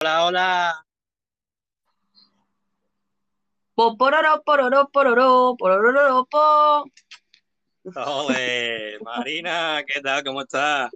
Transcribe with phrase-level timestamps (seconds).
[0.00, 0.86] Hola, hola.
[3.74, 6.84] Popororo, pororo, pororo, porororo, po.
[7.96, 10.22] Ole, Marina, ¿qué tal?
[10.22, 10.90] ¿Cómo estás?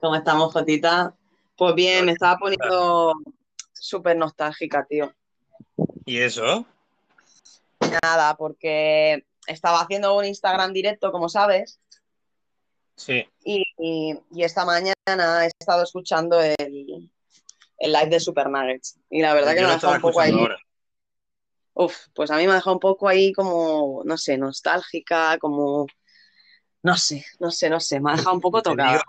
[0.00, 1.12] ¿Cómo estamos, Jotita?
[1.56, 3.14] Pues bien, me estaba poniendo
[3.72, 5.12] súper nostálgica, tío.
[6.04, 6.66] ¿Y eso?
[8.02, 11.80] Nada, porque estaba haciendo un Instagram directo, como sabes,
[12.94, 13.26] Sí.
[13.42, 14.94] y, y- y esta mañana
[15.44, 17.10] he estado escuchando el,
[17.80, 19.00] el live de Super Nuggets.
[19.10, 20.34] Y la verdad que me ha dejado un poco ahí.
[20.36, 20.58] ahora.
[21.74, 25.86] Uf, pues a mí me ha dejado un poco ahí como, no sé, nostálgica, como,
[26.82, 29.08] no sé, no sé, no sé, me ha dejado un poco tocada.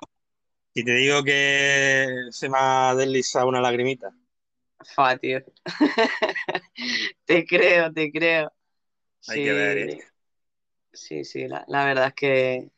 [0.73, 4.13] y te digo que se me ha deslizado una lagrimita.
[4.95, 5.39] Fua, tío.
[7.25, 8.51] Te creo, te creo.
[9.27, 9.97] Hay que ver, Sí, ¿eh?
[10.93, 12.71] sí, sí, la, la verdad es que,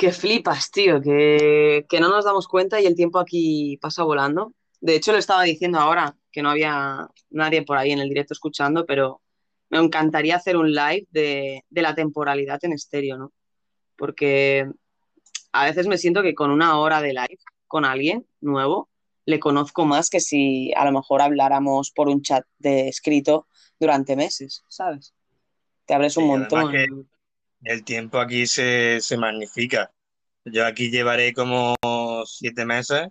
[0.00, 4.54] que flipas, tío, que, que no nos damos cuenta y el tiempo aquí pasa volando.
[4.80, 8.32] De hecho, lo estaba diciendo ahora, que no había nadie por ahí en el directo
[8.32, 9.20] escuchando, pero
[9.68, 13.32] me encantaría hacer un live de, de la temporalidad en estéreo, ¿no?
[13.96, 14.66] Porque
[15.52, 18.88] a veces me siento que con una hora de live con alguien nuevo,
[19.26, 23.46] le conozco más que si a lo mejor habláramos por un chat de escrito
[23.78, 25.14] durante meses, ¿sabes?
[25.84, 26.72] Te abres un Sí, montón.
[27.62, 29.92] el tiempo aquí se, se magnifica.
[30.44, 31.76] Yo aquí llevaré como
[32.26, 33.08] siete meses,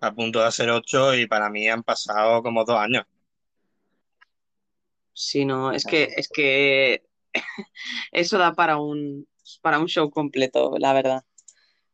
[0.00, 3.04] a punto de hacer ocho, y para mí han pasado como dos años.
[5.12, 7.02] Sí, no, es que, es que
[8.12, 9.26] eso da para un,
[9.60, 11.24] para un show completo, la verdad.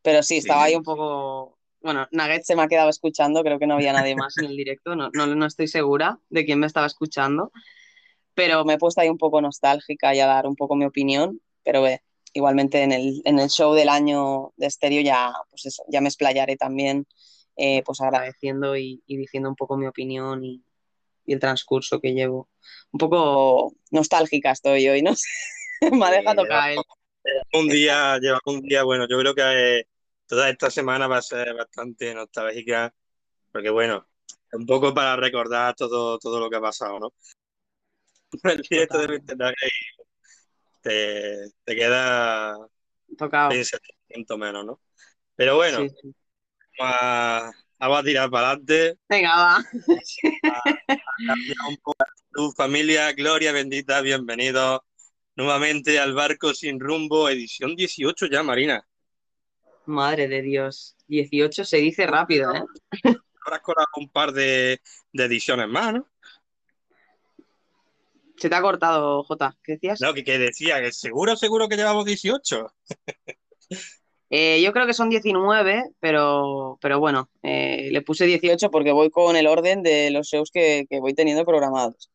[0.01, 1.57] Pero sí, Sí, estaba ahí un poco.
[1.81, 4.57] Bueno, Nugget se me ha quedado escuchando, creo que no había nadie más en el
[4.57, 7.51] directo, no, no, no estoy segura de quién me estaba escuchando,
[8.33, 11.41] pero me he puesto ahí un poco nostálgica y a dar un poco mi opinión,
[11.63, 12.01] pero eh,
[12.37, 16.09] igualmente en el, en el show del año de estéreo ya, pues eso, ya me
[16.09, 17.07] explayaré también,
[17.57, 20.63] eh, pues agradeciendo y, y diciendo un poco mi opinión y,
[21.25, 22.49] y el transcurso que llevo.
[22.91, 25.13] Un poco nostálgica estoy hoy, no
[25.93, 26.85] me ha Sí, dejado llevamos caer.
[27.53, 29.87] un día, llevamos un día, bueno, yo creo que eh,
[30.27, 32.93] toda esta semana va a ser bastante nostálgica,
[33.51, 34.07] porque bueno,
[34.53, 37.13] un poco para recordar todo, todo lo que ha pasado, ¿no?
[38.43, 39.37] El directo de Mr.
[39.37, 39.71] Nugget
[40.87, 42.57] te, te queda
[43.17, 43.49] tocado.
[43.51, 44.81] 20% menos, ¿no?
[45.35, 46.15] Pero bueno, Sí, sí.
[46.79, 49.57] vamos a, vamos a tirar para adelante, Venga, va.
[49.57, 49.63] a
[51.27, 54.81] cambiar un poco tu familia, Gloria bendita, bienvenidos
[55.35, 58.85] nuevamente al Barco Sin Rumbo, edición 18 ya, Marina.
[59.85, 60.95] Madre de Dios.
[61.07, 62.63] 18 se dice rápido, ¿eh?
[63.45, 64.81] Habrás colado un par de,
[65.13, 66.07] de ediciones más, ¿no?
[68.37, 69.55] Se te ha cortado, Jota.
[69.63, 69.99] ¿Qué decías?
[70.01, 72.67] No, que, que decía que seguro, seguro que llevamos 18.
[74.29, 79.09] Eh, yo creo que son 19, pero, pero bueno, eh, le puse 18 porque voy
[79.09, 82.11] con el orden de los shows que, que voy teniendo programados.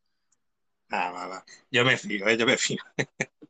[0.91, 1.45] Ah, va, va.
[1.71, 2.37] Yo me fío, ¿eh?
[2.37, 2.83] yo me fío.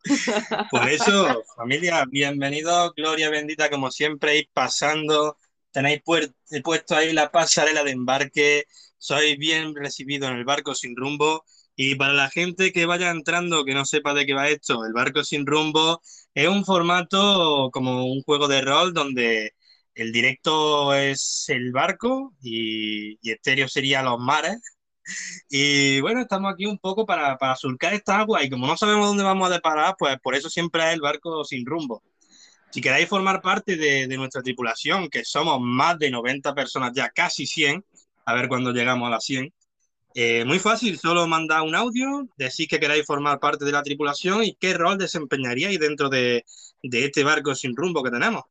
[0.70, 5.36] Por eso, familia, bienvenidos, Gloria bendita, como siempre, ir pasando.
[5.72, 8.64] Tenéis puesto ahí la pasarela de embarque.
[8.96, 11.44] Sois bien recibidos en el barco sin rumbo.
[11.76, 14.92] Y para la gente que vaya entrando, que no sepa de qué va esto, el
[14.92, 16.00] barco sin rumbo
[16.34, 19.54] es un formato como un juego de rol donde
[19.94, 24.60] el directo es el barco y, y estéreo sería los mares.
[25.50, 29.24] Y bueno, estamos aquí un poco para, surcar esta agua y como no sabemos dónde
[29.24, 32.02] vamos a deparar, pues por eso siempre es el barco sin rumbo.
[32.70, 37.10] Si queréis formar parte de, de nuestra tripulación, que somos más de 90 personas ya,
[37.10, 37.84] casi 100,
[38.24, 39.52] a ver cuándo llegamos a las 100,
[40.14, 44.44] eh, muy fácil, solo mandad un audio, decís que queráis formar parte de la tripulación
[44.44, 46.44] y qué rol desempeñaríais dentro de,
[46.82, 48.42] de este barco sin rumbo que tenemos.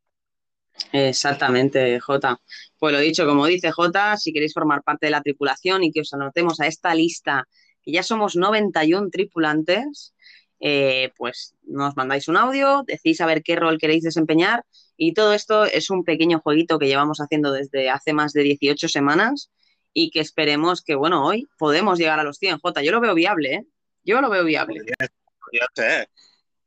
[0.92, 2.40] Exactamente, Jota.
[2.80, 6.02] Pues lo dicho, como dice Jota, si queréis formar parte de la tripulación y que
[6.02, 7.48] os anotemos a esta lista,
[7.84, 10.14] que ya somos 91 tripulantes,
[10.60, 14.64] eh, pues nos mandáis un audio, decís a ver qué rol queréis desempeñar
[14.96, 18.88] y todo esto es un pequeño jueguito que llevamos haciendo desde hace más de 18
[18.88, 19.50] semanas
[19.94, 22.82] y que esperemos que, bueno, hoy podemos llegar a los 100, Jota.
[22.82, 23.66] Yo lo veo viable, ¿eh?
[24.04, 24.82] Yo lo veo viable.
[25.40, 26.10] Podría ser.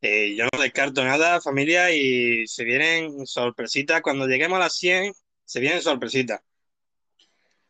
[0.01, 4.03] Eh, yo no descarto nada, familia, y se vienen sorpresitas.
[4.03, 5.15] Cuando lleguemos a las 100,
[5.45, 6.41] se vienen sorpresitas.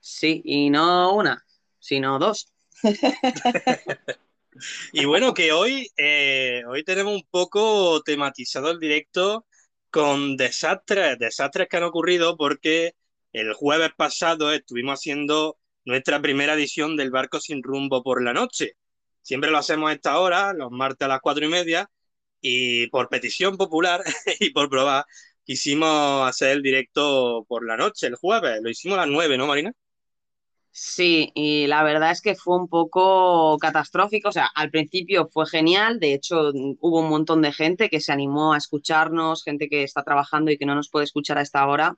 [0.00, 1.44] Sí, y no una,
[1.78, 2.52] sino dos.
[4.92, 9.46] Y bueno, que hoy, eh, hoy tenemos un poco tematizado el directo
[9.90, 12.94] con desastres, desastres que han ocurrido porque
[13.34, 18.76] el jueves pasado estuvimos haciendo nuestra primera edición del Barco sin rumbo por la noche.
[19.22, 21.90] Siempre lo hacemos a esta hora, los martes a las cuatro y media,
[22.40, 24.02] y por petición popular
[24.40, 25.04] y por probar,
[25.44, 28.60] quisimos hacer el directo por la noche, el jueves.
[28.62, 29.72] Lo hicimos a las nueve, ¿no, Marina?
[30.70, 34.28] Sí, y la verdad es que fue un poco catastrófico.
[34.28, 35.98] O sea, al principio fue genial.
[35.98, 40.04] De hecho, hubo un montón de gente que se animó a escucharnos, gente que está
[40.04, 41.96] trabajando y que no nos puede escuchar a esta hora.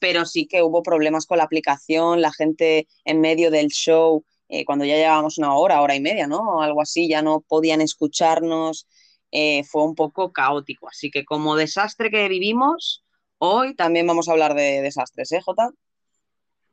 [0.00, 2.20] Pero sí que hubo problemas con la aplicación.
[2.20, 6.26] La gente en medio del show, eh, cuando ya llevábamos una hora, hora y media,
[6.26, 6.60] ¿no?
[6.60, 8.86] Algo así, ya no podían escucharnos.
[9.32, 10.88] Eh, fue un poco caótico.
[10.88, 13.04] Así que como desastre que vivimos,
[13.38, 15.70] hoy también vamos a hablar de desastres, ¿eh, Jota?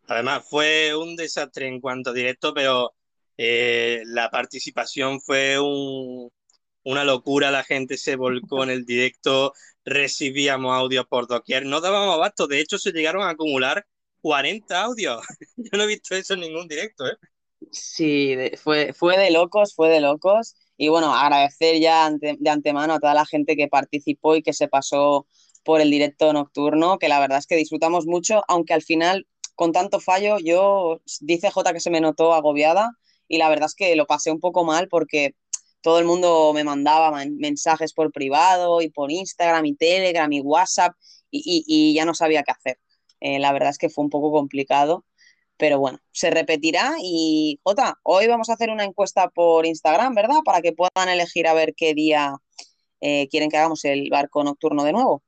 [0.07, 2.93] Además, fue un desastre en cuanto a directo, pero
[3.37, 6.29] eh, la participación fue un,
[6.83, 7.51] una locura.
[7.51, 9.53] La gente se volcó en el directo,
[9.85, 12.47] recibíamos audios por doquier, no dábamos abasto.
[12.47, 13.85] De hecho, se llegaron a acumular
[14.21, 15.21] 40 audios.
[15.57, 17.17] Yo no he visto eso en ningún directo, ¿eh?
[17.71, 20.55] Sí, fue, fue de locos, fue de locos.
[20.77, 24.67] Y bueno, agradecer ya de antemano a toda la gente que participó y que se
[24.67, 25.27] pasó
[25.63, 29.71] por el directo nocturno, que la verdad es que disfrutamos mucho, aunque al final con
[29.71, 32.97] tanto fallo, yo, dice J que se me notó agobiada
[33.27, 35.35] y la verdad es que lo pasé un poco mal porque
[35.83, 40.95] todo el mundo me mandaba mensajes por privado y por Instagram y Telegram y WhatsApp
[41.29, 42.79] y, ya no sabía qué hacer.
[43.19, 45.05] Eh, la verdad es que fue un poco complicado,
[45.57, 50.37] pero bueno, se repetirá y J, hoy vamos a hacer una encuesta por Instagram, ¿verdad?
[50.45, 52.37] Para que puedan elegir a ver qué día
[53.01, 55.21] eh, quieren que hagamos el barco nocturno de nuevo.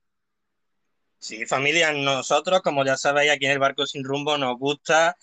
[1.19, 5.17] Sí, familia, nosotros, como ya sabéis, aquí en el Barco Sin Rumbo nos gusta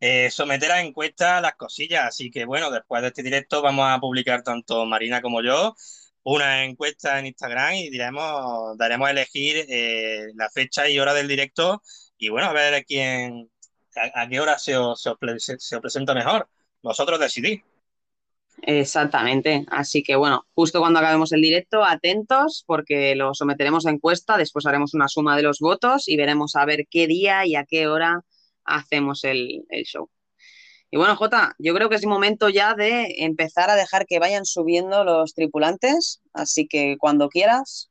[0.00, 2.04] eh, someter a encuestas las cosillas.
[2.06, 5.74] Así que bueno, después de este directo vamos a publicar tanto Marina como yo
[6.22, 11.28] una encuesta en Instagram y diremos, daremos a elegir eh, la fecha y hora del
[11.28, 11.82] directo
[12.18, 13.48] y bueno, a ver quién,
[13.94, 16.48] a, qué hora se os, se os presenta mejor.
[16.82, 17.62] Vosotros decidís.
[18.62, 19.64] Exactamente.
[19.70, 24.66] Así que bueno, justo cuando acabemos el directo, atentos porque lo someteremos a encuesta, después
[24.66, 27.86] haremos una suma de los votos y veremos a ver qué día y a qué
[27.86, 28.24] hora
[28.66, 30.10] hacemos el, show.
[30.90, 34.44] Y bueno, Jota, yo creo que es momento ya de empezar a dejar que vayan
[34.44, 37.90] subiendo los tripulantes, así que cuando quieras,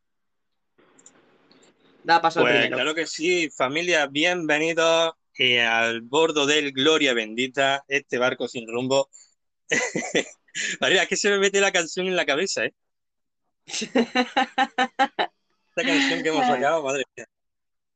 [2.04, 2.78] da paso al pues primero.
[2.78, 9.10] Claro que sí, familia, bienvenidos eh, al bordo del Gloria Bendita, este barco sin rumbo.
[10.80, 12.74] María, es que se me mete la canción en la cabeza, ¿eh?
[13.68, 15.30] Esta
[15.76, 17.28] canción que hemos sacado, madre mía.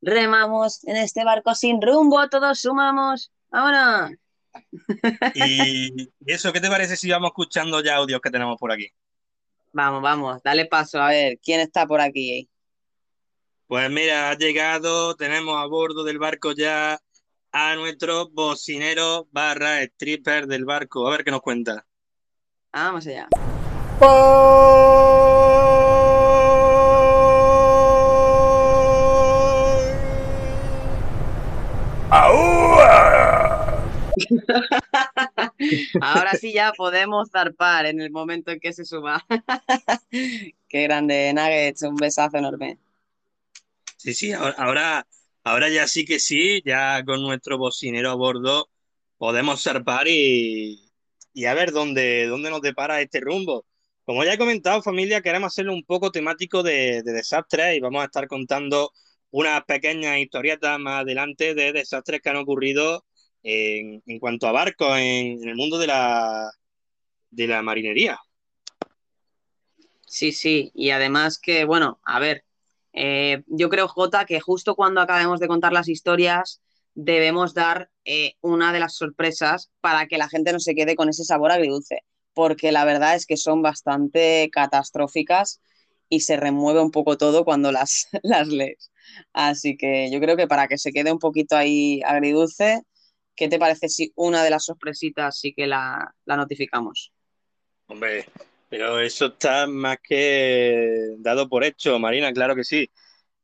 [0.02, 3.30] Remamos en este barco sin rumbo, todos sumamos.
[3.50, 4.12] ¡Vámonos!
[5.34, 8.88] ¿Y eso qué te parece si vamos escuchando ya audios que tenemos por aquí?
[9.72, 12.48] Vamos, vamos, dale paso, a ver, ¿quién está por aquí?
[13.68, 16.98] Pues mira, ha llegado, tenemos a bordo del barco ya
[17.52, 21.06] a nuestro bocinero barra stripper del barco.
[21.06, 21.86] A ver qué nos cuenta.
[22.72, 23.28] Vamos allá.
[36.00, 39.24] Ahora sí ya podemos zarpar en el momento en que se suba.
[40.10, 42.78] Qué grande, Nuggets, un besazo enorme.
[43.96, 45.06] Sí, sí, ahora,
[45.44, 48.70] ahora ya sí que sí, ya con nuestro bocinero a bordo
[49.18, 50.90] podemos zarpar y,
[51.34, 53.66] y a ver dónde, dónde nos depara este rumbo.
[54.06, 58.02] Como ya he comentado, familia, queremos hacerlo un poco temático de, de desastres y vamos
[58.02, 58.92] a estar contando
[59.30, 63.04] unas pequeñas historietas más adelante de desastres que han ocurrido
[63.42, 66.50] en, cuanto a barcos en, el mundo de la,
[67.30, 68.18] de la marinería.
[70.06, 72.44] Sí, sí, y además que, bueno, a ver,
[72.92, 76.60] eh, yo creo, Jota, que justo cuando acabemos de contar las historias,
[76.94, 81.08] debemos dar eh, una de las sorpresas para que la gente no se quede con
[81.08, 82.00] ese sabor agridulce,
[82.34, 85.60] porque la verdad es que son bastante catastróficas
[86.08, 88.90] y se remueve un poco todo cuando las, las lees.
[89.32, 92.82] Así que yo creo que para que se quede un poquito ahí agridulce,
[93.34, 97.12] ¿qué te parece si una de las sorpresitas sí que la, la notificamos?
[97.86, 98.26] Hombre,
[98.68, 102.90] pero eso está más que dado por hecho, Marina, claro que sí.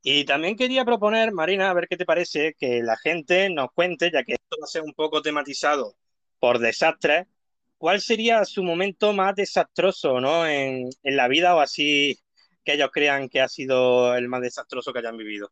[0.02, 4.10] Y también quería proponer, Marina, a ver qué te parece, que la gente nos cuente,
[4.12, 5.96] ya que esto va a ser un poco tematizado
[6.38, 7.26] por desastres,
[7.76, 10.46] ¿cuál sería su momento más desastroso, ¿no?
[10.46, 12.16] En, en la vida o así
[12.64, 15.50] que ellos crean que ha sido el más desastroso que hayan vivido.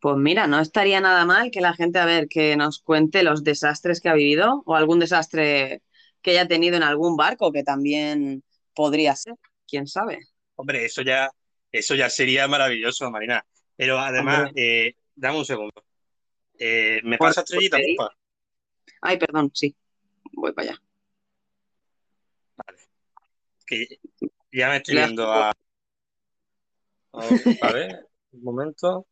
[0.00, 3.42] Pues mira, no estaría nada mal que la gente, a ver, que nos cuente los
[3.42, 5.82] desastres que ha vivido o algún desastre
[6.22, 9.34] que haya tenido en algún barco, que también podría ser,
[9.66, 10.20] quién sabe.
[10.54, 11.30] Hombre, eso ya
[11.70, 13.44] eso ya sería maravilloso, Marina.
[13.76, 15.84] Pero además, eh, dame un segundo.
[16.58, 17.78] Eh, ¿Me pasa estrellita,
[19.00, 19.76] Ay, perdón, sí.
[20.32, 20.82] Voy para allá.
[22.56, 22.78] Vale.
[23.64, 23.86] Que
[24.50, 25.52] ya me estoy viendo a...
[27.12, 29.06] A ver, un momento.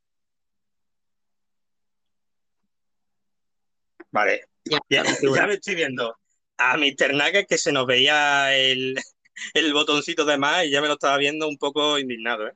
[4.16, 4.44] Vale,
[4.88, 5.02] Ya,
[5.46, 6.16] me estoy viendo
[6.56, 7.12] a Mr.
[7.12, 8.96] Nugget que se nos veía el,
[9.52, 12.54] el botoncito de más y ya me lo estaba viendo un poco indignado, ¿eh?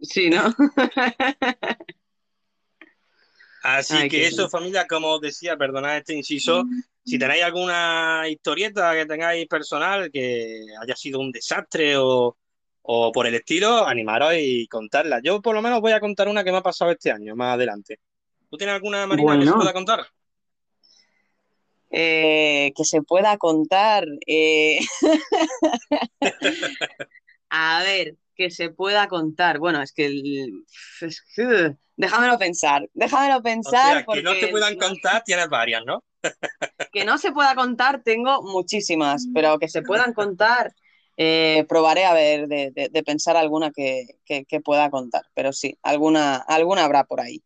[0.00, 0.54] Sí, ¿no?
[3.64, 6.64] Así que eso, familia, como os decía, perdonad este inciso,
[7.04, 12.36] si tenéis alguna historieta que tengáis personal que haya sido un desastre o,
[13.12, 15.20] por el estilo, animaros y contarla.
[15.20, 17.54] Yo por lo menos voy a contar una que me ha pasado este año, más
[17.54, 17.98] adelante.
[18.48, 20.06] ¿Tú tienes alguna, Marina, que se pueda contar?
[21.90, 24.04] Eh, que se pueda contar.
[24.26, 24.78] Eh.
[27.50, 29.58] a ver, que se pueda contar.
[29.58, 30.08] Bueno, es que,
[31.96, 34.04] déjamelo pensar, déjamelo pensar.
[34.06, 36.04] que no se puedan contar tienes varias, ¿no?
[36.92, 40.72] que no se pueda contar tengo muchísimas, pero que se puedan contar
[41.18, 44.06] eh, probaré a ver de, pensar alguna que,
[44.62, 47.42] pueda contar, pero sí, alguna, alguna habrá por ahí.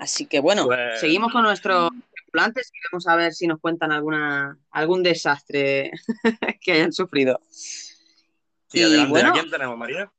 [0.00, 3.92] Así que bueno, pues seguimos con nuestros tripulantes y vamos a ver si nos cuentan
[3.92, 5.90] alguna, algún desastre
[6.62, 7.38] que hayan sufrido.
[7.50, 10.10] Sí, y bueno, quién tenemos, María?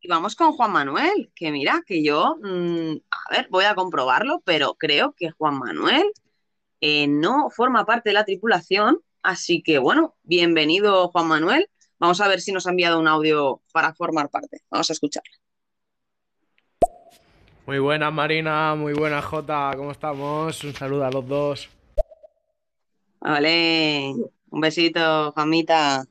[0.00, 4.42] Y vamos con Juan Manuel, que mira, que yo, mm, a ver, voy a comprobarlo,
[4.44, 6.10] pero creo que Juan Manuel
[6.80, 11.70] eh, no forma parte de la tripulación, así que bueno, bienvenido Juan Manuel.
[12.00, 14.62] Vamos a ver si nos ha enviado un audio para formar parte.
[14.68, 15.45] Vamos a escucharlo.
[17.66, 20.62] Muy buenas Marina, muy buenas Jota, ¿cómo estamos?
[20.62, 21.68] Un saludo a los dos.
[23.18, 24.14] Vale,
[24.50, 26.04] un besito, Juanmita.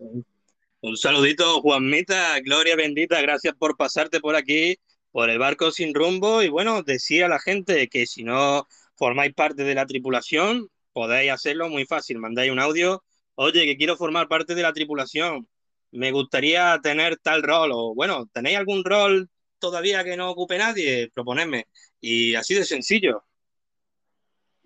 [0.82, 4.76] Un saludito, Juanmita, Gloria bendita, gracias por pasarte por aquí,
[5.12, 6.44] por el barco sin rumbo.
[6.44, 11.32] Y bueno, decía a la gente que si no formáis parte de la tripulación, podéis
[11.32, 12.18] hacerlo muy fácil.
[12.18, 13.02] Mandáis un audio,
[13.36, 15.48] oye, que quiero formar parte de la tripulación,
[15.92, 21.10] me gustaría tener tal rol, o bueno, ¿tenéis algún rol todavía que no ocupe nadie?
[21.14, 21.68] Proponedme.
[22.00, 23.24] Y así de sencillo.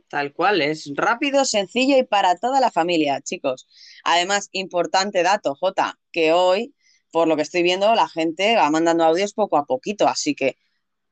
[0.09, 3.67] Tal cual, es rápido, sencillo y para toda la familia, chicos.
[4.03, 6.73] Además, importante dato, J, que hoy,
[7.11, 10.57] por lo que estoy viendo, la gente va mandando audios poco a poquito, así que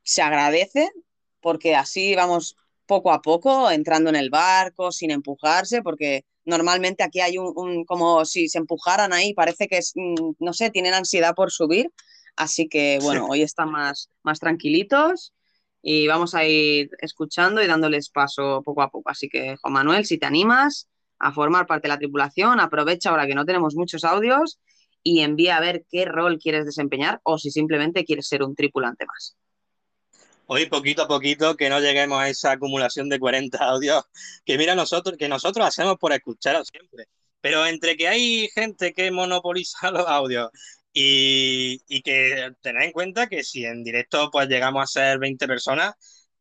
[0.01, 0.89] se agradece
[1.41, 2.55] porque así vamos
[2.87, 8.25] poco a poco entrando en el barco sin empujarse, porque normalmente aquí hay un, como
[8.25, 11.91] si se empujaran ahí, parece que es, mm, no sé, tienen ansiedad por subir,
[12.37, 15.33] así que bueno, hoy están más, más tranquilitos
[15.81, 19.09] y vamos a ir escuchando y dándoles paso poco a poco.
[19.09, 20.87] Así que, Juan Manuel, si te animas
[21.19, 24.59] a formar parte de la tripulación, aprovecha ahora que no tenemos muchos audios
[25.03, 29.05] y envía a ver qué rol quieres desempeñar o si simplemente quieres ser un tripulante
[29.05, 29.35] más.
[30.47, 34.03] Hoy poquito a poquito que no lleguemos a esa acumulación de 40 audios
[34.45, 37.07] que mira nosotros que nosotros hacemos por escucharos siempre.
[37.41, 40.49] Pero entre que hay gente que monopoliza los audios
[40.99, 45.93] y, que tened en cuenta que si en directo pues llegamos a ser 20 personas,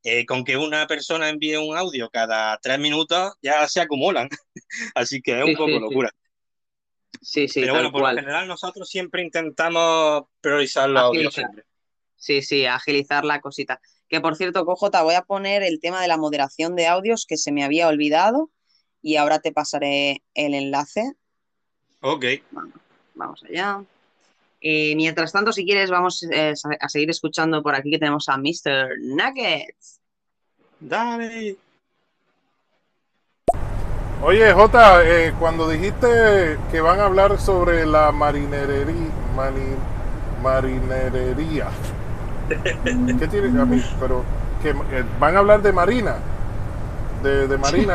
[0.02, 4.28] eh, con que una persona envíe un audio cada tres minutos ya se acumulan.
[4.94, 6.10] Así que es un poco locura.
[7.20, 7.60] Sí, sí.
[7.60, 11.34] Pero bueno, por lo general nosotros siempre intentamos priorizar los audios.
[12.16, 13.80] Sí, sí, agilizar la cosita.
[14.08, 17.36] Que por cierto, Cojota, voy a poner el tema de la moderación de audios que
[17.36, 18.50] se me había olvidado
[19.02, 21.12] y ahora te pasaré el enlace.
[22.00, 22.24] Ok.
[23.14, 23.84] vamos allá.
[24.60, 28.36] Eh, mientras tanto, si quieres, vamos eh, a seguir escuchando por aquí que tenemos a
[28.36, 28.98] Mr.
[29.00, 30.00] Nuggets.
[30.80, 31.56] Dale.
[34.22, 39.10] Oye, Jota, eh, cuando dijiste que van a hablar sobre la marinerería,
[40.42, 41.68] marinerería,
[43.18, 43.82] ¿qué tiene a mí?
[44.00, 44.24] Pero
[44.62, 44.74] que
[45.20, 46.16] van a hablar de marina,
[47.22, 47.94] de, de marina,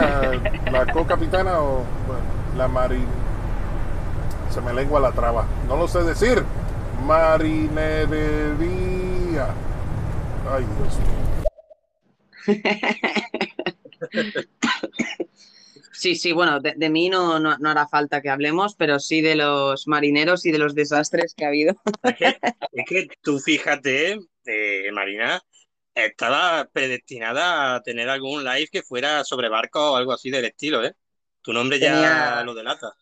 [0.72, 1.84] la co-capitana o
[2.56, 3.08] la marina.
[4.52, 6.44] Se me lengua la traba, no lo sé decir
[7.06, 8.18] marinería.
[10.50, 11.22] Ay, Dios mío.
[15.94, 19.88] Sí, sí, bueno, de, mí no, no, hará falta que hablemos, pero sí de los
[19.88, 21.76] marineros y de los desastres que ha habido.
[22.72, 25.40] Es que, tú fíjate, eh, Marina,
[25.94, 30.84] estaba predestinada a tener algún live que fuera sobre barco o algo así del estilo,
[30.84, 30.96] ¿eh?
[31.44, 32.96] Tu nombre ya lo delata.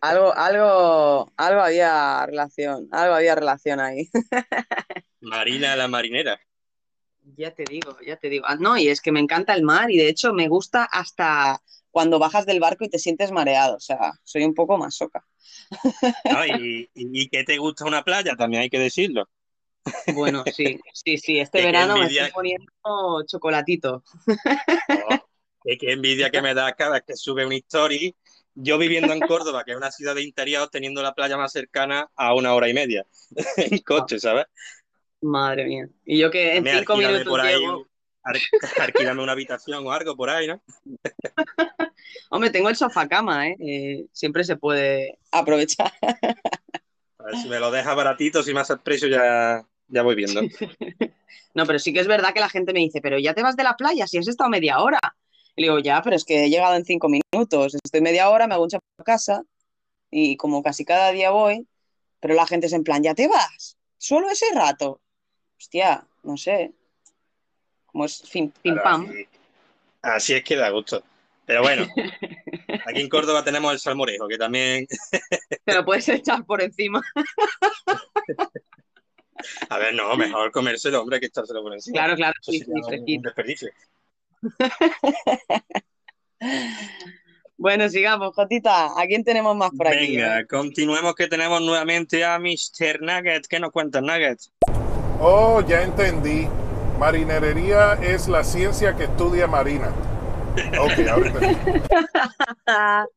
[0.00, 4.08] Algo, algo, algo había relación, algo había relación ahí.
[5.20, 6.40] Marina la marinera.
[7.36, 8.44] Ya te digo, ya te digo.
[8.46, 11.60] Ah, no, y es que me encanta el mar y de hecho me gusta hasta
[11.90, 13.76] cuando bajas del barco y te sientes mareado.
[13.76, 15.26] O sea, soy un poco más soca.
[16.60, 19.28] y, y, que te gusta una playa, también hay que decirlo.
[20.14, 21.38] Bueno, sí, sí, sí.
[21.40, 24.04] Este verano me estoy poniendo chocolatito.
[25.08, 25.18] Oh,
[25.64, 28.14] qué envidia que me da cada vez que sube una story
[28.56, 32.08] yo viviendo en Córdoba, que es una ciudad de interior, teniendo la playa más cercana
[32.16, 33.06] a una hora y media
[33.56, 34.46] en coche, ¿sabes?
[35.20, 35.88] Madre mía.
[36.04, 37.86] Y yo que en cinco minutos llego
[38.80, 40.62] alquilame una habitación o algo por ahí, ¿no?
[42.30, 43.56] Hombre, tengo el sofá cama, ¿eh?
[43.60, 44.06] ¿eh?
[44.12, 45.92] Siempre se puede aprovechar.
[46.02, 50.14] A ver si me lo deja baratito, si me hace el precio ya, ya voy
[50.14, 50.42] viendo.
[51.54, 53.56] No, pero sí que es verdad que la gente me dice, pero ya te vas
[53.56, 54.98] de la playa si has estado media hora.
[55.56, 57.76] Y le digo, ya, pero es que he llegado en cinco minutos.
[57.82, 59.42] Estoy media hora, me hago un chapo a casa
[60.10, 61.66] y como casi cada día voy,
[62.20, 65.00] pero la gente es en plan, ya te vas, solo ese rato.
[65.58, 66.72] Hostia, no sé.
[67.86, 69.08] Como es fin, pim Claro, pam.
[69.08, 69.28] así,
[70.02, 71.02] así es que da gusto.
[71.46, 71.86] Pero bueno,
[72.84, 74.86] aquí en Córdoba tenemos el salmorejo, que también,
[75.64, 77.00] Te lo puedes echar por encima.
[79.70, 81.94] a ver, no, mejor comérselo, hombre, que echárselo por encima.
[81.94, 83.70] Claro, claro, Eso sí, sí, un desperdicio.
[87.58, 89.00] Bueno, sigamos, Jotita.
[89.00, 90.16] ¿A quién tenemos más por aquí?
[90.16, 93.00] Venga, continuemos que tenemos nuevamente a Mr.
[93.00, 93.46] Nugget.
[93.46, 94.40] ¿Qué nos cuenta Nugget?
[95.20, 96.46] Oh, ya entendí.
[96.98, 99.90] Marinería es la ciencia que estudia marina.
[100.80, 101.40] Ok, ahorita.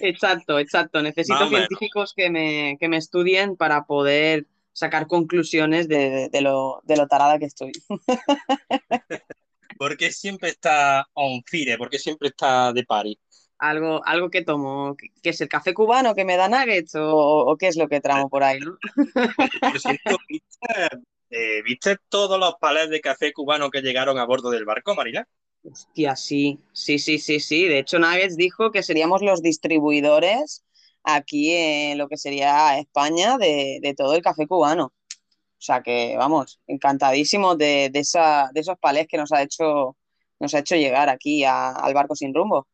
[0.00, 1.02] Exacto, exacto.
[1.02, 6.80] Necesito Más científicos que me, que me estudien para poder sacar conclusiones de, de lo,
[6.84, 7.72] de lo tarada que estoy.
[9.78, 11.78] ¿Por qué siempre está on fire?
[11.78, 13.18] ¿Por qué siempre está de party?
[13.58, 17.06] Algo, algo que tomo, ¿qué qué es el café cubano que me da nuggets o,
[17.50, 18.78] o qué es lo que tramo por ahí, ¿no?
[19.64, 20.68] Por cierto, ¿viste,
[21.30, 25.26] eh, ¿viste todos los palés de café cubano que llegaron a bordo del barco, Marina?
[25.62, 27.64] Hostia, sí, sí, sí, sí, sí.
[27.68, 30.64] De hecho, Nuggets dijo que seríamos los distribuidores
[31.02, 34.92] aquí en lo que sería España de, de todo el café cubano.
[35.58, 39.96] O sea que, vamos, encantadísimos de, de, esa, de esos palés que nos ha hecho,
[40.40, 42.68] nos ha hecho llegar aquí a- al barco sin rumbo.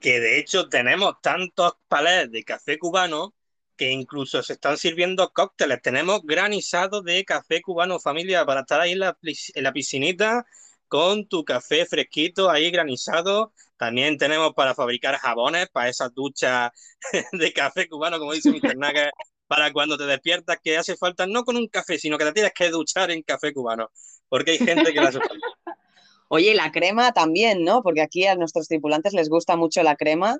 [0.00, 3.34] Que de hecho tenemos tantos palés de café cubano
[3.76, 5.82] que incluso se están sirviendo cócteles.
[5.82, 10.46] Tenemos granizado de café cubano, familia, para estar ahí en la, en la piscinita
[10.88, 13.52] con tu café fresquito ahí granizado.
[13.76, 16.70] También tenemos para fabricar jabones para esas duchas
[17.32, 18.76] de café cubano, como dice Mr.
[18.76, 19.12] Nugget,
[19.46, 22.52] para cuando te despiertas, que hace falta no con un café, sino que te tienes
[22.52, 23.90] que duchar en café cubano,
[24.28, 25.46] porque hay gente que le hace falta.
[26.28, 27.82] Oye, y la crema también, ¿no?
[27.82, 30.36] Porque aquí a nuestros tripulantes les gusta mucho la crema.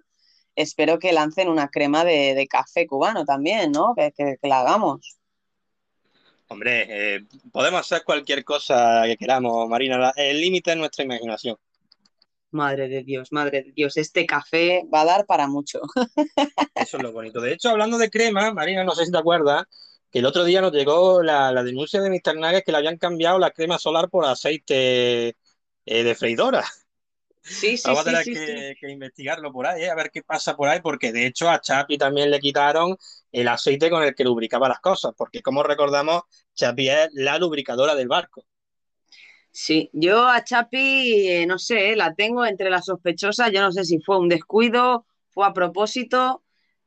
[0.57, 3.95] Espero que lancen una crema de, de café cubano también, ¿no?
[3.97, 5.17] Que, que- que la hagamos.
[6.49, 7.21] Hombre, eh,
[7.53, 9.99] podemos hacer cualquier cosa que queramos, Marina.
[9.99, 11.57] La- El límite es nuestra imaginación.
[12.51, 15.81] Madre de Dios, madre de Dios, este café va a dar para mucho.
[16.75, 17.41] Eso es lo bonito.
[17.41, 19.65] De hecho, hablando de crema, Marina, no sé si te acuerdas,
[20.11, 22.39] que el otro día nos llegó la, la denuncia de Mr.
[22.39, 25.29] Nuggets que le habían cambiado la crema solar por aceite
[25.87, 26.65] eh, de freidora.
[27.49, 28.77] Sí, sí, Vamos a sí, tener sí, que, sí.
[28.81, 31.61] que investigarlo por ahí, eh, a ver qué pasa por ahí, porque de hecho a
[31.61, 32.97] Chapi también le quitaron
[33.31, 36.23] el aceite con el que lubricaba las cosas, porque como recordamos,
[36.55, 38.45] Chapi es la lubricadora del barco.
[39.59, 43.85] Sí, yo a Chapi, eh, no sé, la tengo entre las sospechosas, yo no sé
[43.85, 46.43] si fue un descuido, fue a propósito,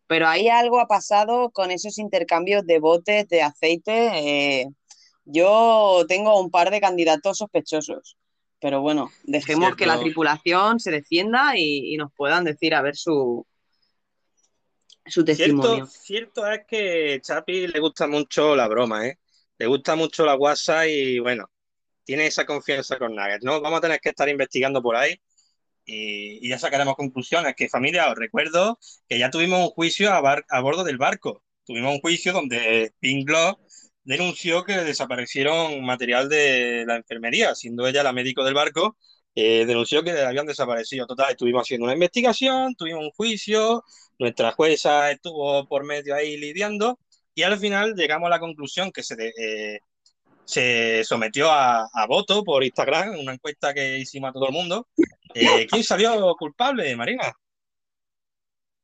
[0.08, 4.62] pero ahí algo ha pasado con esos intercambios de botes de aceite.
[4.62, 4.67] eh,
[5.25, 8.17] yo tengo un par de candidatos sospechosos,
[8.60, 9.99] pero bueno, dejemos que la Cierto.
[9.99, 13.45] tripulación se defienda y, y nos puedan decir a ver su,
[15.05, 15.88] su Cierto, testimonio.
[15.88, 19.19] cierto es que Chapi le gusta mucho la broma, ¿eh?
[19.58, 21.49] Le gusta mucho la guasa y bueno,
[22.10, 23.62] tiene esa confianza con Nuggets, ¿no?
[23.62, 25.13] Vamos a tener que estar investigando por ahí
[25.86, 27.54] y, y ya sacaremos conclusiones.
[27.56, 31.43] Que familia, os recuerdo que ya tuvimos un juicio a, bar- a bordo del barco.
[31.65, 33.60] Tuvimos un juicio donde Pinglo
[34.04, 38.98] denunció que desaparecieron material de la enfermería, siendo ella la médico del barco,
[39.36, 41.06] eh, denunció que habían desaparecido.
[41.06, 43.84] Total, estuvimos haciendo una investigación, tuvimos un juicio,
[44.17, 47.00] nuestra jueza estuvo por medio ahí lidiando
[47.36, 49.80] y al final llegamos a la conclusión que se, de- eh,
[50.50, 54.88] se sometió a, voto por Instagram, una encuesta que hicimos a todo el mundo.
[55.36, 57.32] Eh, ¿quién salió culpable, Marina?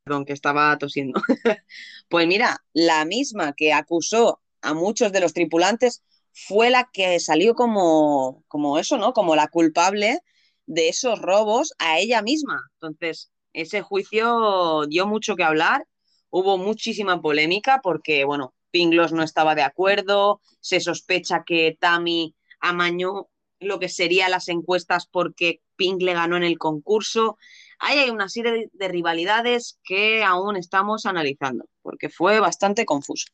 [0.03, 1.19] Perdón, que estaba tosiendo.
[2.07, 7.55] Pues mira, la misma que acusó a muchos de los tripulantes fue la que salió
[7.55, 9.11] como, como eso, ¿no?
[9.11, 10.19] Como la culpable
[10.67, 12.61] de esos robos a ella misma.
[12.73, 15.87] Entonces, ese juicio dio mucho que hablar,
[16.29, 23.29] hubo muchísima polémica porque, bueno, Pinglos no estaba de acuerdo, se sospecha que Tami amañó
[23.61, 27.37] lo que serían las encuestas porque Pink le ganó en el concurso.
[27.79, 33.27] Hay una serie de, de rivalidades que aún estamos analizando, porque fue bastante confuso.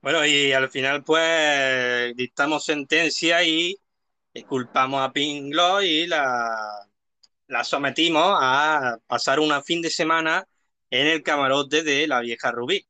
[0.00, 3.76] Bueno, y al final, pues, dictamos sentencia y
[4.46, 6.86] culpamos a Pinglo y la,
[7.48, 10.46] la sometimos a pasar un fin de semana
[10.90, 12.86] en el camarote de la vieja Rubí.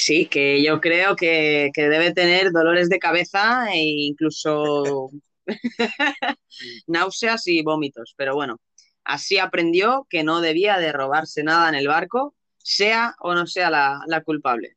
[0.00, 5.10] Sí, que yo creo que, que debe tener dolores de cabeza e incluso
[6.86, 8.14] náuseas y vómitos.
[8.16, 8.60] Pero bueno,
[9.04, 13.70] así aprendió que no debía de robarse nada en el barco, sea o no sea
[13.70, 14.76] la, la culpable.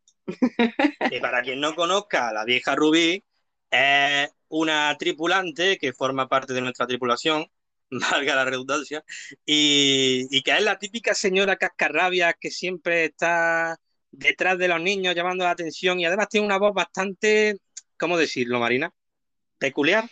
[1.11, 3.23] Y para quien no conozca, la vieja Rubí
[3.69, 7.45] es una tripulante que forma parte de nuestra tripulación,
[7.91, 9.03] valga la redundancia,
[9.45, 13.77] y, y que es la típica señora cascarrabia que siempre está
[14.11, 17.57] detrás de los niños llamando la atención y además tiene una voz bastante,
[17.97, 18.91] ¿cómo decirlo, Marina?
[19.57, 20.09] Peculiar.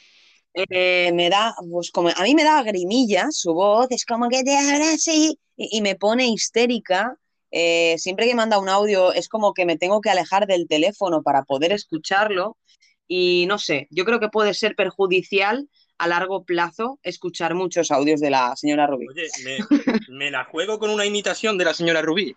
[0.53, 4.43] Eh, me da, pues como a mí me da grimilla su voz, es como que
[4.43, 7.17] te así y, y me pone histérica.
[7.51, 11.23] Eh, siempre que manda un audio es como que me tengo que alejar del teléfono
[11.23, 12.57] para poder escucharlo
[13.07, 18.21] y no sé, yo creo que puede ser perjudicial a largo plazo escuchar muchos audios
[18.21, 19.07] de la señora Rubí.
[19.09, 19.57] Oye, me,
[20.09, 22.35] me la juego con una imitación de la señora Rubí.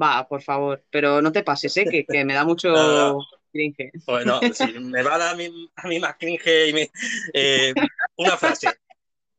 [0.00, 1.84] Va, por favor, pero no te pases, ¿eh?
[1.90, 3.18] que, que me da mucho No, no.
[3.52, 3.90] cringe.
[4.06, 6.90] Bueno, sí, me va a dar a mí, a mí más cringe y me,
[7.32, 7.72] eh,
[8.16, 8.68] una frase.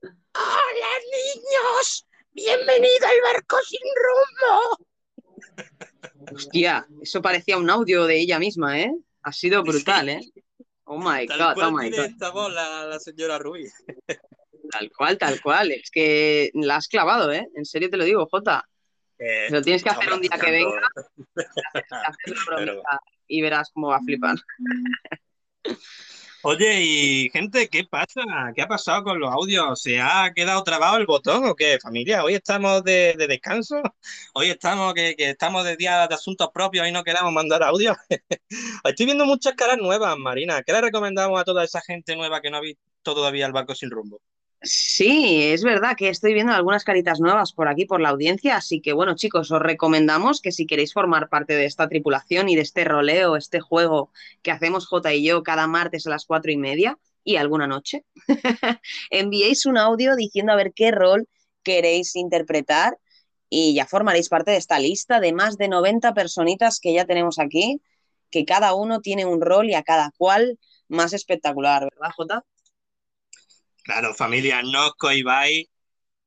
[0.01, 2.05] ¡Hola, niños!
[2.31, 4.77] ¡Bienvenido al barco sin rumbo!
[6.33, 8.91] Hostia, eso parecía un audio de ella misma, ¿eh?
[9.23, 10.21] Ha sido brutal, ¿eh?
[10.85, 12.05] Oh my Tal God, cual oh my tiene God.
[12.05, 13.65] esta voz la, la señora Rubí.
[14.71, 15.71] Tal cual, tal cual.
[15.71, 17.47] Es que la has clavado, ¿eh?
[17.55, 18.67] En serio te lo digo, Jota.
[19.19, 20.81] Eh, Lo tienes que hacer un día que venga,
[22.55, 22.81] Pero-
[23.27, 24.35] y verás cómo va a flipar.
[26.41, 28.21] Oye, y gente, ¿qué pasa?
[28.55, 29.81] ¿Qué ha pasado con los audios?
[29.81, 32.23] ¿Se ha quedado trabado el botón o qué, familia?
[32.23, 33.81] Hoy estamos de, de descanso,
[34.33, 37.93] hoy estamos que, que estamos de día de asuntos propios y no queremos mandar audio.
[38.85, 40.63] Estoy viendo muchas caras nuevas, Marina.
[40.63, 43.75] ¿Qué le recomendamos a toda esa gente nueva que no ha visto todavía el barco
[43.75, 44.21] sin rumbo?
[44.61, 48.81] Sí, es verdad que estoy viendo algunas caritas nuevas por aquí, por la audiencia, así
[48.81, 52.61] que bueno, chicos, os recomendamos que si queréis formar parte de esta tripulación y de
[52.63, 56.57] este roleo, este juego que hacemos Jota y yo cada martes a las cuatro y
[56.57, 58.03] media y alguna noche,
[59.11, 61.29] enviéis un audio diciendo a ver qué rol
[61.63, 62.97] queréis interpretar
[63.49, 67.39] y ya formaréis parte de esta lista de más de 90 personitas que ya tenemos
[67.39, 67.81] aquí,
[68.29, 72.45] que cada uno tiene un rol y a cada cual más espectacular, ¿verdad, Jota?
[73.89, 75.65] Claro, familia, no os cohibáis.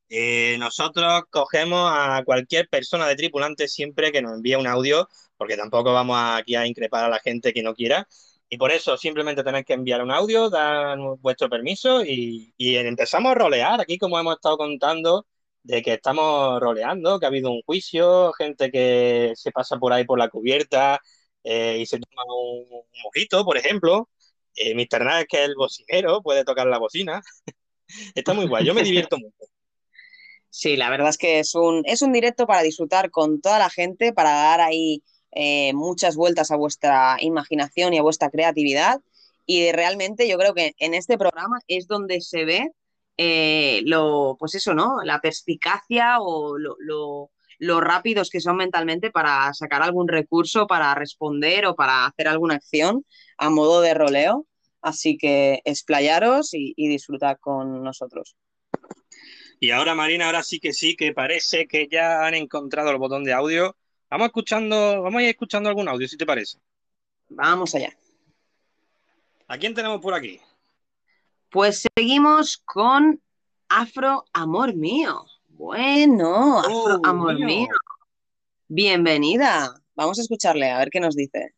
[0.08, 5.56] Eh, nosotros cogemos a cualquier persona de tripulante siempre que nos envíe un audio, porque
[5.56, 8.08] tampoco vamos aquí a increpar a la gente que no quiera.
[8.48, 13.34] Y por eso simplemente tenéis que enviar un audio, dar vuestro permiso y, empezamos a
[13.36, 13.80] rolear.
[13.80, 15.26] Aquí, como hemos estado contando,
[15.62, 20.04] de que estamos roleando, que ha habido un juicio, gente que se pasa por ahí
[20.04, 21.00] por la cubierta
[21.44, 24.08] eh, y se toma un, un mojito, por ejemplo.
[24.56, 25.04] Eh, Mr.
[25.04, 27.22] Nash, que es el bocinero, puede tocar la bocina.
[28.14, 29.52] Está muy guay, yo me divierto mucho.
[30.50, 33.70] Sí, la verdad es que es un, es un directo para disfrutar con toda la
[33.70, 39.00] gente, para dar ahí eh, muchas vueltas a vuestra imaginación y a vuestra creatividad.
[39.46, 42.70] Y realmente yo creo que en este programa es donde se ve
[43.16, 45.02] eh, lo, pues eso, ¿no?
[45.04, 47.30] La perspicacia o lo, lo,
[47.62, 52.56] lo rápidos que son mentalmente para sacar algún recurso, para responder o para hacer alguna
[52.56, 53.06] acción
[53.38, 54.48] a modo de roleo.
[54.80, 58.34] Así que explayaros y, y disfrutad con nosotros.
[59.60, 63.22] Y ahora, Marina, ahora sí que sí, que parece que ya han encontrado el botón
[63.22, 63.76] de audio.
[64.10, 66.58] Vamos escuchando, vamos a ir escuchando algún audio, si te parece.
[67.28, 67.96] Vamos allá.
[69.46, 70.40] ¿A quién tenemos por aquí?
[71.48, 73.22] Pues seguimos con
[73.68, 75.26] Afro Amor Mío.
[75.56, 77.46] Bueno, Afro Oh, Amor mío.
[77.46, 77.68] Mío.
[78.68, 79.74] Bienvenida.
[79.94, 81.54] Vamos a escucharle a ver qué nos dice.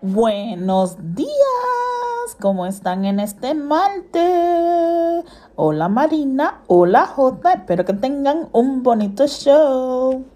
[0.00, 5.24] Buenos días, ¿cómo están en este martes?
[5.54, 10.26] Hola Marina, hola Jota, espero que tengan un bonito show.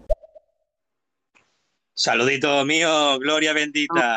[1.94, 4.16] Saludito mío, Gloria bendita.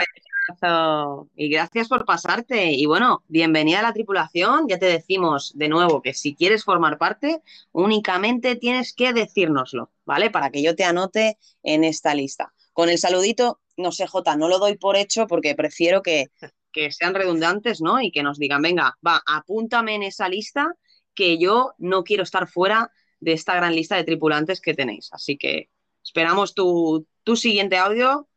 [1.36, 2.72] Y gracias por pasarte.
[2.72, 4.68] Y bueno, bienvenida a la tripulación.
[4.68, 10.32] Ya te decimos de nuevo que si quieres formar parte, únicamente tienes que decírnoslo, ¿vale?
[10.32, 12.54] Para que yo te anote en esta lista.
[12.74, 16.28] Con el saludito, no sé, Jota, no lo doy por hecho porque prefiero que,
[16.72, 18.02] que sean redundantes, ¿no?
[18.02, 20.76] Y que nos digan, venga, va, apúntame en esa lista
[21.14, 25.10] que yo no quiero estar fuera de esta gran lista de tripulantes que tenéis.
[25.12, 25.70] Así que
[26.04, 28.29] esperamos tu, tu siguiente audio,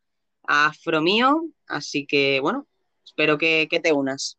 [0.45, 1.45] Afro mío.
[1.67, 2.67] Así que, bueno,
[3.05, 4.39] espero que, que te unas.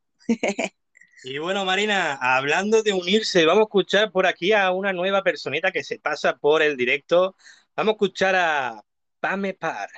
[1.26, 5.72] Y bueno, Marina, hablando de unirse, vamos a escuchar por aquí a una nueva personita
[5.72, 7.36] que se pasa por el directo.
[7.78, 8.84] Vamos a escuchar a
[9.22, 9.90] Pame Par.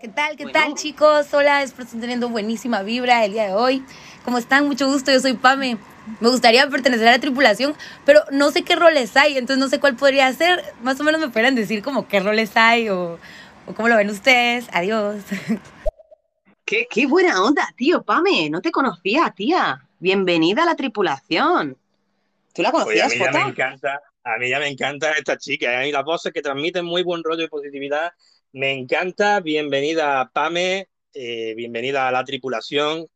[0.00, 0.36] ¿Qué tal?
[0.36, 0.58] ¿Qué Bueno.
[0.58, 1.32] tal, chicos?
[1.32, 3.82] Hola, espero estén teniendo buenísima vibra el día de hoy.
[4.24, 4.66] ¿Cómo están?
[4.66, 5.78] Mucho gusto, yo soy Pame.
[6.20, 7.74] Me gustaría pertenecer a la tripulación,
[8.04, 10.62] pero no sé qué roles hay, entonces no sé cuál podría ser.
[10.82, 13.18] Más o menos me podrían decir como qué roles hay o,
[13.70, 14.66] ¿O cómo lo ven ustedes?
[14.72, 15.22] Adiós.
[16.64, 18.50] Qué, qué buena onda, tío, Pame.
[18.50, 19.80] No te conocía, tía.
[20.00, 21.76] Bienvenida a la tripulación.
[22.52, 25.38] ¿Tú la Oye, a conocías, mí ya me encanta, a mí ya me encanta esta
[25.38, 25.88] chica, ¿eh?
[25.88, 28.10] y las voces que transmiten muy buen rollo y positividad.
[28.52, 29.38] Me encanta.
[29.38, 33.06] Bienvenida, Pame, eh, bienvenida a la tripulación,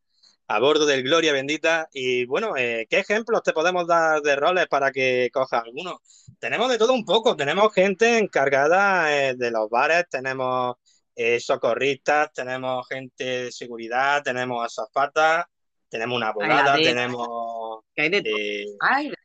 [0.47, 1.89] a bordo del Gloria Bendita.
[1.93, 6.01] Y bueno, eh, ¿qué ejemplos te podemos dar de roles para que cojas alguno?
[6.39, 10.77] Tenemos de todo un poco, tenemos gente encargada eh, de los bares, tenemos
[11.17, 15.47] eh, socorristas, tenemos gente de seguridad, tenemos azafatas,
[15.89, 17.81] tenemos una abogada, Ay, tenemos...
[17.95, 18.77] Que hay de todo.
[18.81, 19.17] Ay, de-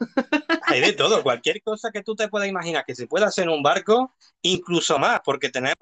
[0.66, 3.50] hay de todo, cualquier cosa que tú te puedas imaginar que se pueda hacer en
[3.50, 5.76] un barco, incluso más, porque tenemos,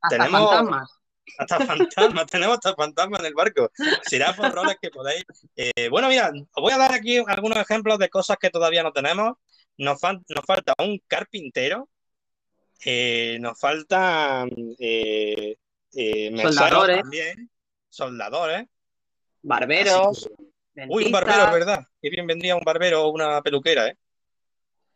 [0.00, 1.01] hasta tenemos fantasmas.
[1.38, 3.70] Hasta fantasmas, tenemos hasta fantasmas en el barco.
[4.02, 5.24] Será por roles que podéis.
[5.56, 8.92] eh, bueno, mira, os voy a dar aquí algunos ejemplos de cosas que todavía no
[8.92, 9.34] tenemos.
[9.78, 11.88] Nos, nos falta un carpintero,
[12.84, 15.56] eh, nos faltan eh,
[15.94, 17.00] eh, Soldadores.
[17.00, 17.50] también,
[17.88, 18.66] soldadores.
[19.42, 20.28] Barberos.
[20.88, 21.84] Uy, un barbero, ¿verdad?
[22.00, 23.96] Qué bien vendría un barbero o una peluquera, ¿eh?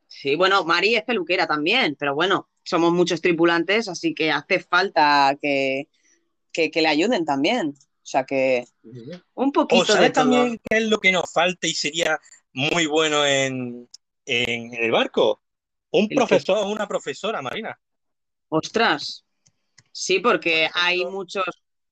[0.07, 5.37] Sí, bueno, Mari es peluquera también, pero bueno, somos muchos tripulantes, así que hace falta
[5.41, 5.89] que,
[6.57, 7.75] que, que le ayuden también.
[7.77, 8.65] O sea que
[9.35, 12.19] un ¿O poquito de sabes también qué es lo que nos falta y sería
[12.53, 13.89] muy bueno en,
[14.25, 15.43] en el barco?
[15.91, 17.79] Un profesor o una profesora, Marina.
[18.49, 19.25] Ostras.
[19.93, 21.45] Sí, porque Por hay muchos,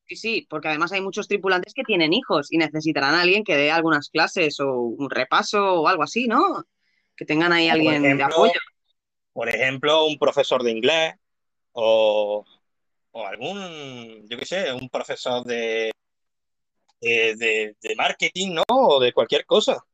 [0.07, 3.57] sí, sí, porque además hay muchos tripulantes que tienen hijos y necesitarán a alguien que
[3.57, 6.65] dé algunas clases o un repaso o algo así, ¿no?
[7.17, 8.53] Que tengan ahí alguien de apoyo.
[9.33, 11.15] por ejemplo, un profesor de inglés
[11.73, 12.45] o,
[13.17, 15.93] o algún, yo qué sé, un profesor de,
[17.01, 18.65] de, de- de marketing, ¿no?
[18.69, 19.85] O de cualquier cosa.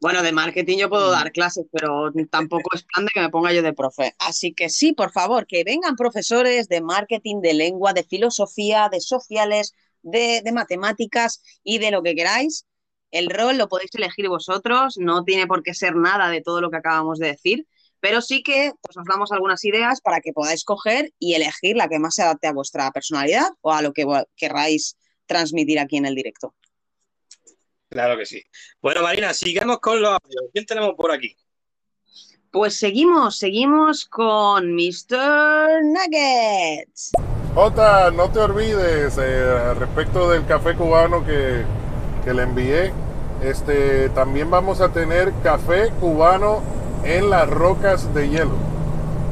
[0.00, 3.52] Bueno, de marketing yo puedo dar clases, pero tampoco es plan de que me ponga
[3.52, 4.14] yo de profe.
[4.18, 9.00] Así que sí, por favor, que vengan profesores de marketing, de lengua, de filosofía, de
[9.00, 12.66] sociales, de, de matemáticas y de lo que queráis.
[13.12, 16.70] El rol lo podéis elegir vosotros, no tiene por qué ser nada de todo lo
[16.70, 17.66] que acabamos de decir,
[18.02, 21.88] pero sí que pues, os damos algunas ideas para que podáis coger y elegir la
[21.88, 24.04] que más se adapte a vuestra personalidad o a lo que
[24.36, 26.52] querráis transmitir aquí en el directo.
[27.88, 28.42] Claro que sí.
[28.80, 30.50] Bueno, Marina, sigamos con los audios.
[30.52, 31.36] ¿Quién tenemos por aquí?
[32.50, 35.84] Pues seguimos, seguimos con Mr.
[35.84, 37.12] Nuggets.
[37.54, 41.62] Jota, no te olvides eh, respecto del café cubano que,
[42.24, 42.92] que le envié.
[43.44, 48.56] Este, también vamos a tener café cubano en las rocas de hielo.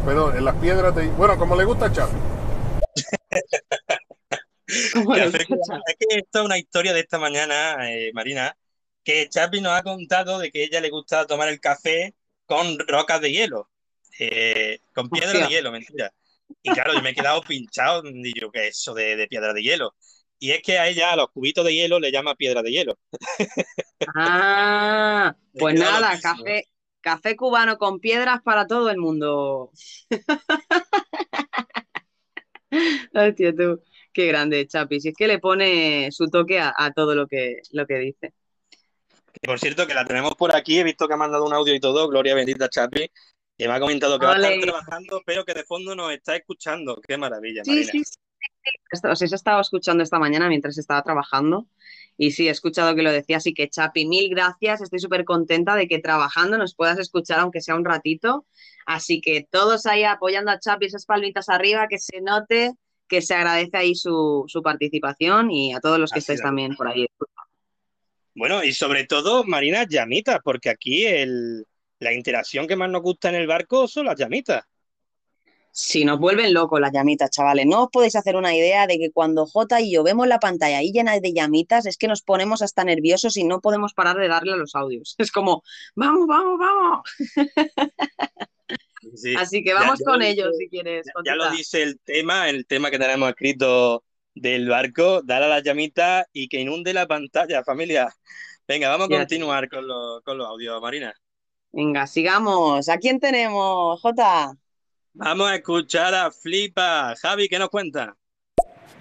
[0.05, 1.91] Perdón, en las piedras de Bueno, como le gusta a.
[4.71, 8.57] Es que esto es una historia de esta mañana, eh, Marina,
[9.03, 12.15] que Chapi nos ha contado de que a ella le gusta tomar el café
[12.47, 13.69] con rocas de hielo,
[14.21, 16.13] eh, con piedras de hielo, mentira.
[16.63, 19.53] Y claro, yo me he quedado pinchado, y yo, ¿qué es eso de, de piedra
[19.53, 19.95] de hielo?
[20.39, 22.99] Y es que a ella, a los cubitos de hielo, le llama piedra de hielo.
[24.15, 26.45] Ah, pues nada, loquísimo.
[26.45, 26.65] café,
[27.01, 29.71] café cubano con piedras para todo el mundo.
[33.15, 33.83] Hostia, tú,
[34.13, 35.01] qué grande, Chapi.
[35.01, 38.35] Si es que le pone su toque a, a todo lo que, lo que dice.
[39.43, 41.81] Por cierto, que la tenemos por aquí, he visto que ha mandado un audio y
[41.81, 43.11] todo, Gloria bendita Chapi,
[43.57, 46.37] que me ha comentado que va a estar trabajando, pero que de fondo nos está
[46.37, 47.01] escuchando.
[47.07, 47.93] Qué maravilla, Sí, Marina.
[47.93, 48.15] sí, sí.
[48.93, 51.67] Esto- Os he estado escuchando esta mañana mientras estaba trabajando
[52.23, 55.75] y sí, he escuchado que lo decía, así que Chapi, mil gracias, estoy súper contenta
[55.75, 58.45] de que trabajando nos puedas escuchar aunque sea un ratito,
[58.85, 62.73] así que todos ahí apoyando a Chapi, esas palmitas arriba, que se note
[63.09, 66.45] que se agradece ahí su, su participación y a todos los que Así estáis es.
[66.45, 67.07] también por ahí.
[68.35, 71.65] Bueno, y sobre todo, Marina, llamitas, porque aquí el,
[72.01, 74.63] la interacción que más nos gusta en el barco son las llamitas.
[75.73, 77.65] Sí, nos vuelven locos las llamitas, chavales.
[77.67, 80.79] No os podéis hacer una idea de que cuando Jota y yo vemos la pantalla
[80.79, 84.27] ahí llena de llamitas, es que nos ponemos hasta nerviosos y no podemos parar de
[84.29, 85.15] darle a los audios.
[85.19, 85.63] Es como,
[85.95, 87.01] vamos, vamos, vamos.
[89.15, 89.35] Sí.
[89.37, 91.07] Así que Ya- vamos ya con lo ellos dice- si quieres.
[91.25, 91.57] Ya lo Jotita.
[91.57, 94.05] dice el tema, el tema que tenemos escrito
[94.35, 98.15] del barco, dar a las llamitas y que inunde la pantalla, familia.
[98.69, 99.19] Venga, vamos a Ya.
[99.21, 101.15] continuar con los, con los audios, Marina.
[101.73, 102.89] Venga, sigamos.
[102.89, 104.53] ¿A quién tenemos, Jota?
[105.15, 107.15] Vamos a escuchar a Flipa.
[107.21, 108.17] Javi, ¿qué nos cuenta?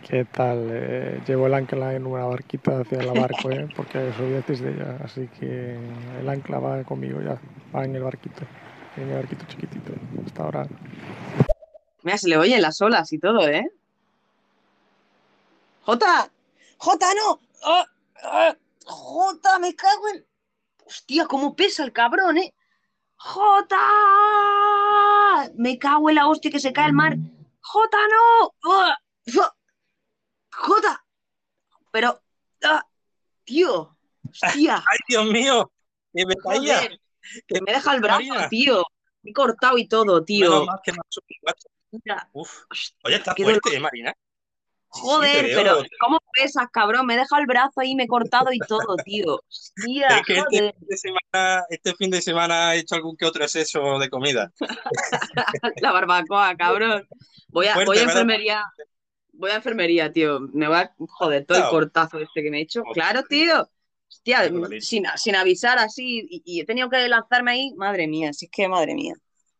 [0.07, 0.67] ¿Qué tal?
[0.71, 3.67] Eh, llevo el ancla en una barquita hacia el barco, ¿eh?
[3.75, 5.77] porque soy de ella, así que
[6.19, 7.39] el ancla va conmigo ya,
[7.75, 8.41] va en el barquito,
[8.97, 9.93] en el barquito chiquitito,
[10.25, 10.67] hasta ahora.
[12.01, 13.69] Mira, se le oyen las olas y todo, ¿eh?
[15.83, 16.31] Jota,
[16.77, 17.39] Jota, no.
[17.63, 20.25] Ah, Jota, me cago en...
[20.85, 22.53] Hostia, cómo pesa el cabrón, ¿eh?
[23.19, 23.77] Jota.
[25.55, 27.17] Me cago en la hostia que se cae el mar.
[27.61, 28.53] ¡Jota, no!
[30.51, 31.05] ¡Jota!
[31.91, 32.21] Pero,
[32.63, 32.83] ¡ah!
[33.43, 33.95] tío,
[34.27, 34.83] hostia.
[34.91, 35.71] ¡Ay, Dios mío!
[36.13, 36.89] ¡Que me caía!
[37.47, 38.83] Que me deja el brazo, tío.
[39.21, 40.49] Me he cortado y todo, tío.
[40.49, 41.67] Menos mal que me ha subido, macho.
[41.91, 42.63] Mira, Uf.
[43.03, 44.13] Oye, está fuerte, ¿eh, Marina?
[44.91, 45.83] Sí, Joder, pero.
[45.99, 47.05] ¿cómo pesas, cabrón?
[47.05, 49.35] Me deja el brazo ahí, me he cortado y todo, tío.
[49.47, 50.73] Hostia, Es que este joder.
[50.73, 54.51] fin, de semana, este fin de semana he hecho algún que otro exceso de comida.
[55.81, 57.07] La barbacoa, cabrón.
[57.49, 58.21] Voy a, Fuerte, voy a ¿verdad?
[58.21, 58.63] enfermería.
[59.33, 60.39] Voy a enfermería, tío.
[60.53, 62.81] Me va a joder todo el cortazo este que me he hecho.
[62.81, 62.93] Hostia.
[62.93, 63.69] Claro, tío.
[64.09, 64.49] Hostia,
[64.79, 66.25] sin, sin avisar así.
[66.29, 67.73] Y, y he tenido que lanzarme ahí.
[67.75, 69.13] Madre mía, si es que madre mía.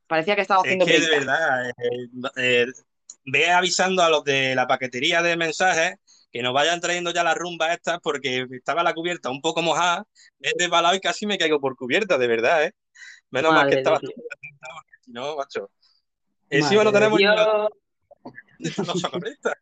[0.08, 1.74] Parecía que estaba Es haciendo que de verdad, eh,
[2.38, 2.65] eh,
[3.32, 5.96] ve avisando a los de la paquetería de mensajes
[6.32, 10.06] que nos vayan trayendo ya las rumbas estas porque estaba la cubierta un poco mojada,
[10.39, 12.74] he resbalado y casi me caigo por cubierta, de verdad, ¿eh?
[13.32, 14.13] Menos mal que de estaba Dios.
[15.04, 15.72] si no, macho.
[16.50, 18.88] Encima no Madre de tenemos los, Dios.
[18.88, 19.54] los socorristas.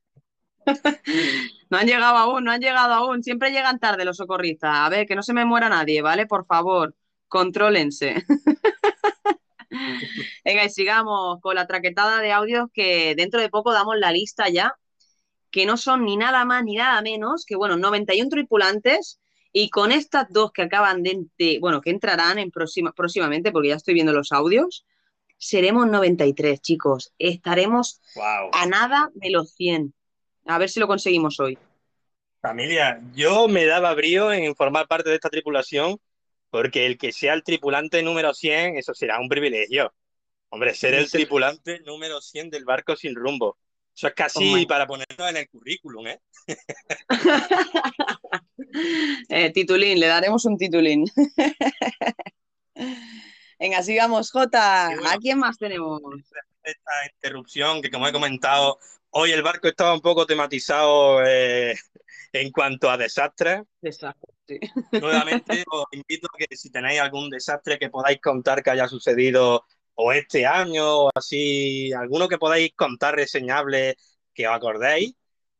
[1.69, 3.23] No han llegado aún, no han llegado aún.
[3.23, 4.71] Siempre llegan tarde los socorristas.
[4.73, 6.25] A ver, que no se me muera nadie, ¿vale?
[6.25, 6.95] Por favor,
[7.27, 8.25] contrólense.
[10.45, 14.49] Venga, y sigamos con la traquetada de audios que dentro de poco damos la lista
[14.49, 14.75] ya,
[15.51, 19.19] que no son ni nada más ni nada menos que, bueno, 91 tripulantes
[19.53, 23.69] y con estas dos que acaban de, de- bueno, que entrarán en próxima, próximamente, porque
[23.69, 24.85] ya estoy viendo los audios,
[25.37, 27.13] seremos 93, chicos.
[27.19, 28.49] Estaremos Wow.
[28.53, 29.93] a nada de los 100.
[30.45, 31.59] A ver si lo conseguimos hoy.
[32.41, 35.97] Familia, yo me daba brío en formar parte de esta tripulación
[36.49, 39.93] porque el que sea el tripulante número 100, eso será un privilegio.
[40.49, 43.57] Hombre, ser el tripulante número 100 del barco sin rumbo.
[43.95, 44.65] Eso es casi Hombre.
[44.67, 46.21] para ponerlo en el currículum, ¿eh?
[49.29, 51.05] Eh, titulín, le daremos un titulín.
[53.59, 54.89] Venga, sigamos, Jota.
[54.93, 55.09] Bueno.
[55.09, 56.01] ¿A quién más tenemos?
[56.63, 58.77] Esta interrupción que, como he comentado,
[59.09, 61.75] hoy el barco estaba un poco tematizado eh,
[62.41, 63.61] en cuanto a desastres.
[63.81, 64.59] Desastre, sí.
[64.99, 69.63] Nuevamente os invito a que si tenéis algún desastre que podáis contar que haya sucedido
[69.95, 73.95] o este año o así, alguno que podáis contar reseñable
[74.33, 75.13] que os acordéis,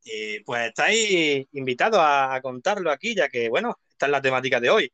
[0.06, 4.60] eh, pues estáis invitados a, a contarlo aquí, ya que, bueno, esta es la temática
[4.60, 4.92] de hoy.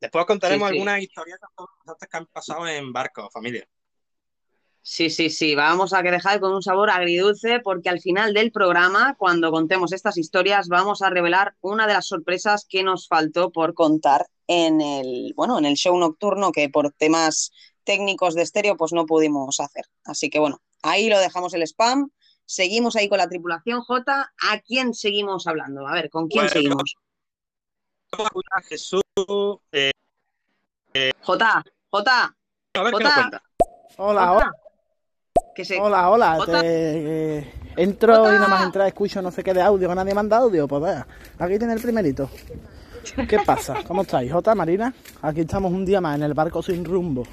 [0.00, 0.74] Después os contaremos Sí, sí.
[0.74, 1.50] algunas historietas
[2.10, 3.66] que han pasado en barcos, familia.
[4.82, 5.54] Sí, sí, sí.
[5.54, 9.92] Vamos a que dejar con un sabor agridulce porque al final del programa, cuando contemos
[9.92, 14.80] estas historias, vamos a revelar una de las sorpresas que nos faltó por contar en
[14.80, 17.52] el, bueno, en el show nocturno que por temas
[17.84, 19.84] técnicos de estéreo pues no pudimos hacer.
[20.04, 22.10] Así que bueno, ahí lo dejamos el spam.
[22.46, 24.32] Seguimos ahí con la tripulación J.
[24.50, 25.86] ¿A quién seguimos hablando?
[25.86, 26.94] A ver, ¿con quién Bueno, seguimos?
[28.68, 29.02] Jesús,
[29.70, 29.92] eh,
[31.22, 32.36] J, J,
[32.74, 33.04] a ver qué Jota.
[33.04, 33.42] nos cuenta.
[33.98, 34.52] Hola,
[35.60, 35.78] Que se...
[35.78, 36.38] hola, hola.
[36.46, 36.60] Te-
[37.38, 40.66] eh, entro y nada más entrar escucho no sé qué de audio, nadie manda audio.
[40.66, 41.06] Pues vea,
[41.38, 42.30] aquí tiene el primerito.
[43.28, 43.76] ¿Qué pasa?
[43.86, 44.32] ¿Cómo estáis?
[44.32, 47.24] Jota, Marina, aquí estamos un día más en el barco sin rumbo.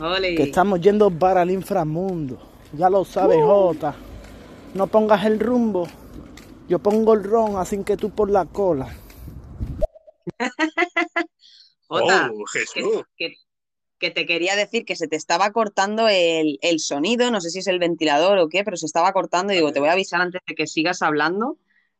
[0.00, 0.34] Ole.
[0.34, 2.38] Que estamos yendo para el inframundo.
[2.72, 3.94] Ya lo sabes, Jota.
[4.74, 5.86] No pongas el rumbo.
[6.68, 8.88] Yo pongo el ron, así que tú por la cola.
[11.88, 13.04] Jota, Oh, Jesús.
[13.16, 13.34] que- que
[14.08, 17.66] te quería decir que se te estaba cortando el, el sonido, no sé si es
[17.66, 20.40] el ventilador o qué, pero se estaba cortando y digo, te voy a avisar antes
[20.46, 21.58] de que sigas hablando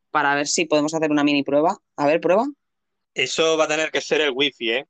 [0.09, 1.77] para ver si podemos hacer una mini prueba.
[1.95, 2.47] A ver, prueba.
[3.13, 4.87] Eso va a tener que ser el wifi, ¿eh?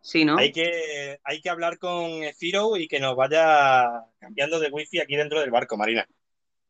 [0.00, 0.38] Sí, ¿no?
[0.38, 3.84] Hay que, hay que hablar con Firo y que nos vaya
[4.18, 6.06] cambiando de wifi aquí dentro del barco, Marina.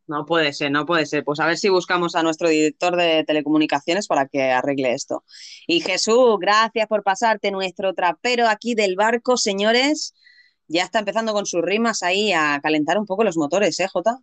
[0.07, 1.25] No puede ser, no puede ser.
[1.25, 5.25] Pues a ver si buscamos a nuestro director de telecomunicaciones para que arregle esto.
[5.67, 10.15] Y Jesús, gracias por pasarte nuestro trapero aquí del barco, señores.
[10.67, 14.19] Ya está empezando con sus rimas ahí a calentar un poco los motores, ¿eh, Jota?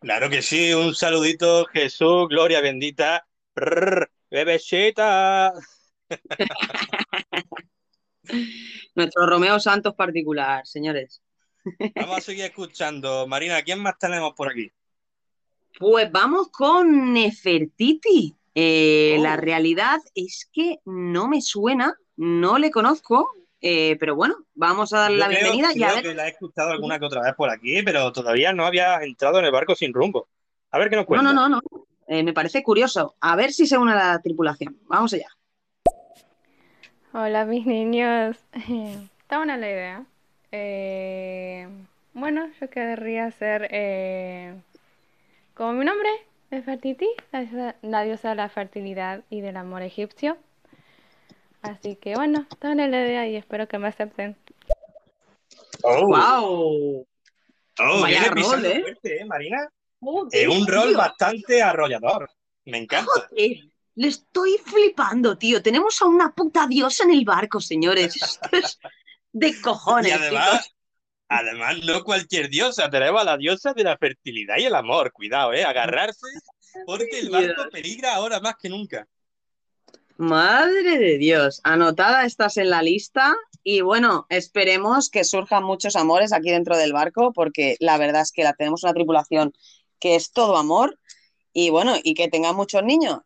[0.00, 3.26] Claro que sí, un saludito, Jesús, gloria bendita.
[3.54, 5.52] Prrr, bebecita.
[8.94, 11.22] Nuestro Romeo Santos particular, señores.
[11.94, 13.26] Vamos a seguir escuchando.
[13.26, 14.70] Marina, ¿quién más tenemos por aquí?
[15.78, 18.34] Pues vamos con Nefertiti.
[18.54, 19.22] Eh, Oh.
[19.22, 25.00] La realidad es que no me suena, no le conozco, eh, pero bueno, vamos a
[25.00, 26.02] darle Yo la creo- bienvenida y a creo ver.
[26.04, 29.38] que la he escuchado alguna que otra vez por aquí, pero todavía no había entrado
[29.38, 30.28] en el barco sin rumbo.
[30.70, 31.32] A ver qué nos No, cuenta.
[31.32, 31.62] no, no, no.
[32.08, 33.14] Eh, me parece curioso.
[33.20, 34.76] A ver si se une a la tripulación.
[34.86, 35.28] Vamos allá.
[37.14, 38.36] Hola mis niños.
[39.20, 40.06] Está buena la idea.
[40.52, 41.66] Eh,
[42.14, 44.54] bueno, yo querría ser eh,
[45.54, 46.08] como mi nombre,
[46.50, 50.36] Nefertiti, la diosa, la diosa de la fertilidad y del amor egipcio.
[51.62, 54.36] Así que bueno, buena la idea y espero que me acepten.
[55.82, 57.06] Oh, ¡Wow!
[57.80, 58.80] Oh, Vaya viene rol, pisando ¿eh?
[58.82, 59.68] fuerte, ¿eh, Marina?
[60.00, 60.98] Joder, Es un rol tío.
[60.98, 62.30] bastante arrollador.
[62.66, 63.10] Me encanta.
[63.30, 63.56] Joder,
[63.94, 65.62] le estoy flipando, tío.
[65.62, 68.16] Tenemos a una puta diosa en el barco, señores.
[68.22, 68.78] Esto es
[69.32, 70.74] de cojones, Y además,
[71.28, 75.12] además, no cualquier diosa, tenemos a la diosa de la fertilidad y el amor.
[75.12, 75.64] Cuidado, ¿eh?
[75.64, 76.26] Agarrarse,
[76.86, 79.06] porque el barco peligra ahora más que nunca.
[80.18, 86.32] Madre de Dios, anotada estás en la lista y bueno, esperemos que surjan muchos amores
[86.32, 89.52] aquí dentro del barco porque la verdad es que la tenemos una tripulación
[89.98, 90.98] que es todo amor
[91.52, 93.20] y bueno, y que tengan muchos niños.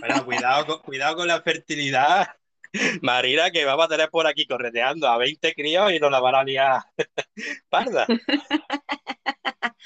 [0.00, 2.28] Bueno, cuidado con, cuidado con la fertilidad,
[3.02, 6.34] Marina, que vamos a tener por aquí correteando a 20 críos y nos la van
[6.34, 6.82] a liar
[7.68, 8.06] parda.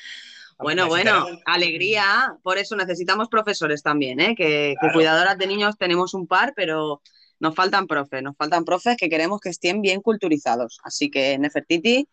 [0.56, 4.34] Bueno, bueno, alegría, por eso necesitamos profesores también, ¿eh?
[4.36, 7.02] Que, que cuidadoras de niños tenemos un par, pero
[7.40, 10.78] nos faltan profes, nos faltan profes que queremos que estén bien culturizados.
[10.84, 12.08] Así que Nefertiti,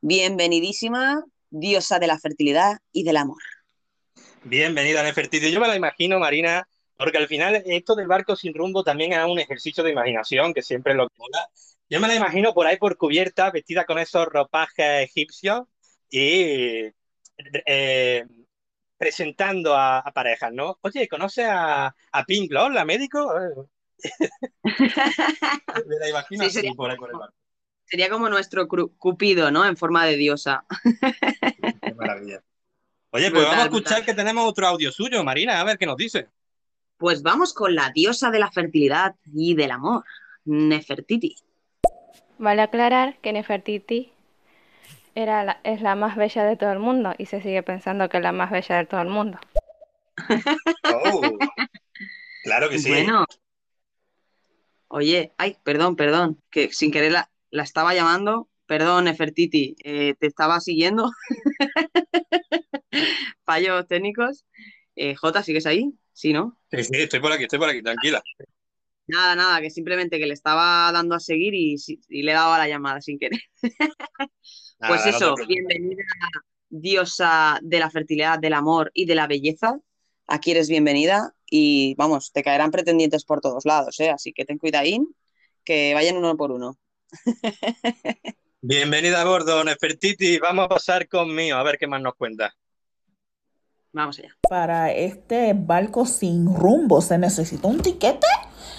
[0.00, 3.42] bienvenidísima, diosa de la fertilidad y del amor.
[4.42, 5.52] Bienvenida, Nefertiti.
[5.52, 6.66] Yo me la imagino, Marina,
[7.02, 10.62] porque al final esto del barco sin rumbo también es un ejercicio de imaginación que
[10.62, 11.48] siempre lo mola.
[11.88, 15.62] Yo me la imagino por ahí por cubierta, vestida con esos ropajes egipcios
[16.10, 16.92] y
[17.66, 18.24] eh,
[18.96, 20.78] presentando a, a parejas, ¿no?
[20.82, 23.32] Oye, ¿conoce a, a Pink Lord, la médico?
[25.86, 27.34] me la imagino Sí, así sería por ahí por el barco.
[27.84, 29.66] Sería como nuestro cupido, ¿no?
[29.66, 30.64] En forma de diosa.
[31.84, 32.42] Qué maravilla.
[33.10, 34.04] Oye, pues Brutal, vamos a escuchar brutal.
[34.04, 36.30] que tenemos otro audio suyo, Marina, a ver qué nos dice.
[37.02, 40.04] Pues vamos con la diosa de la fertilidad y del amor,
[40.44, 41.34] Nefertiti.
[42.38, 44.12] Vale aclarar que Nefertiti
[45.16, 48.18] era la- es la más bella de todo el mundo y se sigue pensando que
[48.18, 49.36] es la más bella de todo el mundo.
[50.84, 50.86] Oh,
[52.44, 52.90] claro que sí.
[52.90, 53.24] Bueno.
[54.86, 58.48] Oye, ay, perdón, perdón, que sin querer la, la estaba llamando.
[58.66, 61.10] Perdón, Nefertiti, eh, te estaba siguiendo.
[63.44, 64.44] Fallos técnicos.
[64.96, 65.92] Eh, Jota, ¿sigues ahí?
[66.12, 66.58] Sí, ¿no?
[66.70, 68.22] Sí, sí, estoy por aquí, estoy por aquí, tranquila.
[69.06, 71.76] Nada, nada, que simplemente que le estaba dando a seguir y,
[72.08, 73.40] y le he dado a la llamada sin querer.
[74.84, 76.02] Pues eso, bienvenida,
[76.68, 79.78] diosa de la fertilidad, del amor y de la belleza.
[80.26, 84.10] Aquí eres bienvenida y vamos, te caerán pretendientes por todos lados, ¿eh?
[84.10, 85.14] Así que ten cuidadín,
[85.64, 86.78] que vayan uno por uno.
[88.60, 90.38] Bienvenida a bordo, Nefertiti.
[90.38, 92.54] Vamos a pasar conmigo a ver qué más nos cuenta.
[93.92, 94.34] Vamos allá.
[94.48, 98.26] Para este barco sin rumbo se necesita un tiquete.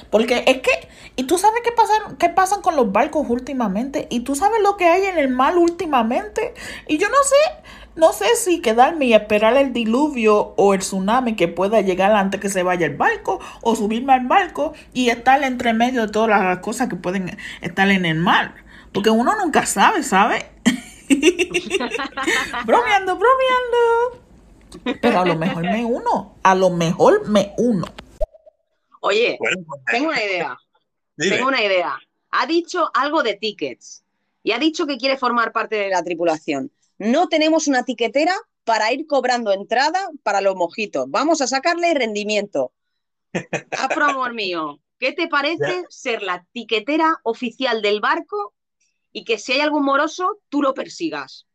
[0.09, 4.19] Porque es que, y tú sabes qué pasan, qué pasan con los barcos últimamente, y
[4.19, 6.53] tú sabes lo que hay en el mar últimamente,
[6.87, 7.63] y yo no sé,
[7.95, 12.39] no sé si quedarme y esperar el diluvio o el tsunami que pueda llegar antes
[12.39, 16.29] que se vaya el barco, o subirme al barco y estar entre medio de todas
[16.29, 18.53] las cosas que pueden estar en el mar.
[18.91, 20.45] Porque uno nunca sabe, ¿sabe?
[22.65, 24.22] bromeando, bromeando.
[25.01, 27.85] Pero a lo mejor me uno, a lo mejor me uno.
[29.01, 30.57] Oye, Bueno, pues, tengo una idea,
[31.17, 31.35] dime.
[31.35, 31.99] tengo una idea.
[32.31, 34.03] Ha dicho algo de tickets
[34.43, 36.71] y ha dicho que quiere formar parte de la tripulación.
[36.97, 41.05] No tenemos una tiquetera para ir cobrando entrada para los mojitos.
[41.09, 42.71] Vamos a sacarle rendimiento.
[43.71, 48.53] Afro, amor mío, ¿qué te parece ser la tiquetera oficial del barco
[49.11, 51.45] y que si hay algún moroso, tú lo persigas?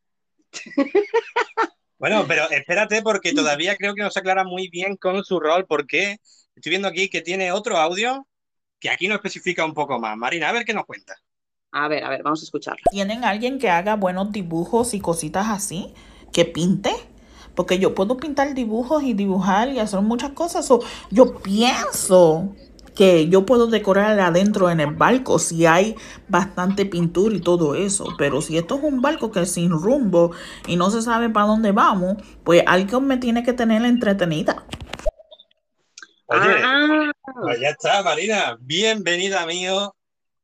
[1.98, 5.66] Bueno, pero espérate porque todavía creo que no se aclara muy bien con su rol
[5.66, 6.18] porque
[6.54, 8.26] estoy viendo aquí que tiene otro audio
[8.78, 10.16] que aquí nos especifica un poco más.
[10.16, 11.16] Marina, a ver qué nos cuenta.
[11.72, 12.82] A ver, a ver, vamos a escucharla.
[12.90, 15.92] ¿Tienen alguien que haga buenos dibujos y cositas así?
[16.32, 16.90] ¿Que pinte?
[17.54, 20.70] Porque yo puedo pintar dibujos y dibujar y hacer muchas cosas.
[20.70, 20.80] O
[21.10, 22.54] yo pienso
[22.98, 25.94] que yo puedo decorar adentro en el barco si hay
[26.28, 28.06] bastante pintura y todo eso.
[28.18, 30.32] Pero si esto es un barco que es sin rumbo
[30.66, 34.66] y no se sabe para dónde vamos, pues alguien me tiene que tener entretenida.
[36.26, 38.56] Oye, Ah, pues ya está, Marina.
[38.60, 39.94] Bienvenida, amigo.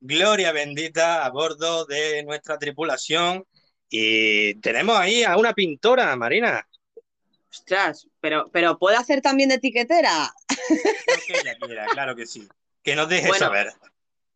[0.00, 3.44] Gloria bendita a bordo de nuestra tripulación.
[3.90, 6.66] Y tenemos ahí a una pintora, Marina.
[7.50, 10.32] ostras, pero, pero ¿puede hacer también de tiquetera?
[11.26, 12.48] Que ella quiera, claro que sí.
[12.82, 13.72] Que nos deje Bueno, saber.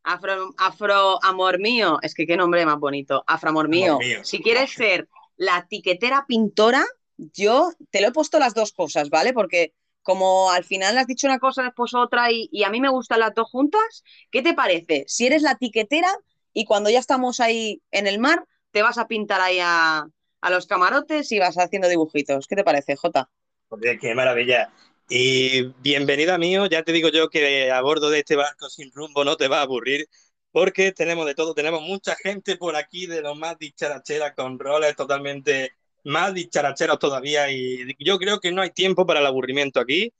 [0.02, 3.92] Afro, afro amor mío, es que qué nombre más bonito, afro amor mío.
[3.94, 4.24] Amor mío.
[4.24, 6.84] Si quieres ser la tiquetera pintora,
[7.16, 9.32] yo te lo he puesto las dos cosas, ¿vale?
[9.32, 12.88] Porque como al final has dicho una cosa, después otra y, y a mí me
[12.88, 15.04] gustan las dos juntas, ¿qué te parece?
[15.06, 16.08] Si eres la tiquetera
[16.54, 20.08] y cuando ya estamos ahí en el mar, te vas a pintar ahí a,
[20.40, 22.46] a los camarotes y vas haciendo dibujitos.
[22.46, 23.28] ¿Qué te parece, Jota?
[23.68, 24.72] Joder, qué maravilla.
[25.10, 29.24] Y bienvenida mío, ya te digo yo que a bordo de este barco sin rumbo
[29.24, 30.06] no te va a aburrir,
[30.52, 34.94] porque tenemos de todo, tenemos mucha gente por aquí de los más dicharacheras con roles
[34.96, 35.72] totalmente
[36.04, 40.12] más dicharacheros todavía y yo creo que no hay tiempo para el aburrimiento aquí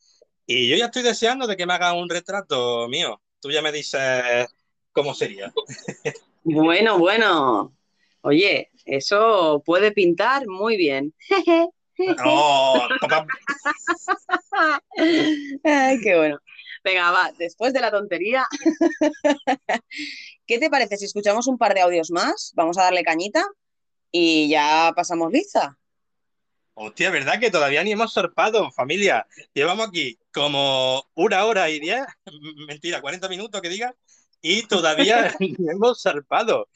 [0.47, 3.21] y yo ya estoy deseando de que me haga un retrato mío.
[3.41, 4.47] Tú ya me dices
[4.93, 5.53] cómo sería.
[6.43, 7.77] Bueno, bueno.
[8.23, 11.13] Oye, eso puede pintar muy bien.
[11.99, 12.89] No,
[15.65, 16.39] Ay, qué bueno.
[16.85, 18.47] Venga, va, después de la tontería,
[20.47, 22.53] ¿qué te parece si escuchamos un par de audios más?
[22.55, 23.45] Vamos a darle cañita
[24.13, 25.77] y ya pasamos lista.
[26.75, 29.27] Hostia, ¿verdad que todavía ni hemos zarpado, familia?
[29.53, 32.07] Llevamos aquí como una hora y diez,
[32.69, 33.95] mentira, 40 minutos que diga,
[34.41, 36.69] y todavía ni hemos zarpado.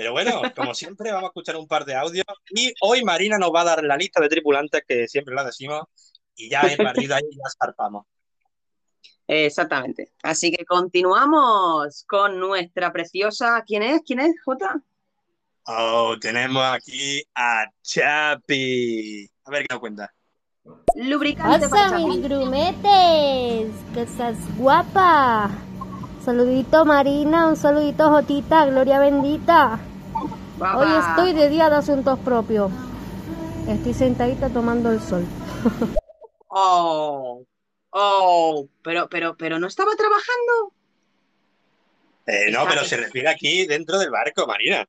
[0.00, 2.24] Pero bueno, como siempre, vamos a escuchar un par de audios.
[2.48, 5.82] Y hoy Marina nos va a dar la lista de tripulantes que siempre la decimos.
[6.34, 8.06] Y ya he partido ahí ya zarpamos.
[9.26, 10.14] Exactamente.
[10.22, 13.62] Así que continuamos con nuestra preciosa.
[13.66, 14.00] ¿Quién es?
[14.06, 14.80] ¿Quién es, Jota?
[15.66, 19.30] Oh, tenemos aquí a Chapi.
[19.44, 20.14] A ver qué nos cuenta.
[20.94, 25.50] Lubricante para mis grumetes, que estás guapa.
[26.24, 29.78] Saludito Marina, un saludito Jotita, gloria bendita.
[30.60, 32.70] Hoy estoy de día de asuntos propios.
[33.66, 35.24] Estoy sentadita tomando el sol.
[36.48, 37.46] Oh,
[37.90, 40.74] oh, pero, pero, pero no estaba trabajando.
[42.26, 44.84] Eh, no, pero se refiere aquí dentro del barco, Marina.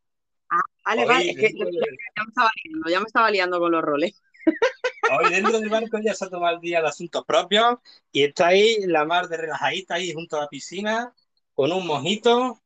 [0.84, 3.82] Vale, Hoy vale, es que ya me estaba liando, ya me estaba liando con los
[3.84, 4.22] roles.
[5.20, 7.78] Hoy dentro del barco ya se ha tomado el día de asuntos propios
[8.12, 11.14] y está ahí la mar de relajadita ahí junto a la piscina
[11.54, 12.60] con un mojito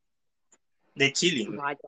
[0.95, 1.57] de chilling.
[1.57, 1.79] Vaya,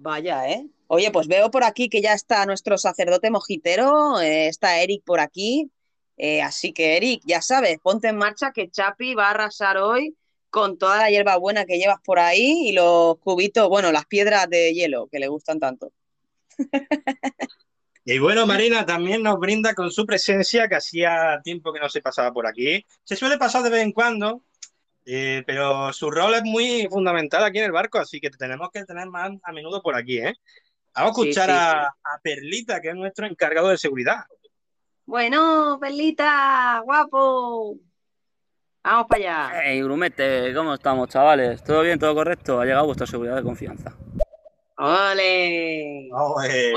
[0.00, 0.66] vaya, ¿eh?
[0.88, 5.20] Oye, pues veo por aquí que ya está nuestro sacerdote mojitero, eh, está Eric por
[5.20, 5.70] aquí.
[6.16, 10.16] eh, así que, Eric, ya sabes, ponte en marcha que Chapi va a arrasar hoy
[10.50, 14.48] con toda la hierba buena que llevas por ahí y los cubitos, bueno, las piedras
[14.50, 15.92] de hielo que le gustan tanto.
[18.04, 22.00] Y bueno, Marina también nos brinda con su presencia, que hacía tiempo que no se
[22.00, 22.84] pasaba por aquí.
[23.04, 24.42] Se suele pasar de vez en cuando,
[25.12, 28.70] eh, pero su rol es muy fundamental aquí en el barco, así que te tenemos
[28.72, 30.34] que tener más a menudo por aquí, ¿eh?
[30.94, 34.24] Vamos a Sí, escuchar sí, a, a Perlita, que es nuestro encargado de seguridad.
[35.06, 37.76] Bueno, Perlita, guapo.
[38.82, 39.62] Vamos para allá.
[39.64, 41.62] Hey, Grumete, ¿cómo estamos, chavales?
[41.64, 42.60] ¿Todo bien, todo correcto?
[42.60, 43.96] Ha llegado vuestra seguridad de confianza.
[44.76, 46.08] ¡Ole!
[46.12, 46.72] Oye,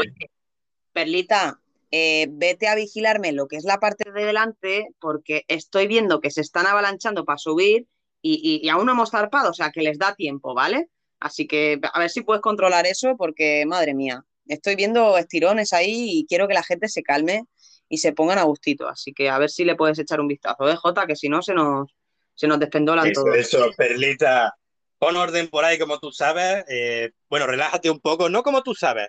[0.91, 1.59] Perlita,
[1.91, 6.31] eh, vete a vigilarme lo que es la parte de delante, porque estoy viendo que
[6.31, 7.87] se están avalanchando para subir
[8.23, 10.89] y, y- y aún no hemos zarpado, o sea que les da tiempo, ¿vale?
[11.19, 16.19] Así que a ver si puedes controlar eso, porque madre mía, estoy viendo estirones ahí
[16.19, 17.43] y quiero que la gente se calme
[17.89, 18.87] y se pongan a gustito.
[18.89, 21.05] Así que a ver si le puedes echar un vistazo, ¿eh, Jota?
[21.07, 21.93] Que si no se nos,
[22.35, 23.37] se nos despendolan Eso, todos.
[23.37, 24.53] eso, Perlita.
[24.97, 26.63] Pon orden por ahí, como tú sabes.
[26.69, 29.07] Eh, bueno, relájate un poco, no como tú sabes.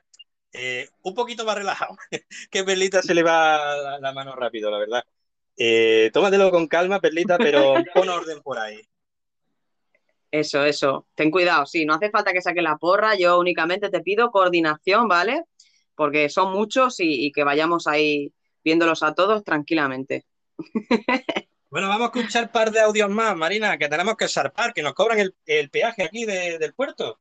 [0.52, 1.96] eh, un poquito más relajado.
[2.50, 5.02] que Perlita se le va la, la mano rápido, la verdad.
[5.56, 8.80] Eh, tómatelo con calma, Perlita, pero pon orden por ahí.
[10.34, 11.06] Eso, eso.
[11.14, 15.06] Ten cuidado, sí, no hace falta que saques la porra, yo únicamente te pido coordinación,
[15.06, 15.44] ¿vale?
[15.94, 18.32] Porque son muchos y, y que vayamos ahí
[18.64, 20.24] viéndolos a todos tranquilamente.
[21.70, 24.80] Bueno, vamos a escuchar un par de audios más, Marina, que tenemos que zarpar, que
[24.80, 27.18] nos cobran el, el peaje aquí de- del puerto.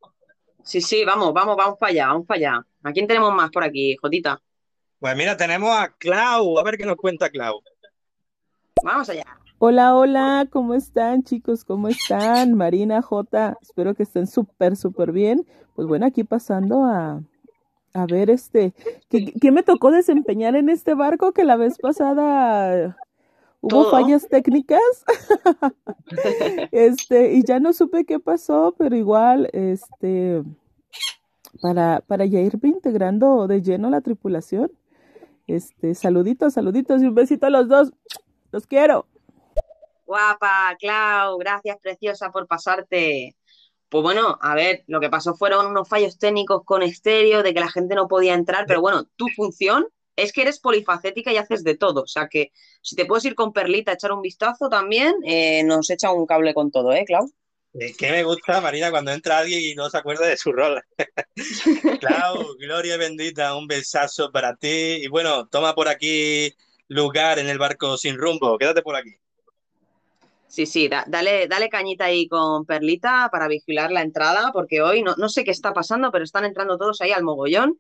[0.64, 2.66] Sí, sí, vamos, vamos, vamos para allá, vamos para allá.
[2.84, 4.39] ¿A quién tenemos más por aquí, Jotita?
[4.99, 7.64] Pues mira, tenemos a Clau, a ver qué nos cuenta Clau.
[8.84, 9.26] Vamos allá.
[9.66, 11.64] Hola, hola, ¿cómo están chicos?
[11.64, 12.53] ¿Cómo están?
[12.53, 15.47] Marina, J, espero que estén súper, súper bien.
[15.74, 17.24] Pues bueno, aquí pasando a,
[17.93, 18.74] a ver este,
[19.07, 22.97] ¿qué, qué me tocó desempeñar en este barco que la vez pasada
[23.61, 23.91] hubo Todo.
[23.91, 24.82] fallas técnicas?
[26.74, 30.43] Este, y ya no supe qué pasó, pero igual, este,
[31.61, 34.74] para, para ya irme integrando de lleno la tripulación.
[35.47, 37.93] Este, saluditos, saluditos y un besito a los dos.
[38.51, 39.05] Los quiero.
[40.06, 43.36] Guapa, Clau, gracias, preciosa, por pasarte.
[43.89, 47.60] Pues bueno, a ver, lo que pasó fueron unos fallos técnicos con estéreo, de que
[47.60, 51.64] la gente no podía entrar, pero bueno, tu función es que eres polifacética y haces
[51.64, 52.01] de todo.
[52.01, 52.51] O sea que
[52.82, 56.26] si te puedes ir con Perlita a echar un vistazo también, eh, nos echa un
[56.26, 57.32] cable con todo, ¿eh, Clau?
[57.74, 60.80] Es que me gusta, Marina, cuando entra alguien y no se acuerda de su rol.
[61.99, 65.01] Clau, gloria bendita, un besazo para ti.
[65.01, 66.54] Y bueno, toma por aquí
[66.88, 68.60] lugar en el barco sin rumbo.
[68.60, 69.16] Quédate por aquí.
[70.56, 75.01] Sí, sí, da- dale, dale cañita ahí con Perlita para vigilar la entrada, porque hoy
[75.01, 77.80] no, no sé qué está pasando, pero están entrando todos ahí al mogollón.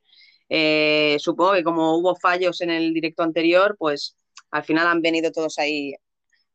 [0.49, 4.15] Eh, supongo que como hubo fallos en el directo anterior, pues
[4.51, 5.93] al final han venido todos ahí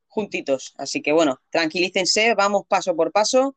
[0.09, 0.75] juntitos.
[0.79, 3.57] Así que bueno, tranquilícense, vamos paso por paso.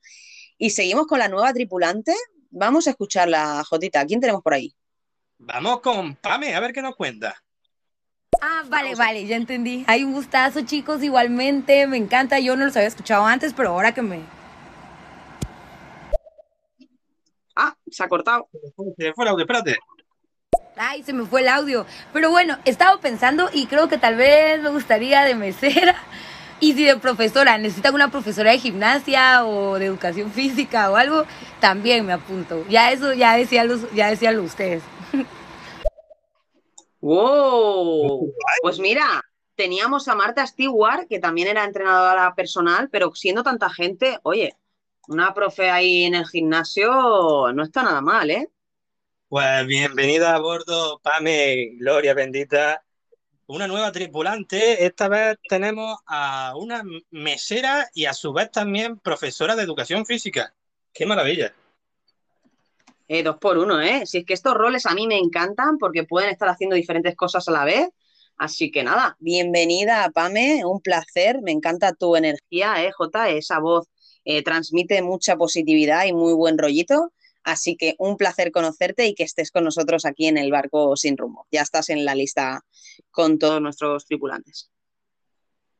[0.57, 2.13] y seguimos con la nueva tripulante.
[2.51, 4.05] Vamos a escucharla, Jotita.
[4.05, 4.75] ¿Quién tenemos por ahí?
[5.39, 7.35] Vamos con Pame, a ver qué nos cuenta.
[8.41, 9.85] Ah, vale, vale, ya entendí.
[9.87, 11.85] Hay un gustazo, chicos, igualmente.
[11.85, 12.39] Me encanta.
[12.39, 14.21] Yo no los había escuchado antes, pero ahora que me.
[17.55, 18.49] Ah, se ha cortado.
[18.97, 19.77] Se fue el audio, espérate.
[20.75, 21.85] Ay, se me fue el audio.
[22.13, 25.95] Pero bueno, estaba pensando y creo que tal vez me gustaría de mesera.
[26.59, 31.25] Y si de profesora necesitan una profesora de gimnasia o de educación física o algo,
[31.59, 32.65] también me apunto.
[32.69, 34.83] Ya eso ya decían los, ya decían ustedes.
[37.01, 38.31] ¡Wow!
[38.61, 39.23] Pues mira,
[39.55, 44.55] teníamos a Marta Stewart, que también era entrenadora personal, pero siendo tanta gente, oye,
[45.07, 48.49] una profe ahí en el gimnasio no está nada mal, ¿eh?
[49.27, 52.83] Pues bienvenida a bordo, Pame, Gloria bendita.
[53.47, 54.85] Una nueva tripulante.
[54.85, 60.53] Esta vez tenemos a una mesera y a su vez también profesora de educación física.
[60.93, 61.53] ¡Qué maravilla!
[63.13, 64.05] Eh, dos por uno, ¿eh?
[64.05, 67.45] Si es que estos roles a mí me encantan porque pueden estar haciendo diferentes cosas
[67.49, 67.89] a la vez.
[68.37, 73.29] Así que nada, bienvenida Pame, un placer, me encanta tu energía, ¿eh, Jota?
[73.29, 73.89] Esa voz
[74.23, 77.11] eh, transmite mucha positividad y muy buen rollito.
[77.43, 81.17] Así que un placer conocerte y que estés con nosotros aquí en el barco sin
[81.17, 81.47] rumbo.
[81.51, 82.61] Ya estás en la lista
[83.11, 84.69] con todos nuestros tripulantes.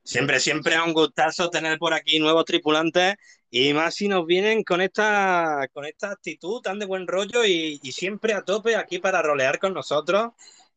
[0.04, 3.16] Siempre, siempre es un gustazo tener por aquí nuevos tripulantes
[3.49, 7.78] y más si nos vienen con esta, con esta actitud tan de buen rollo y,
[7.91, 10.32] siempre a tope aquí para rolear con nosotros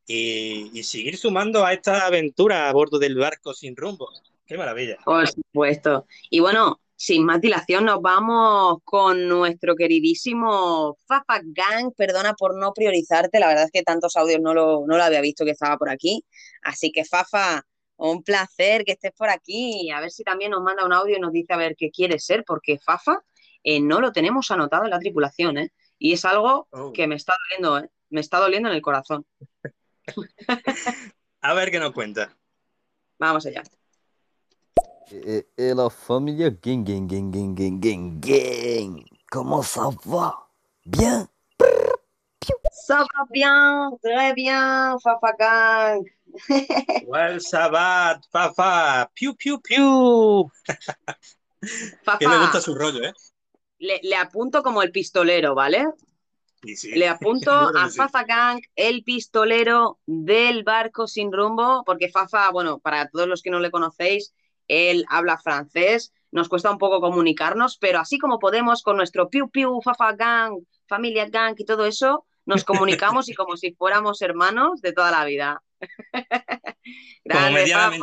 [0.05, 4.09] y, y, seguir sumando a esta aventura a bordo del barco sin rumbo.
[4.45, 4.97] ¡Qué maravilla!
[5.03, 6.05] Por supuesto.
[6.29, 11.93] Y bueno, sin más dilación, nos vamos con nuestro queridísimo Fafa Gang.
[11.95, 15.21] Perdona por no priorizarte, la verdad es que tantos audios no lo, no lo había
[15.21, 16.23] visto que estaba por aquí.
[16.61, 17.63] Así que Fafa,
[17.97, 19.89] un placer que estés por aquí.
[19.91, 22.19] A ver si también nos manda un audio y nos dice a ver qué quiere
[22.19, 23.23] ser, porque Fafa
[23.63, 25.71] eh, no lo tenemos anotado en la tripulación, ¿eh?
[25.97, 26.91] Y es algo Oh.
[26.91, 27.89] que me está doliendo, ¿eh?
[28.09, 29.25] Me está doliendo en el corazón.
[31.41, 32.35] A ver qué nos cuenta.
[33.19, 33.63] Vamos allá.
[35.11, 39.05] Et, et la famille gang gang gang gang gang.
[39.31, 40.47] Comment ça va?
[40.85, 41.27] Bien?
[42.75, 46.03] Ça va bien, très bien, Fafa Gang.
[47.07, 50.51] Well, Sabat, Fafa, piu, piu, piu.
[52.19, 53.13] Que me gusta su rollo, ¿eh?
[53.79, 55.85] Le, le apunto como el pistolero, ¿vale?
[56.63, 56.91] Sí, sí.
[56.91, 57.89] Le apunto a.
[57.89, 63.51] Fafa Gang, el pistolero del barco sin rumbo, porque Fafa, bueno, para todos los que
[63.51, 64.33] no le conocéis,
[64.67, 69.49] él habla francés, nos cuesta un poco comunicarnos, pero así como podemos con nuestro piu
[69.49, 74.81] piu, Fafa Gang, familia Gang y todo eso, nos comunicamos y como si fuéramos hermanos
[74.81, 75.61] de toda la vida.
[77.25, 77.99] Grande, puede.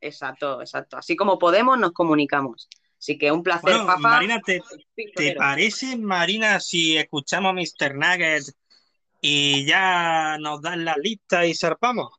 [0.00, 0.96] Exacto, exacto.
[0.96, 2.68] Así como podemos, nos comunicamos.
[2.98, 3.98] Así que un placer, Bueno, Fafa.
[3.98, 5.38] Marina, ¿te, ¿te Pistolero.
[5.38, 7.94] parece, Marina, si escuchamos a Mr.
[7.94, 8.44] Nugget
[9.20, 12.12] y ya nos dan la lista y zarpamos?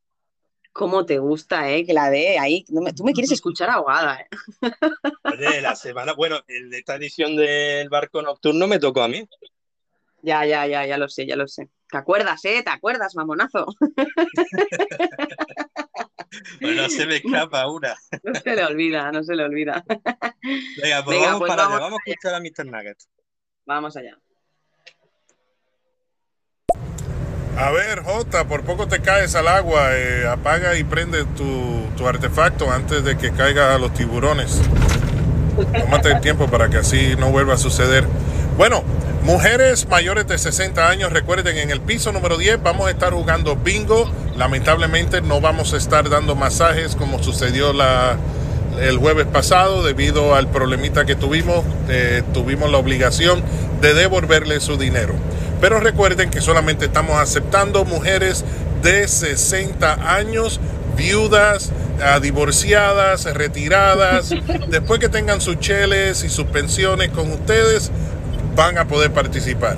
[0.72, 1.86] ¿Cómo te gusta, eh?
[1.86, 2.66] Que la de ahí.
[2.70, 4.28] No me- tú me quieres escuchar ahogada, eh.
[5.24, 9.24] Oye, la semana, bueno, el de esta edición del barco nocturno me tocó a mí.
[10.26, 11.70] Ya, ya, ya, ya lo sé, ya lo sé.
[11.90, 12.64] ¿Te acuerdas, eh?
[12.64, 13.66] ¿Te acuerdas, mamonazo?
[16.60, 17.94] Bueno, se me escapa una.
[18.24, 19.84] No se le olvida, no se le olvida.
[20.82, 22.66] Venga, pues Venga, vamos pues para vamos allá, vamos a escuchar a Mr.
[22.66, 22.98] Nugget.
[23.68, 24.18] Vamos allá.
[27.56, 29.96] A ver, Jota, por poco te caes al agua.
[29.96, 34.60] eh, apaga y prende tu, tu artefacto antes de que caiga a los tiburones.
[35.82, 38.06] Tómate el tiempo para que así no vuelva a suceder.
[38.58, 38.84] Bueno,
[39.24, 43.56] mujeres mayores de 60 años, recuerden, en el piso número 10 vamos a estar jugando
[43.56, 44.10] bingo.
[44.38, 48.18] Lamentablemente no vamos a estar dando masajes como sucedió la,
[48.80, 51.66] el jueves pasado debido al problemita que tuvimos.
[51.90, 53.42] eh, tuvimos la obligación
[53.82, 55.16] de devolverle su dinero.
[55.60, 58.46] Pero recuerden que solamente estamos aceptando mujeres
[58.84, 60.60] de 60 años,
[60.96, 61.72] viudas,
[62.04, 64.30] ah, divorciadas, retiradas.
[64.68, 67.92] Después que tengan sus cheles y sus pensiones con ustedes,
[68.56, 69.78] van a poder participar.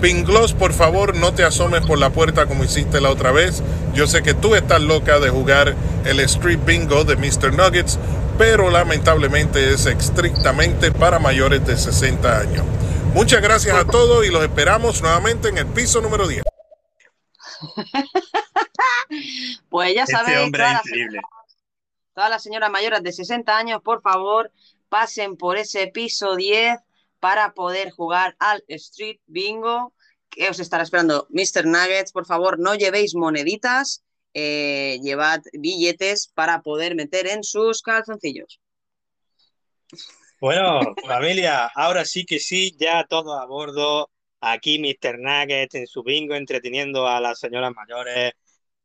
[0.00, 3.62] Pinglos, por favor, no te asomes por la puerta como hiciste la otra vez.
[3.94, 7.52] Yo sé que tú estás loca de jugar el Street Bingo de Mr.
[7.54, 7.98] Nuggets,
[8.36, 12.64] pero lamentablemente es estrictamente para mayores de 60 años.
[13.14, 16.42] Muchas gracias a todos y los esperamos nuevamente en el piso número 10.
[19.68, 21.20] Pues ya Este sabéis, hombre todas es las, increíble.
[22.14, 24.50] todas las señoras mayores de 60 años, por favor,
[24.88, 26.78] pasen por ese piso 10
[27.22, 29.94] para poder jugar al Street Bingo.
[30.28, 31.66] Que os estará esperando Mr.
[31.66, 32.10] Nuggets.
[32.10, 34.02] Por favor, no llevéis moneditas,
[34.34, 38.60] eh, llevad billetes para poder meter en sus calzoncillos.
[40.40, 44.10] Bueno, familia, ahora sí que sí, ya todos a bordo.
[44.40, 45.20] Aquí Mr.
[45.20, 48.32] Nugget en su bingo entreteniendo a las señoras mayores.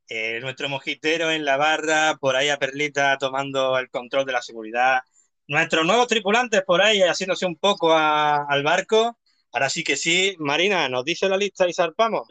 [0.08, 4.42] Eh, nuestro mojitero en la barra, por ahí a Perlita tomando el control de la
[4.42, 5.00] seguridad.
[5.48, 9.16] Nuestros nuevos tripulantes por ahí haciéndose un poco al barco.
[9.50, 12.28] Ahora sí que sí, Marina, nos dice la lista y zarpamos.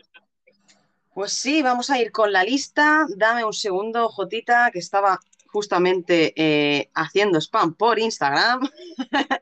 [1.15, 3.07] Pues sí, vamos a ir con la lista.
[3.15, 8.69] Dame un segundo, Jotita, que estaba justamente eh, haciendo spam por Instagram.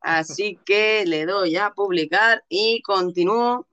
[0.00, 3.66] Así que le doy a publicar y continúo.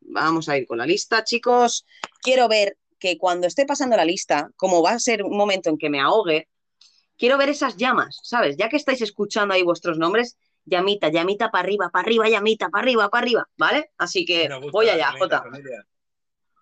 [0.00, 1.86] Vamos a ir con la lista, chicos.
[2.20, 5.78] Quiero ver que cuando esté pasando la lista, como va a ser un momento en
[5.78, 6.46] que me ahogue,
[7.22, 8.56] quiero ver esas llamas, ¿sabes?
[8.56, 12.82] Ya que estáis escuchando ahí vuestros nombres, llamita, llamita para arriba, para arriba, llamita, para
[12.82, 13.92] arriba, para arriba, ¿vale?
[13.96, 15.44] Así que gusta voy allá, Jota.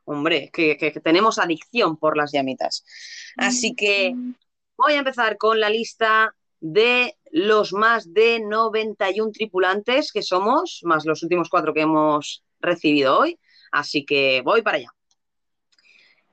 [0.05, 2.85] Hombre, que, que- que tenemos adicción por las llamitas.
[3.39, 4.13] Así que
[4.77, 11.07] voy a empezar con la lista de los más de 91 tripulantes que somos, más
[11.07, 13.41] los últimos cuatro que hemos recibido hoy.
[13.73, 14.91] Así que voy para allá.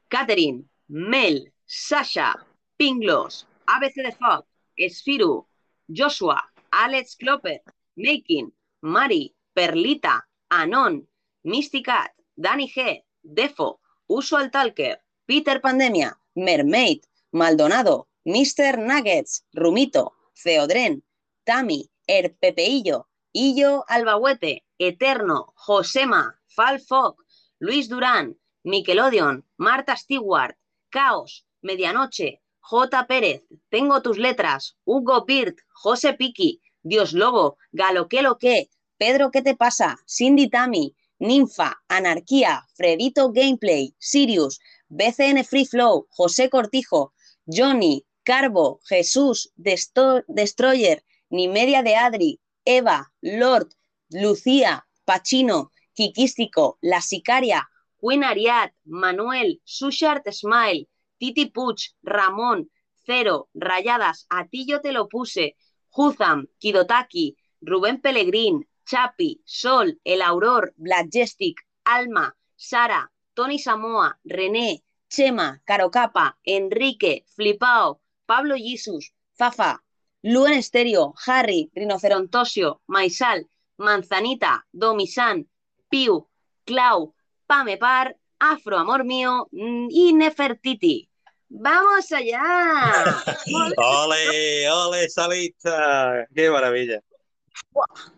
[0.09, 2.35] Catherine, Mel, Sasha,
[2.75, 4.45] Pinglos, ABC de Fog,
[4.89, 5.47] Sfiru,
[5.87, 6.41] Joshua,
[6.71, 7.61] Alex Klopper,
[7.95, 8.51] Making,
[8.81, 11.07] Mari, Perlita, Anon,
[11.43, 18.77] Mysticat, Dani G, Defo, Usual Talker, Peter Pandemia, Mermaid, Maldonado, Mr.
[18.77, 21.03] Nuggets, Rumito, Feodren,
[21.43, 27.17] Tami, Er Pepeillo, Illo Albahuete, Eterno, Josema, Falfog,
[27.59, 30.55] Luis Durán, Nickelodeon, Marta Stewart,
[30.89, 33.07] Caos, Medianoche, J.
[33.07, 39.31] Pérez, Tengo tus letras, Hugo Birt, José Piki, Dios Lobo, Galo que lo que, Pedro
[39.31, 39.97] ¿qué te pasa?
[40.05, 44.59] Cindy Tami, Ninfa, Anarquía, Fredito Gameplay, Sirius,
[44.89, 47.13] BCN Free Flow, José Cortijo,
[47.45, 53.69] Johnny, Carbo, Jesús, Destroyer, Nimedia de Adri, Eva, Lord,
[54.09, 57.69] Lucía, Pachino, Kikístico, La Sicaria,
[58.01, 62.69] Queen Ariad, Manuel, Sushart Smile, Titi Puch, Ramón,
[63.05, 65.55] Cero, Rayadas, a ti yo te lo puse,
[65.89, 75.61] Juzam, Kidotaki, Rubén Pellegrín, Chapi, Sol, El Auror, Blackjestic, Alma, Sara, Tony Samoa, René, Chema,
[75.65, 79.83] Carocapa, Enrique, Flipao, Pablo Jesus, Fafa,
[80.21, 83.47] Luen Estéreo, Harry, Rinocerontosio, Maisal,
[83.77, 85.47] Manzanita, Domisan,
[85.89, 86.27] Piu,
[86.65, 87.13] Clau,
[87.45, 91.09] Pamepar, Afro Amor Mío mm, y Nefertiti.
[91.49, 92.41] ¡Vamos allá!
[93.77, 96.27] ¡Ole, ole, esa lista!
[96.35, 97.01] ¡Qué maravilla!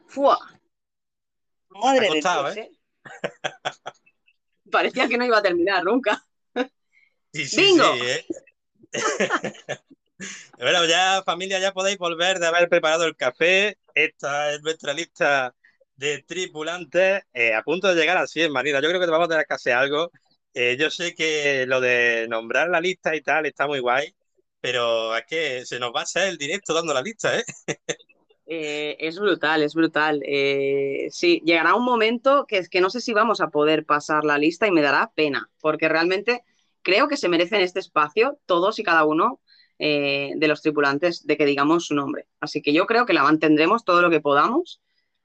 [0.07, 0.39] ¡Fua!
[1.69, 2.71] Madre Ha de costado, Dios, ¿eh?
[4.71, 6.25] Parecía que no iba a terminar nunca.
[7.33, 7.93] Sí, sí, ¡Bingo!
[7.93, 8.25] sí, ¿eh?
[10.57, 13.77] Bueno, ya familia, ya podéis volver de haber preparado el café.
[13.95, 15.55] Esta es nuestra lista
[15.99, 18.81] de tripulantes eh, a punto de llegar a 100, Marina.
[18.81, 20.11] Yo creo que te vamos a tener que hacer algo.
[20.53, 24.15] Eh, yo sé que lo de nombrar la lista y tal está muy guay,
[24.61, 27.43] pero es que se nos va a hacer el directo dando la lista, ¿eh?
[28.51, 30.23] Eh, es brutal, es brutal.
[30.25, 34.25] Eh, sí, llegará un momento que es que no sé si vamos a poder pasar
[34.25, 36.43] la lista y me dará pena, porque realmente
[36.81, 39.39] creo que se merecen este espacio todos y cada uno
[39.77, 42.25] eh, de los tripulantes de que digamos su nombre.
[42.39, 44.81] Así que yo creo que la mantendremos todo lo que podamos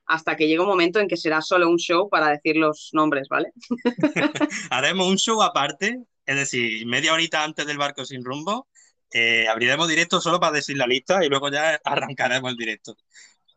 [0.06, 3.28] hasta que llegue un momento en que será solo un show para decir los nombres,
[3.28, 3.52] ¿vale?
[4.70, 8.68] Haremos un show aparte, es decir, media horita antes del barco sin rumbo.
[9.12, 12.96] eh, abriremos directo solo para decir la lista y luego ya arrancaremos el directo.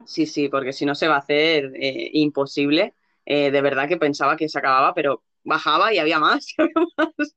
[0.06, 2.96] Sí, sí, porque si no se va a hacer eh, imposible.
[3.26, 6.48] Eh, de verdad que pensaba que se acababa, pero bajaba y había más.
[6.58, 7.36] y había más.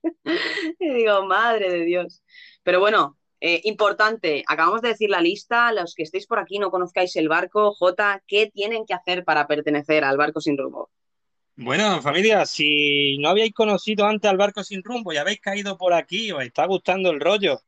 [0.78, 2.22] Y digo, madre de Dios.
[2.62, 5.72] Pero bueno, eh, importante, acabamos de decir la lista.
[5.72, 9.46] Los que estéis por aquí no conozcáis el barco, J, ¿qué tienen que hacer para
[9.46, 10.90] pertenecer al barco sin rumbo?
[11.56, 15.92] Bueno, familia, si no habíais conocido antes al barco sin rumbo y habéis caído por
[15.92, 17.60] aquí, os está gustando el rollo.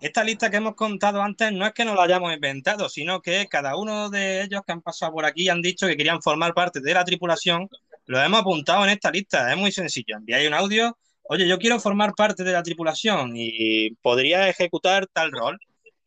[0.00, 3.46] Esta lista que hemos contado antes no es que nos la hayamos inventado, sino que
[3.46, 6.80] cada uno de ellos que han pasado por aquí han dicho que querían formar parte
[6.80, 7.68] de la tripulación.
[8.06, 9.50] Lo hemos apuntado en esta lista.
[9.52, 10.16] Es muy sencillo.
[10.16, 10.98] Enviáis un audio.
[11.24, 15.58] Oye, yo quiero formar parte de la tripulación y podría ejecutar tal rol.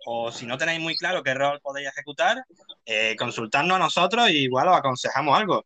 [0.07, 2.43] O si no tenéis muy claro qué rol podéis ejecutar,
[2.85, 5.65] eh, consultarnos a nosotros y igual os aconsejamos algo.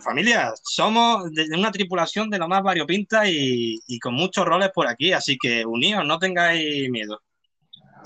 [0.00, 5.12] Familia, somos de una tripulación de lo más variopinta y, con muchos roles por aquí,
[5.12, 7.20] así que uníos, no tengáis miedo.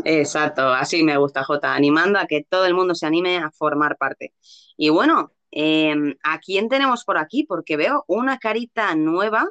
[0.05, 3.97] Exacto, así me gusta, J, animando a que todo el mundo se anime a formar
[3.97, 4.35] parte.
[4.77, 7.45] Y bueno, eh, ¿a quién tenemos por aquí?
[7.45, 9.47] Porque veo una carita nueva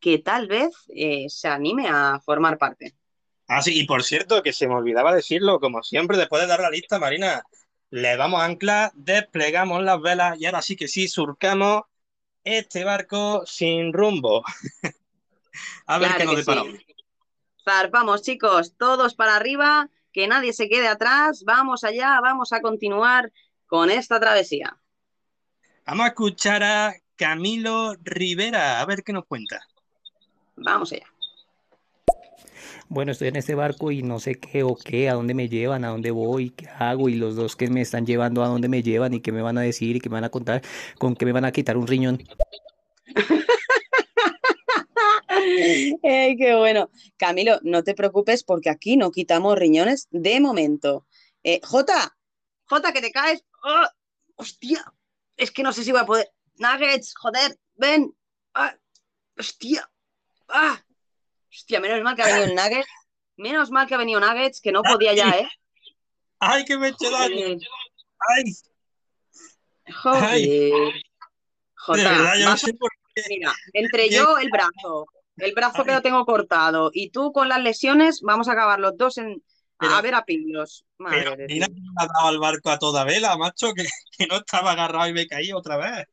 [0.00, 2.94] que tal vez eh, se anime a formar parte.
[3.48, 6.60] Ah, sí, y por cierto, que se me olvidaba decirlo, como siempre, después de dar
[6.60, 7.42] la lista, Marina,
[7.90, 11.82] le damos ancla, desplegamos las velas y ahora sí que sí surcamos
[12.44, 14.44] este barco sin rumbo.
[15.86, 16.64] A ver Claro qué nos que depara sí.
[16.64, 16.80] hoy.
[17.64, 21.44] Zarpamos, chicos, todos para arriba, que nadie se quede atrás.
[21.44, 23.32] Vamos allá, vamos a continuar
[23.66, 24.78] con esta travesía.
[25.86, 29.60] Vamos a escuchar a Camilo Rivera, a ver qué nos cuenta.
[30.60, 31.06] Vamos allá.
[32.88, 35.84] Bueno, estoy en este barco y no sé qué o qué, a dónde me llevan,
[35.84, 38.82] a dónde voy, qué hago y los dos que me están llevando a dónde me
[38.82, 40.62] llevan y qué me van a decir y qué me van a contar,
[40.98, 42.22] con qué me van a quitar un riñón.
[46.02, 46.90] ¡Ey, qué bueno!
[47.16, 51.06] Camilo, no te preocupes porque aquí no quitamos riñones de momento.
[51.42, 52.16] Eh, Jota,
[52.64, 53.44] Jota, que te caes.
[53.62, 53.86] ¡Oh!
[54.36, 54.84] ¡Hostia!
[55.36, 56.30] Es que no sé si voy a poder.
[56.56, 58.14] Nuggets, joder, ven.
[58.54, 58.76] ¡Ah!
[59.38, 59.89] ¡Hostia!
[60.52, 60.78] ¡Ah!
[61.52, 62.88] Hostia, menos mal que ha venido el Nuggets.
[63.36, 65.48] Menos mal que ha venido Nuggets, que no podía ya, ¿eh?
[66.38, 67.58] ¡Ay, que me he hecho daño!
[68.28, 68.54] ¡Ay!
[70.02, 70.22] Joder.
[70.24, 71.02] Ay.
[71.74, 73.22] Jota, De verdad, yo no vas a- sé por qué.
[73.28, 77.60] Mira, entre yo el brazo, el brazo que lo tengo cortado y tú con las
[77.60, 79.42] lesiones, vamos a acabar los dos en
[79.78, 80.84] a ver a pillos.
[80.98, 83.86] Madre Pero mira que me ha dado al barco a toda vela, macho, que,
[84.16, 86.06] que no estaba agarrado y me caí otra vez.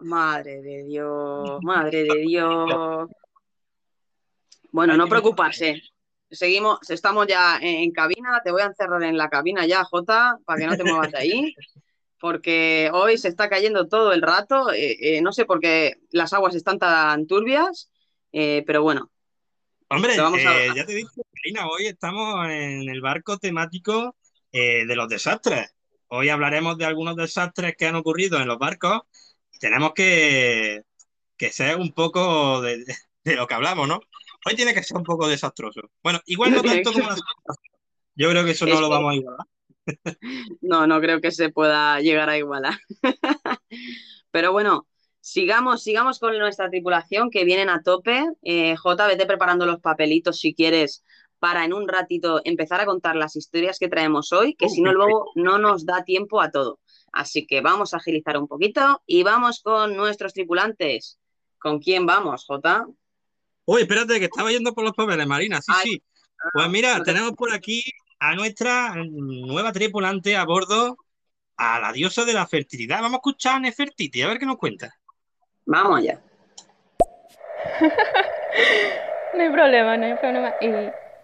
[0.00, 3.08] Madre de Dios, madre de Dios.
[4.76, 5.80] Bueno, no preocuparse.
[6.30, 8.42] Seguimos, estamos ya en, cabina.
[8.44, 11.18] Te voy a encerrar en la cabina ya, Jota, para que no te muevas de
[11.18, 11.54] ahí.
[12.20, 14.70] Porque hoy se está cayendo todo el rato.
[14.74, 17.90] eh, eh, no sé por qué las aguas están tan turbias,
[18.32, 19.10] eh, pero bueno.
[19.88, 24.14] Hombre, Lo vamos a- ya te dije, Karina, hoy estamos en el barco temático
[24.52, 25.74] de los desastres.
[26.08, 29.00] Hoy hablaremos de algunos desastres que han ocurrido en los barcos
[29.52, 30.82] y tenemos que,
[31.38, 32.84] que ser un poco de,
[33.24, 34.00] de lo que hablamos, ¿no?
[34.46, 35.80] Hoy tiene que ser un poco desastroso.
[36.04, 37.16] Bueno, igual no tanto como la
[38.14, 39.46] Yo creo que eso no Es lo vamos a igualar.
[40.60, 42.74] No, no creo que se pueda llegar a igualar.
[44.30, 44.86] Pero bueno,
[45.20, 48.24] sigamos, sigamos con nuestra tripulación que vienen a tope.
[48.42, 51.02] Eh, Jota, vete preparando los papelitos si quieres
[51.38, 54.80] para en un ratito empezar a contar las historias que traemos hoy, que Uh, si
[54.80, 56.80] no luego no nos da tiempo a todo.
[57.12, 61.18] Así que vamos a agilizar un poquito y vamos con nuestros tripulantes.
[61.58, 62.86] ¿Con quién vamos, Jota?
[63.66, 65.60] Uy, espérate, que estaba yendo por los papeles, Marina.
[65.60, 66.02] Sí, Ay, sí.
[66.52, 67.82] Pues mira, tenemos por aquí
[68.20, 70.96] a nuestra nueva tripulante a bordo,
[71.56, 72.98] a la diosa de la fertilidad.
[72.98, 74.94] Vamos a escuchar a Nefertiti, a ver qué nos cuenta.
[75.66, 76.20] Vamos allá.
[79.34, 80.54] No hay problema, no hay problema.
[80.62, 80.70] Y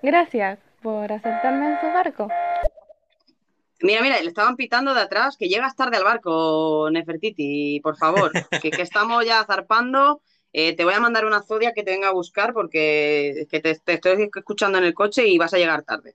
[0.03, 2.29] gracias por aceptarme en su barco.
[3.81, 8.31] Mira, mira, le estaban pitando de atrás que llegas tarde al barco, Nefertiti, por favor,
[8.61, 10.21] que, que estamos ya zarpando.
[10.53, 13.75] Eh, te voy a mandar una zodia que te venga a buscar porque que te,
[13.75, 16.15] te estoy escuchando en el coche y vas a llegar tarde.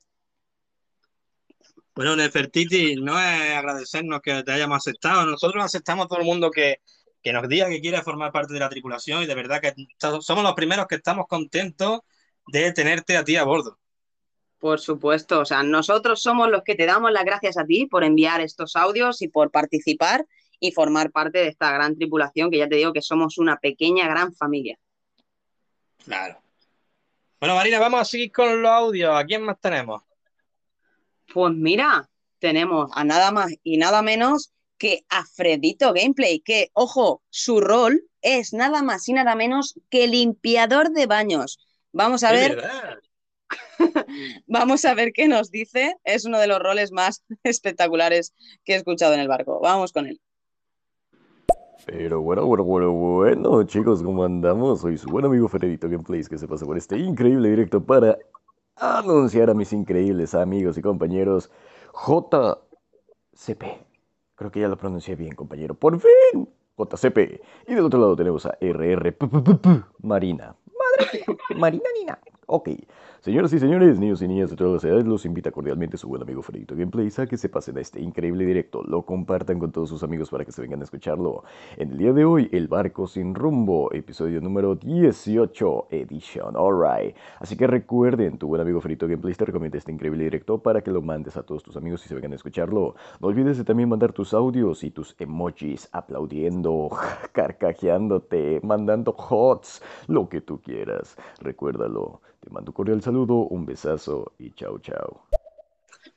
[1.95, 5.25] Bueno, Nefertiti, no es agradecernos que te hayamos aceptado.
[5.25, 6.81] Nosotros aceptamos a todo el mundo que,
[7.23, 10.43] que nos diga que quiere formar parte de la tripulación y de verdad que somos
[10.43, 12.01] los primeros que estamos contentos
[12.47, 13.79] de tenerte a ti a bordo.
[14.59, 18.03] Por supuesto, o sea, nosotros somos los que te damos las gracias a ti por
[18.03, 20.25] enviar estos audios y por participar
[20.59, 24.07] y formar parte de esta gran tripulación, que ya te digo que somos una pequeña,
[24.07, 24.77] gran familia.
[26.03, 26.41] Claro.
[27.39, 29.15] Bueno, Marina, vamos a seguir con los audios.
[29.15, 30.01] ¿A quién más tenemos?
[31.33, 37.21] Pues mira, tenemos a nada más y nada menos que a Fredito Gameplay, que, ojo,
[37.29, 41.59] su rol es nada más y nada menos que limpiador de baños.
[41.91, 42.63] Vamos a ver,
[44.47, 45.95] vamos a ver qué nos dice.
[46.03, 48.33] Es uno de los roles más espectaculares
[48.63, 49.59] que he escuchado en el barco.
[49.61, 50.19] Vamos con él.
[51.87, 54.81] Pero bueno, bueno, bueno, bueno, chicos, ¿cómo andamos?
[54.81, 58.17] Soy su buen amigo Fredito Gameplays que se pasa por este increíble directo para
[58.75, 61.49] anunciar a mis increíbles amigos y compañeros
[62.05, 63.63] JCP.
[64.35, 65.75] Creo que ya lo pronuncié bien, compañero.
[65.75, 66.49] ¡Por fin!
[66.77, 67.41] JCP.
[67.67, 69.15] Y del otro lado tenemos a RR
[70.01, 70.57] Marina.
[70.65, 71.25] Madre
[71.57, 72.19] Marina Nina.
[72.49, 72.69] Ok.
[73.19, 76.21] Señoras y señores, niños y niñas de todas las edades, los invita cordialmente su buen
[76.21, 79.89] amigo Fredito Gameplays a que se pasen a este increíble directo, lo compartan con todos
[79.89, 81.43] sus amigos para que se vengan a escucharlo.
[81.75, 87.17] En el día de hoy, El Barco Sin Rumbo, episodio número 18, edition, alright.
[87.39, 90.91] Así que recuerden, tu buen amigo Fredito Gameplays te recomienda este increíble directo para que
[90.91, 92.95] lo mandes a todos tus amigos y se vengan a escucharlo.
[93.19, 96.91] No olvides de también mandar tus audios y tus emojis aplaudiendo,
[97.33, 101.17] carcajeándote, mandando hots, lo que tú quieras.
[101.41, 102.21] Recuérdalo.
[102.39, 105.27] Te mando un cordial saludo, un besazo y chao, chao.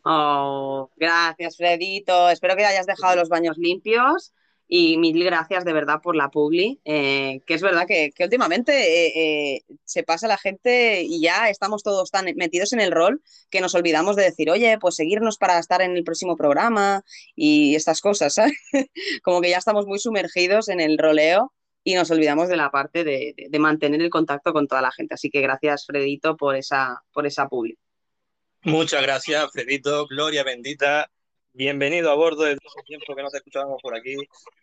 [0.05, 2.31] Oh, gracias, Fredito.
[2.31, 4.33] Espero que hayas dejado los baños limpios
[4.73, 9.57] Y mil gracias de verdad por la publi, eh, que es verdad que, últimamente eh,
[9.57, 13.61] eh, se pasa la gente y ya estamos todos tan metidos en el rol que
[13.61, 17.03] nos olvidamos de decir, oye, pues seguirnos para estar en el próximo programa
[17.35, 18.53] y estas cosas, ¿sabes?
[19.25, 21.53] Como que ya estamos muy sumergidos en el roleo
[21.85, 24.93] y nos olvidamos de la parte de, de- de mantener el contacto con toda la
[24.93, 25.14] gente.
[25.14, 27.76] Así que gracias, Fredito, por esa, por esa publi.
[28.62, 31.11] Muchas gracias, Fredito, Gloria bendita.
[31.53, 34.14] Bienvenido a bordo desde hace tiempo que no te escuchábamos por aquí.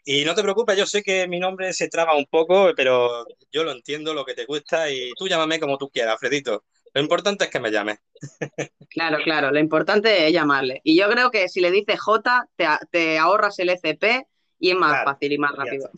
[0.06, 3.64] Y no te preocupes, yo sé que mi nombre se traba un poco, pero yo
[3.64, 6.64] lo entiendo, lo que te cuesta, y tú llámame como tú quieras, Fredito.
[6.94, 7.98] Lo importante es que me llames.
[8.90, 10.82] Claro, claro, lo importante es llamarle.
[10.84, 14.26] Y yo creo que si le dices J, te, te ahorras el ECP
[14.60, 15.90] y es más Claro, fácil y más rápido.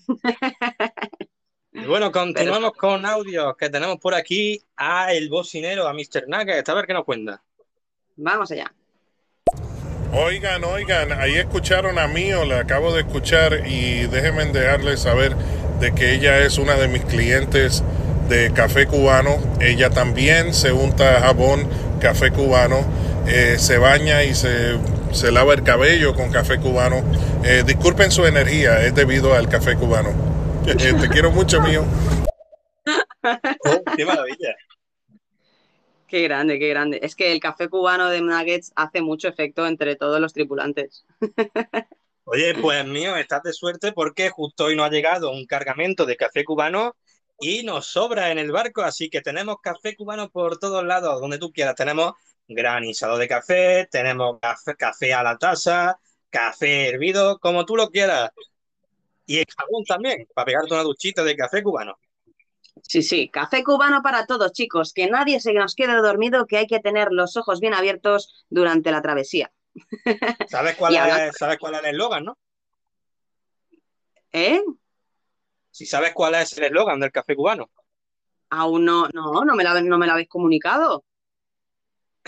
[1.71, 6.27] Y bueno, continuamos con audios que tenemos por aquí a el bocinero, a Mr.
[6.27, 7.41] Nugget, a ver qué nos cuenta.
[8.15, 8.73] Vamos allá.
[10.11, 15.35] Oigan, oigan, ahí escucharon a Mío, la acabo de escuchar y déjenme dejarles saber
[15.79, 17.83] de que ella es una de mis clientes
[18.27, 19.37] de café cubano.
[19.61, 21.69] Ella también se unta jabón
[22.01, 22.83] café cubano,
[23.27, 24.77] eh, se baña y se,
[25.11, 27.03] se lava el cabello con café cubano.
[27.43, 30.09] Eh, disculpen su energía, es debido al café cubano.
[30.65, 31.83] Te quiero mucho, Mío.
[33.23, 34.55] Oh, ¡Qué maravilla!
[36.07, 36.99] Qué grande, qué grande.
[37.03, 41.05] Es que el café cubano de Nuggets hace mucho efecto entre todos los tripulantes.
[42.23, 46.15] Oye, pues mío, estás de suerte porque justo hoy nos ha llegado un cargamento de
[46.15, 46.95] café cubano
[47.39, 51.39] y nos sobra en el barco, así que tenemos café cubano por todos lados, donde
[51.39, 51.75] tú quieras.
[51.75, 52.13] Tenemos
[52.49, 58.31] granizado de café, tenemos café, café a la taza, café hervido, como tú lo quieras.
[59.25, 61.97] Y el jabón también, para pegarte una duchita de café cubano.
[62.81, 64.93] Sí, sí, café cubano para todos, chicos.
[64.93, 68.91] Que nadie se nos quede dormido, que hay que tener los ojos bien abiertos durante
[68.91, 69.51] la travesía.
[70.49, 72.37] ¿Sabes cuál es, sabes cuál es el eslogan, no?
[74.31, 74.61] ¿Eh?
[75.69, 77.69] Si sabes cuál es el eslogan del café cubano.
[78.49, 81.03] Aún no, no, no me la, no me la habéis comunicado.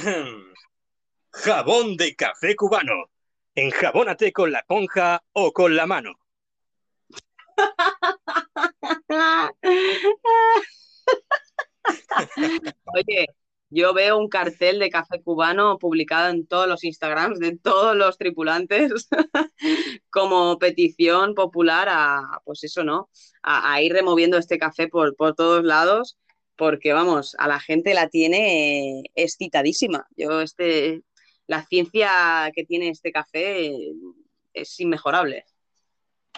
[1.32, 3.10] Jabón de café cubano.
[3.54, 6.14] Enjabónate con la esponja o con la mano.
[12.86, 13.28] Oye,
[13.70, 18.18] yo veo un cartel de café cubano publicado en todos los Instagrams de todos los
[18.18, 19.08] tripulantes
[20.10, 23.10] como petición popular a, pues eso, ¿no?
[23.44, 26.18] A, a ir removiendo este café por, por todos lados,
[26.56, 30.08] porque vamos, a la gente la tiene eh, excitadísima.
[30.16, 31.02] Yo, este,
[31.48, 33.94] la ciencia que tiene este café eh,
[34.54, 35.46] es inmejorable.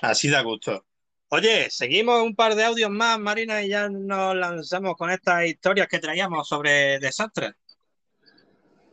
[0.02, 0.86] Así da gusto.
[1.30, 5.88] Oye, seguimos un par de audios más, Marina, y ya nos lanzamos con estas historias
[5.88, 7.54] que traíamos sobre desastres.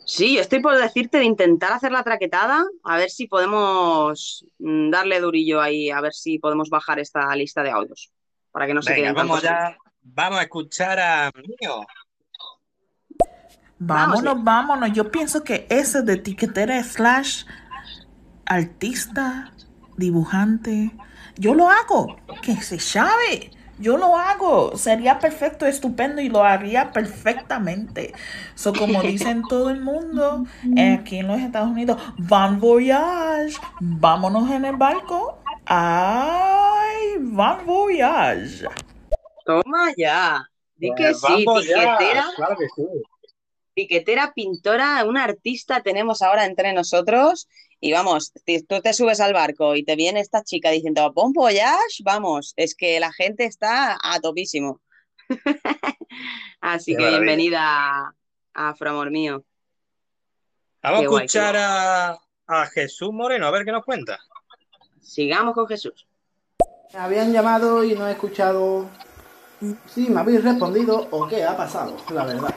[0.05, 4.91] Sí, yo estoy por decirte de intentar hacer la traquetada, a ver si podemos mm,
[4.91, 8.11] darle durillo ahí, a ver si podemos bajar esta lista de audios,
[8.51, 9.43] para que no se Venga, queden vamos tantos.
[9.43, 11.87] ya, vamos a escuchar a Mío.
[13.79, 14.93] Vámonos, vámonos.
[14.93, 17.45] Yo pienso que ese de etiquetera slash
[18.45, 19.53] artista,
[19.97, 20.91] dibujante,
[21.37, 22.17] yo lo hago.
[22.43, 23.51] Que se sabe.
[23.79, 24.77] Yo lo hago.
[24.77, 28.13] Sería perfecto, estupendo y lo haría perfectamente.
[28.55, 30.45] So, como dicen todo el mundo
[30.77, 33.57] eh, aquí en los Estados Unidos, Van Voyage.
[33.81, 35.39] Vámonos en el barco.
[35.65, 38.67] Ay, Van Voyage.
[39.45, 40.43] Toma ya.
[40.77, 42.83] Di que Pues sí, vamos ya, tiquetera, claro que sí.
[43.75, 47.49] tiquetera, pintora, una artista tenemos ahora entre nosotros.
[47.83, 51.33] Y vamos, si tú te subes al barco y te viene esta chica diciendo Bon
[51.33, 54.81] voyage, vamos, es que la gente está a topísimo.
[56.61, 57.21] Así Qué que maravilla.
[57.23, 59.45] bienvenida a Afro Amor Mío.
[60.83, 64.19] Vamos a Qué escuchar a, a Jesús Moreno, a ver qué nos cuenta.
[65.01, 66.07] Sigamos con Jesús.
[66.93, 68.89] Me habían llamado y no he escuchado
[69.87, 72.55] si me habéis respondido o qué ha pasado, la verdad.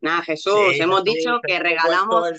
[0.00, 2.38] Nada, Jesús, Sí, hemos dicho que regalamos, el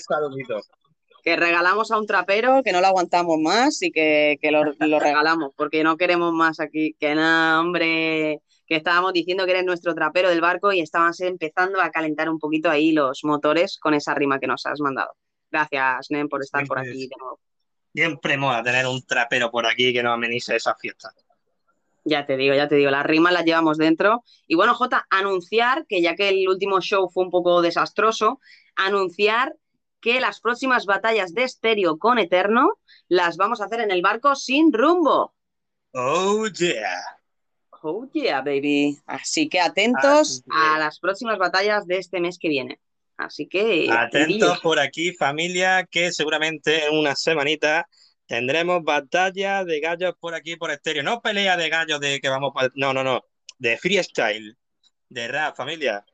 [1.24, 5.00] que regalamos a un trapero, que no lo aguantamos más y que, que lo, lo
[5.00, 6.96] regalamos, porque no queremos más aquí.
[6.98, 11.82] Que nada, hombre, que estábamos diciendo que eres nuestro trapero del barco y estábamos empezando
[11.82, 15.12] a calentar un poquito ahí los motores con esa rima que nos has mandado.
[15.52, 17.40] Gracias, Nen, por estar por aquí de nuevo.
[17.94, 21.14] Siempre mola tener un trapero por aquí que nos amenice esas fiestas.
[22.08, 24.24] Ya te digo, ya te digo, las rimas las llevamos dentro.
[24.48, 28.40] Y bueno, Jota, anunciar que ya que el último show fue un poco desastroso,
[28.76, 29.56] anunciar
[30.00, 32.80] que las próximas batallas de estéreo con Eterno
[33.10, 35.34] las vamos a hacer en el barco sin rumbo.
[35.94, 37.02] Oh, yeah.
[37.82, 38.98] Oh yeah, baby.
[39.06, 42.80] Así que atentos a las próximas batallas de este mes que viene.
[43.18, 47.88] Así que Atentos por aquí, familia, que seguramente en una semanita
[48.28, 51.02] tendremos batalla de gallos por aquí por estéreo.
[51.04, 53.24] No pelea de gallos de que vamos pa- No, no, no.
[53.58, 54.56] De freestyle.
[55.10, 56.06] De rap, familia.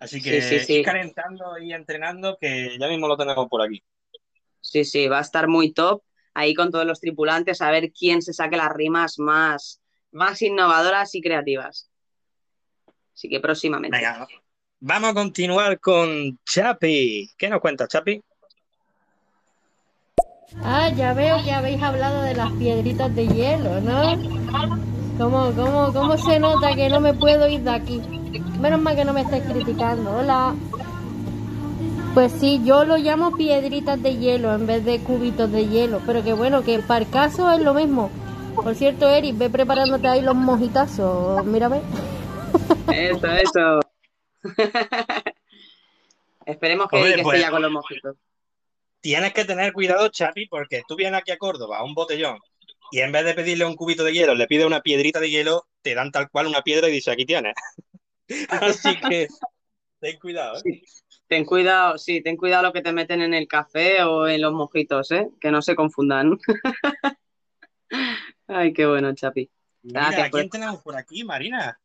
[0.00, 0.72] Así que Sí, sí, sí.
[0.74, 3.82] ir calentando y entrenando que ya mismo lo tenemos por aquí.
[4.60, 6.02] Sí, sí, va a estar muy top
[6.34, 9.80] ahí con todos los tripulantes a ver quién se saque las rimas más,
[10.12, 11.90] más innovadoras y creativas.
[13.14, 13.96] Así que próximamente.
[13.96, 14.28] Venga,
[14.80, 17.30] vamos a continuar con Chapi.
[17.36, 18.22] ¿Qué nos cuenta, Chapi?
[20.62, 24.02] Ah, ya veo que habéis hablado de las piedritas de hielo, ¿no?
[25.18, 28.00] ¿Cómo, cómo, cómo se nota que no me puedo ir de aquí?
[28.60, 30.10] Menos mal que no me estáis criticando.
[30.16, 30.54] Hola.
[32.14, 36.00] Pues sí, yo lo llamo piedritas de hielo en vez de cubitos de hielo.
[36.06, 38.10] Pero que bueno, que para el caso es lo mismo.
[38.56, 41.44] Por cierto, Eric, ve preparándote ahí los mojitazos.
[41.44, 41.80] Mírame.
[42.92, 43.80] Eso, eso.
[46.46, 48.16] Esperemos que Oye, Eric esté pues- ya con los mojitos.
[49.00, 52.38] Tienes que tener cuidado, Chapi, porque tú vienes aquí a Córdoba a un botellón
[52.90, 55.66] y en vez de pedirle un cubito de hielo, le pides una piedrita de hielo,
[55.82, 57.54] te dan tal cual una piedra y dices, aquí tienes.
[58.48, 59.28] Así que
[60.00, 60.82] ten cuidado, ¿eh?
[61.26, 64.52] Ten cuidado, sí, ten cuidado lo que te meten en el café o en los
[64.52, 65.28] mojitos, ¿eh?
[65.40, 66.38] Que no se confundan.
[68.46, 69.50] Ay, qué bueno, Chapi.
[69.82, 71.78] Mira, Gracias ¿a por- quién tenemos por aquí, Marina?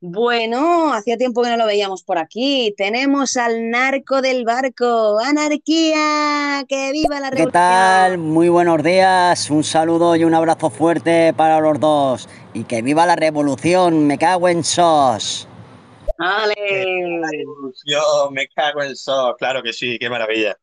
[0.00, 2.72] Bueno, hacía tiempo que no lo veíamos por aquí.
[2.76, 5.18] Tenemos al narco del barco.
[5.18, 6.64] ¡Anarquía!
[6.68, 7.52] ¡Que viva la ¿Qué revolución!
[7.52, 8.18] tal?
[8.18, 12.28] Muy buenos días, un saludo y un abrazo fuerte para los dos.
[12.54, 15.48] Y que viva la revolución, me cago en sos.
[16.18, 17.20] ¡Ale!
[17.84, 20.56] Yo me cago en sos, claro que sí, qué maravilla.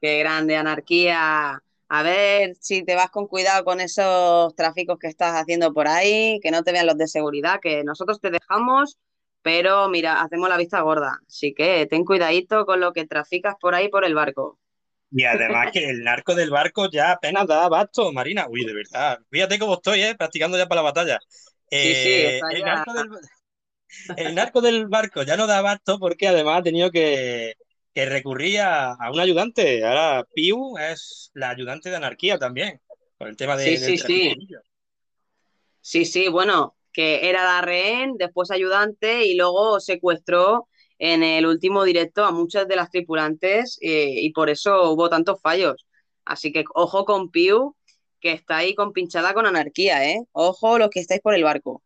[0.00, 1.62] ¡Qué grande, anarquía!
[1.88, 6.38] A ver si te vas con cuidado con esos tráficos que estás haciendo por ahí,
[6.42, 8.98] que no te vean los de seguridad, que nosotros te dejamos,
[9.42, 11.18] pero mira, hacemos la vista gorda.
[11.26, 14.58] Así que ten cuidadito con lo que traficas por ahí por el barco.
[15.10, 18.46] Y además que el narco del barco ya apenas da abasto, Marina.
[18.48, 19.18] Uy, de verdad.
[19.30, 20.14] Fíjate cómo estoy, ¿eh?
[20.14, 21.18] Practicando ya para la batalla.
[21.70, 22.64] Sí, sí, Eh, está el, ya.
[22.64, 23.08] narco del,
[24.16, 27.54] el narco del barco ya no da abasto porque además ha tenido que,
[27.98, 29.84] que recurrir a, un ayudante.
[29.84, 32.80] Ahora Piu es la ayudante de anarquía también,
[33.16, 34.36] por el tema de, Sí, sí, sí.
[35.80, 40.68] Sí, sí, bueno, que era la rehén, después ayudante y luego secuestró
[40.98, 45.40] en el último directo a muchas de las tripulantes eh, y por eso hubo tantos
[45.42, 45.84] fallos.
[46.24, 47.74] Así que ojo con Piu,
[48.20, 50.20] que está ahí compinchada con anarquía, ¿eh?
[50.30, 51.82] Ojo los que estáis por el barco.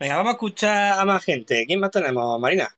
[0.00, 1.64] Venga, vamos a escuchar a más gente.
[1.64, 2.76] ¿Quién más tenemos, Marina?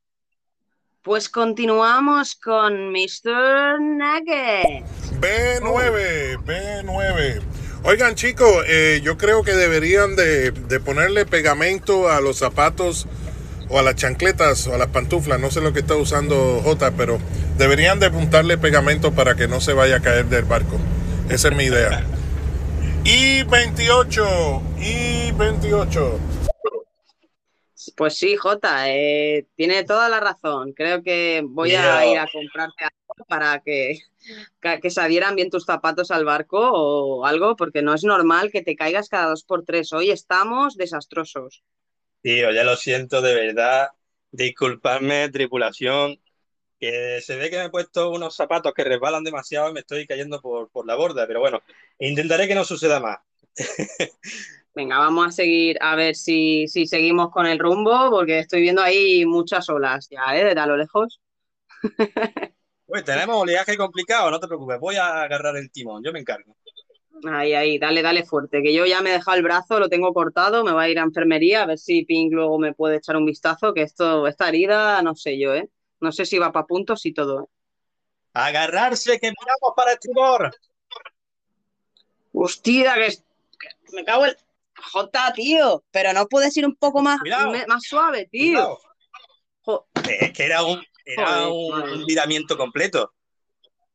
[1.09, 3.81] Pues continuamos con Mr.
[3.81, 4.85] Nugget.
[5.19, 7.41] B9, B9.
[7.85, 13.07] Oigan chicos, eh, yo creo que deberían de, de ponerle pegamento a los zapatos
[13.71, 16.91] o a las chancletas o a las pantuflas, no sé lo que está usando J,
[16.91, 17.19] pero
[17.57, 20.77] deberían de apuntarle pegamento para que no se vaya a caer del barco.
[21.31, 22.05] Esa es mi idea.
[23.05, 26.21] Y 28, y 28.
[27.99, 30.73] Pues sí, Jota, eh, tiene toda la razón.
[30.73, 33.99] Creo que voy a ir a comprarte algo para que,
[34.61, 38.53] que, que se adhieran bien tus zapatos al barco o algo, porque no es normal
[38.53, 39.93] que te caigas cada dos por tres.
[39.93, 41.65] Hoy estamos desastrosos.
[42.23, 43.89] Tío, ya lo siento de verdad.
[44.31, 46.21] Disculpadme, tripulación,
[46.79, 50.07] que se ve que me he puesto unos zapatos que resbalan demasiado y me estoy
[50.07, 51.63] cayendo por, por la borda, pero bueno,
[51.99, 53.19] intentaré que no suceda más.
[54.79, 58.81] Venga, vamos a seguir a ver si, si seguimos con el rumbo, porque estoy viendo
[58.81, 60.45] ahí muchas olas ya, ¿eh?
[60.45, 61.21] Desde a lo lejos.
[62.87, 66.57] Pues tenemos oleaje complicado, no te preocupes, voy a agarrar el timón, yo me encargo.
[67.31, 70.15] Ahí, ahí, dale, dale fuerte, que yo ya me he dejado el brazo, lo tengo
[70.15, 73.19] cortado, me voy a ir a enfermería a ver si Pink luego me puede echar
[73.19, 75.69] un vistazo, que esto, esta herida, no sé yo, ¿eh?
[76.01, 77.43] No sé si va para puntos y todo.
[77.43, 77.47] ¿eh?
[78.33, 80.51] Agarrarse, que miramos para estribor.
[82.33, 83.09] Hostia, que,
[83.59, 84.35] que me cago en...
[84.93, 88.79] Jota, tío, pero no puedes ir un poco más, me- más suave, tío.
[90.09, 93.13] Es que era un, era Joder, un, viramiento completo.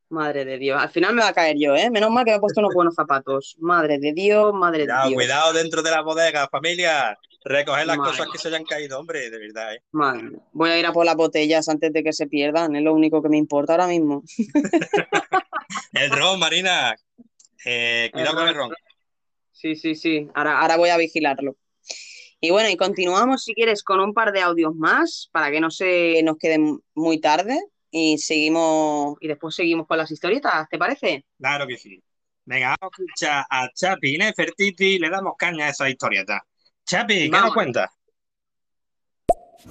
[0.09, 1.89] Madre de Dios, al final me va a caer yo, ¿eh?
[1.89, 3.55] Menos mal que me he puesto unos buenos zapatos.
[3.59, 5.13] Madre de Dios, madre de Dios.
[5.15, 7.17] cuidado dentro de la bodega, familia.
[7.45, 8.11] Recoger las Madre.
[8.11, 9.83] cosas que se hayan caído, hombre, de verdad, ¿eh?
[9.91, 10.29] Madre.
[10.53, 13.21] Voy a ir a por las botellas antes de que se pierdan, es lo único
[13.21, 14.23] que me importa ahora mismo.
[15.93, 16.95] El ron, Marina.
[17.65, 18.73] Eh, cuidado con el ron.
[19.53, 20.27] Sí, sí, sí.
[20.33, 21.55] Ahora, ahora voy a vigilarlo.
[22.41, 25.71] Y bueno, y continuamos si quieres con un par de audios más para que no
[25.71, 26.59] se nos quede
[26.93, 27.57] muy tarde
[27.89, 31.25] y seguimos y después seguimos con las historietas, ¿te parece?
[31.37, 32.03] Claro que sí.
[32.43, 36.43] Venga, vamos a escuchar a Chapi Nefertiti y le damos caña a esa historieta.
[36.85, 37.53] Chapi, ¿qué nos Vamos.
[37.53, 37.89] cuentas?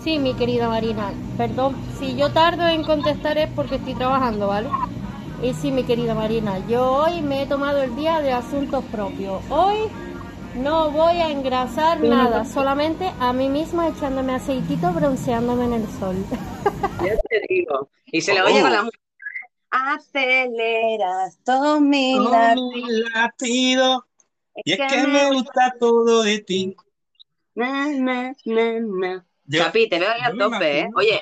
[0.03, 1.13] Sí, mi querida Marina.
[1.37, 4.71] Perdón, si yo tardo en contestar es porque estoy trabajando, ¿vale?
[5.43, 9.43] Y sí, mi querida Marina, yo hoy me he tomado el día de asuntos propios.
[9.51, 9.77] Hoy
[10.57, 15.89] no voy a engrasar Sí, nada, solamente a mí misma echándome aceitito, bronceándome en el
[15.99, 16.17] sol.
[17.05, 17.91] Ya te digo.
[18.07, 18.99] Y se le oye con la música.
[19.71, 22.71] Aceleras todo mi Todo latido.
[22.71, 24.07] mi latido.
[24.65, 26.77] Y es que me gusta todo de ti.
[27.55, 29.27] Na, na, na, na.
[29.47, 30.91] Yo- Chapi, te veo ahí a yo tope, ¿eh?
[30.95, 31.21] Oye,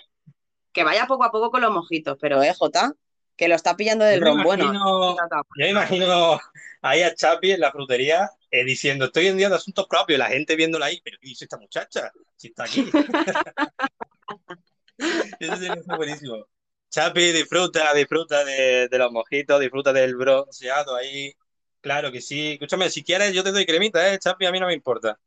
[0.73, 2.93] que vaya poco a poco con los mojitos, pero, ¿eh, Jota?
[3.41, 4.71] Que lo está pillando del ron bueno.
[4.71, 5.17] yo
[5.57, 6.39] me imagino
[6.83, 10.27] ahí a Chapi en la frutería eh, diciendo, estoy en día de asuntos propios, la
[10.27, 12.13] gente viéndola ahí, pero ¿qué dice esta muchacha?
[12.37, 12.91] Si está aquí.
[15.41, 16.47] Eso tiene que ser buenísimo.
[16.91, 21.33] Chapi, disfruta, disfruta de, de los mojitos, disfruta del bronceado ahí.
[21.81, 22.53] Claro que sí.
[22.53, 24.19] Escúchame, si quieres yo te doy cremita, ¿eh?
[24.19, 25.19] Chapi, a mí no me importa.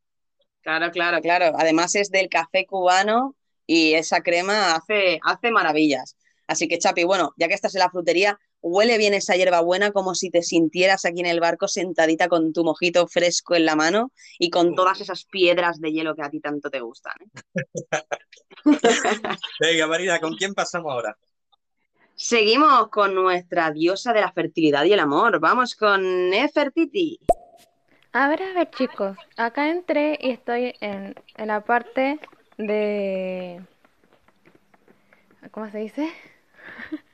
[0.61, 1.55] Claro, claro, claro.
[1.57, 3.35] Además es del café cubano
[3.65, 6.15] y esa crema hace, hace maravillas.
[6.47, 10.15] Así que, Chapi, bueno, ya que estás en la frutería, huele bien esa hierbabuena como
[10.15, 14.11] si te sintieras aquí en el barco sentadita con tu mojito fresco en la mano
[14.39, 17.13] y con todas esas piedras de hielo que a ti tanto te gustan.
[17.19, 17.97] ¿eh?
[19.59, 21.17] Venga, Marina, ¿con quién pasamos ahora?
[22.15, 25.39] Seguimos con nuestra diosa de la fertilidad y el amor.
[25.39, 27.19] Vamos con Nefertiti.
[28.13, 29.17] A ver, a ver, chicos.
[29.35, 32.19] Acá entré y estoy en, en la parte
[32.57, 33.61] de...
[35.51, 36.09] ¿Cómo se dice?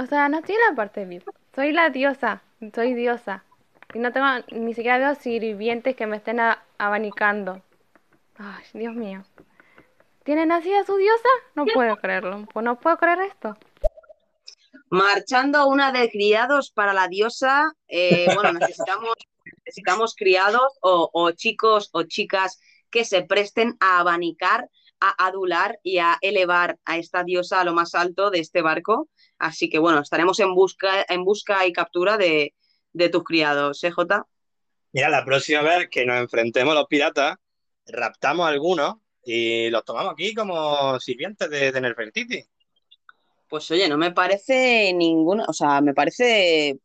[0.00, 1.28] O sea, no estoy en la parte VIP.
[1.56, 2.40] Soy la diosa.
[2.72, 3.44] Soy diosa.
[3.92, 6.38] Y no tengo, ni siquiera veo sirvientes que me estén
[6.78, 7.62] abanicando.
[8.36, 9.24] Ay, Dios mío.
[10.22, 11.28] ¿Tienen así a su diosa?
[11.56, 12.46] No puedo creerlo.
[12.52, 13.56] Pues no puedo creer esto.
[14.90, 19.14] Marchando una de criados para la diosa, eh, bueno, necesitamos,
[19.64, 24.68] necesitamos criados o, o chicos o chicas que se presten a abanicar,
[25.00, 29.08] a adular y a elevar a esta diosa a lo más alto de este barco.
[29.38, 32.54] Así que bueno, estaremos en busca, en busca y captura de,
[32.92, 34.26] de tus criados, ¿eh, Jota?
[34.92, 37.36] Mira, la próxima vez que nos enfrentemos a los piratas,
[37.86, 42.44] raptamos a algunos y los tomamos aquí como sirvientes de, de Nefertiti.
[43.48, 46.80] Pues oye, no me parece ninguna, o sea, me parece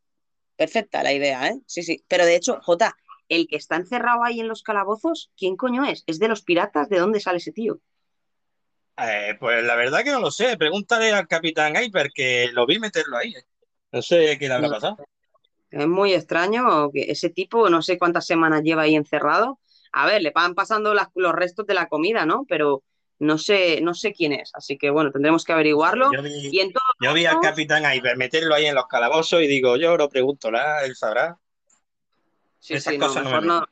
[0.55, 1.59] perfecta la idea, ¿eh?
[1.65, 2.03] Sí, sí.
[2.07, 2.95] Pero de hecho, Jota,
[3.27, 6.03] el que está encerrado ahí en los calabozos, ¿quién coño es?
[6.07, 6.89] ¿Es de los piratas?
[6.89, 7.79] ¿De dónde sale ese tío?
[8.97, 10.57] Eh, pues la verdad que no lo sé.
[10.57, 13.33] Pregúntale al capitán Hyper que lo vi meterlo ahí.
[13.35, 13.43] eh.
[13.91, 14.97] No sé qué le habrá pasado.
[15.71, 19.59] Es muy extraño que ese tipo, no sé cuántas semanas lleva ahí encerrado.
[19.91, 22.45] A ver, le van pasando las- los restos de la comida, ¿no?
[22.47, 22.83] Pero
[23.19, 24.51] no sé, no sé quién es.
[24.53, 26.11] Así que bueno, tendremos que averiguarlo.
[26.11, 29.41] Yo vi, Y en todo yo vi al capitán Hyper meterlo ahí en los calabozos
[29.41, 30.83] y digo, yo lo pregunto, ¿la?
[30.85, 31.37] él sabrá.
[32.59, 33.65] Sí, Esas sí, cosas no mejor no,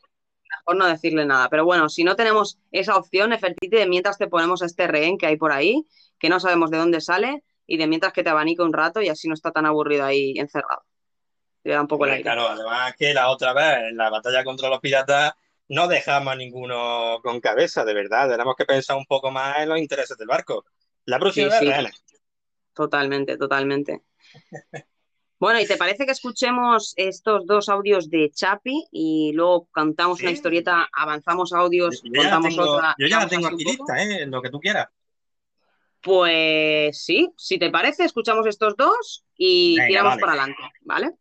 [0.65, 1.49] mejor no decirle nada.
[1.49, 5.17] Pero bueno, si no tenemos esa opción, Nefertiti, de mientras te ponemos a este rehén
[5.17, 5.85] que hay por ahí,
[6.19, 9.09] que no sabemos de dónde sale, y de mientras que te abanica un rato y
[9.09, 10.83] así no está tan aburrido ahí encerrado.
[11.63, 12.23] Le da un poco el Hombre, aire.
[12.23, 15.33] claro, además que la otra vez, en la batalla contra los piratas,
[15.69, 18.29] no dejamos a ninguno con cabeza, de verdad.
[18.29, 20.65] Tenemos que pensar un poco más en los intereses del barco.
[21.05, 21.71] La próxima Sí, sí.
[22.73, 24.01] Totalmente, totalmente.
[25.41, 30.29] Bueno, ¿y te parece que escuchemos estos dos audios de Chapi y luego contamos una
[30.29, 32.95] historieta, avanzamos audios, Yo contamos tengo, otra?
[32.99, 34.27] yo ya la tengo aquí lista, ¿eh?
[34.27, 34.89] Lo que tú quieras.
[35.99, 40.21] Pues sí, si te parece, escuchamos estos dos y Venga, tiramos vale.
[40.21, 41.11] para adelante, ¿vale?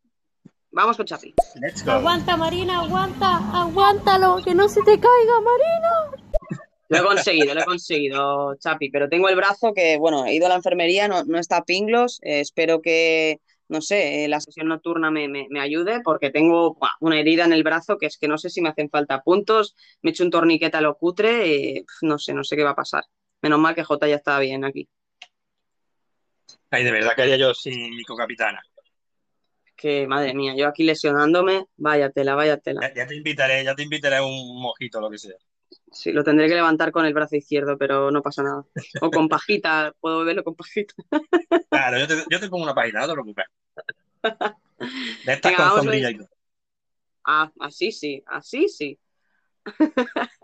[0.71, 1.35] Vamos con Chapi.
[1.55, 6.61] Let's Aguanta, Marina, aguanta, aguántalo, que no se te caiga, Marina.
[6.91, 10.45] Lo he conseguido, lo he conseguido, Chapi, pero tengo el brazo que, bueno, he ido
[10.45, 13.41] a la enfermería, no, no está a pinglos, eh, espero que,
[13.71, 17.45] no sé, eh, la sesión nocturna me, me- me ayude porque tengo buah, una herida
[17.45, 20.13] en el brazo que es que no sé si me hacen falta puntos, me he
[20.13, 22.75] hecho un torniquete a lo cutre, y, pf, no sé, no sé qué va a
[22.77, 23.05] pasar.
[23.43, 24.89] Menos mal que Jota ya está bien aquí.
[26.71, 28.61] Ay, de verdad que haría yo sin mi cocapitana.
[29.77, 32.83] Que, madre mía, yo aquí lesionándome, vaya tela, vaya tela.
[32.83, 35.37] Ya, ya te invitaré, ya te invitaré un mojito, lo que sea.
[35.93, 38.65] Sí, lo tendré que levantar con el brazo izquierdo, pero no pasa nada.
[39.01, 40.95] O con pajita, puedo beberlo con pajita.
[41.69, 43.45] Claro, yo te, yo te pongo una página, no te preocupes.
[45.27, 46.29] De estas Venga, con sombrilla y todo.
[47.25, 48.99] Ah, así sí, así sí.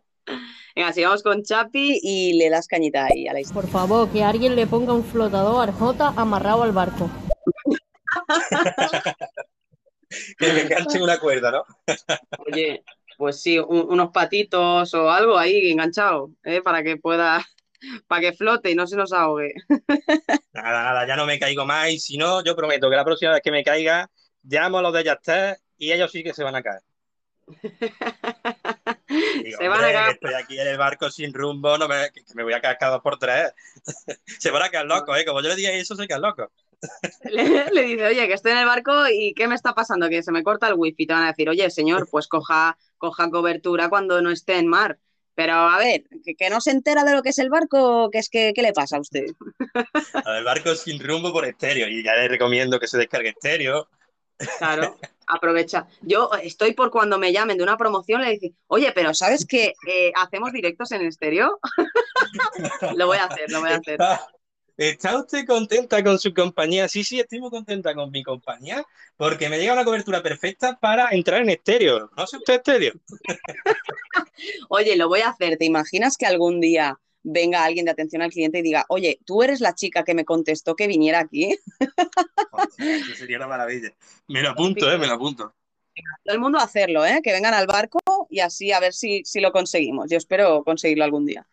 [0.74, 3.62] Venga, sigamos con Chapi y le das cañita ahí a la historia.
[3.62, 7.08] Por favor, que alguien le ponga un flotador al J amarrado al barco.
[10.38, 11.64] Que me enganche una cuerda, ¿no?
[12.46, 12.84] Oye,
[13.16, 16.60] pues sí, un- unos patitos o algo ahí enganchado, ¿eh?
[16.62, 17.44] Para que pueda,
[18.06, 19.54] para que flote y no se nos ahogue.
[20.52, 23.32] Nada, nada, ya no me caigo más y si no, yo prometo que la próxima
[23.32, 24.10] vez que me caiga,
[24.42, 26.80] llamo a los de Yastel y ellos sí que se van a caer.
[29.08, 30.10] Digo, Se van a caer.
[30.14, 32.92] estoy aquí en el barco sin rumbo, no me, que me voy a caer cada
[32.92, 33.52] dos por tres.
[34.38, 35.24] se van a quedar locos, ¿eh?
[35.24, 36.48] Como yo le diga eso, se quedan locos.
[37.24, 40.08] Le, le dice, oye, que estoy en el barco y ¿qué me está pasando?
[40.08, 41.06] Que se me corta el wifi.
[41.06, 44.98] Te van a decir, oye, señor, pues coja, coja cobertura cuando no esté en mar.
[45.34, 48.18] Pero a ver, que, que no se entera de lo que es el barco, que
[48.18, 49.26] es que, ¿qué le pasa a usted?
[50.24, 51.88] El barco sin rumbo por estéreo.
[51.88, 53.88] Y ya le recomiendo que se descargue estéreo.
[54.58, 54.96] Claro,
[55.26, 55.86] aprovecha.
[56.02, 59.74] Yo estoy por cuando me llamen de una promoción, le dicen, oye, pero ¿sabes que
[59.86, 61.58] eh, hacemos directos en estéreo?
[62.96, 63.98] lo voy a hacer, lo voy a hacer.
[64.76, 66.86] ¿Está, usted contenta con su compañía?
[66.86, 68.84] Sí, sí, estoy muy contenta con mi compañía
[69.16, 72.10] porque me llega una cobertura perfecta para entrar en estéreo.
[72.14, 72.92] ¿No sé usted estéreo?
[74.68, 75.56] Oye, lo voy a hacer.
[75.56, 79.42] ¿Te imaginas que algún día venga alguien de atención al cliente y diga, oye, tú
[79.42, 81.56] eres la chica que me contestó que viniera aquí?
[82.78, 83.90] Eso sería una maravilla.
[84.28, 84.98] Me lo apunto, ¿eh?
[84.98, 85.54] Me lo apunto.
[86.22, 87.20] Todo el mundo a hacerlo, ¿eh?
[87.22, 87.98] Que vengan al barco
[88.28, 90.10] y así a ver si, si lo conseguimos.
[90.10, 91.46] Yo espero conseguirlo algún día.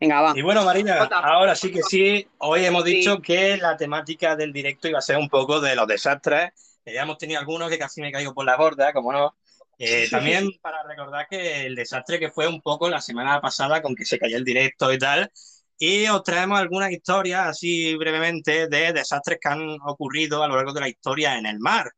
[0.00, 0.32] Venga, va.
[0.34, 4.88] Y bueno, Marina, ahora sí que sí, hoy hemos dicho que la temática del directo
[4.88, 6.52] iba a ser un poco de los desastres.
[6.86, 9.36] Eh, Ya hemos tenido algunos que casi me caigo por la borda, como no.
[9.78, 13.94] Eh, también para recordar que el desastre que fue un poco la semana pasada con
[13.94, 15.30] que se cayó el directo y tal.
[15.78, 20.72] Y os traemos algunas historias así brevemente de desastres que han ocurrido a lo largo
[20.72, 21.90] de la historia en el mar.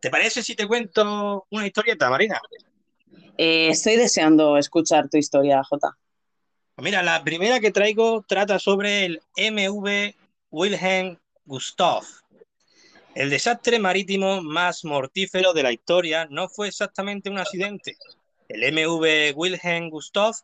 [0.00, 2.40] ¿Te parece si te cuento una historieta, Marina?
[3.36, 5.96] Eh, estoy deseando escuchar tu historia, Jota.
[6.76, 10.14] Pues Mira, la primera que traigo trata sobre el MV
[10.50, 11.16] Wilhelm
[11.46, 12.02] Gustav.
[13.14, 17.96] El desastre marítimo más mortífero de la historia no fue exactamente un accidente.
[18.46, 20.34] El MV Wilhelm Gustav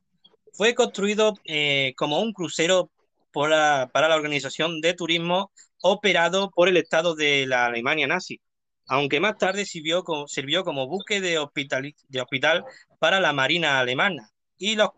[0.54, 2.90] fue construido eh, como un crucero
[3.30, 5.52] para la organización de turismo
[5.82, 8.40] operado por el Estado de la Alemania nazi,
[8.86, 12.64] aunque más tarde sirvió como, buque de hospital
[12.98, 14.31] para la Marina alemana
[14.62, 14.90] y los,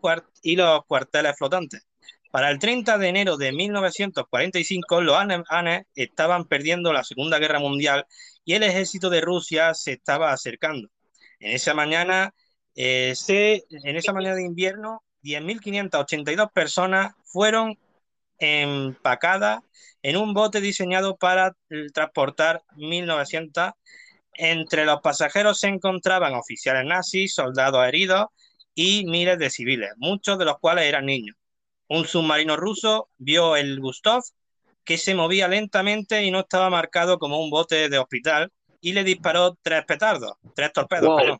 [0.43, 1.87] y los cuarteles flotantes.
[2.29, 8.05] Para el 30 de enero de 1945, los alemanes estaban perdiendo la Segunda Guerra Mundial
[8.43, 10.89] y el ejército de Rusia se estaba acercando.
[11.39, 12.35] En esa mañana,
[12.75, 17.79] eh, en esa mañana de invierno, 10.582 personas fueron
[18.37, 19.61] empacadas
[20.03, 21.55] en un bote diseñado para
[21.91, 23.73] transportar 1.900.
[24.33, 28.27] Entre los pasajeros se encontraban oficiales nazis, soldados heridos
[28.75, 31.35] y miles de civiles, muchos de los cuales eran niños.
[31.87, 34.21] Un submarino ruso vio el Gustav
[34.83, 39.03] que se movía lentamente y no estaba marcado como un bote de hospital y le
[39.03, 41.17] disparó tres petardos, tres torpedos, Wow.
[41.17, 41.39] perdón.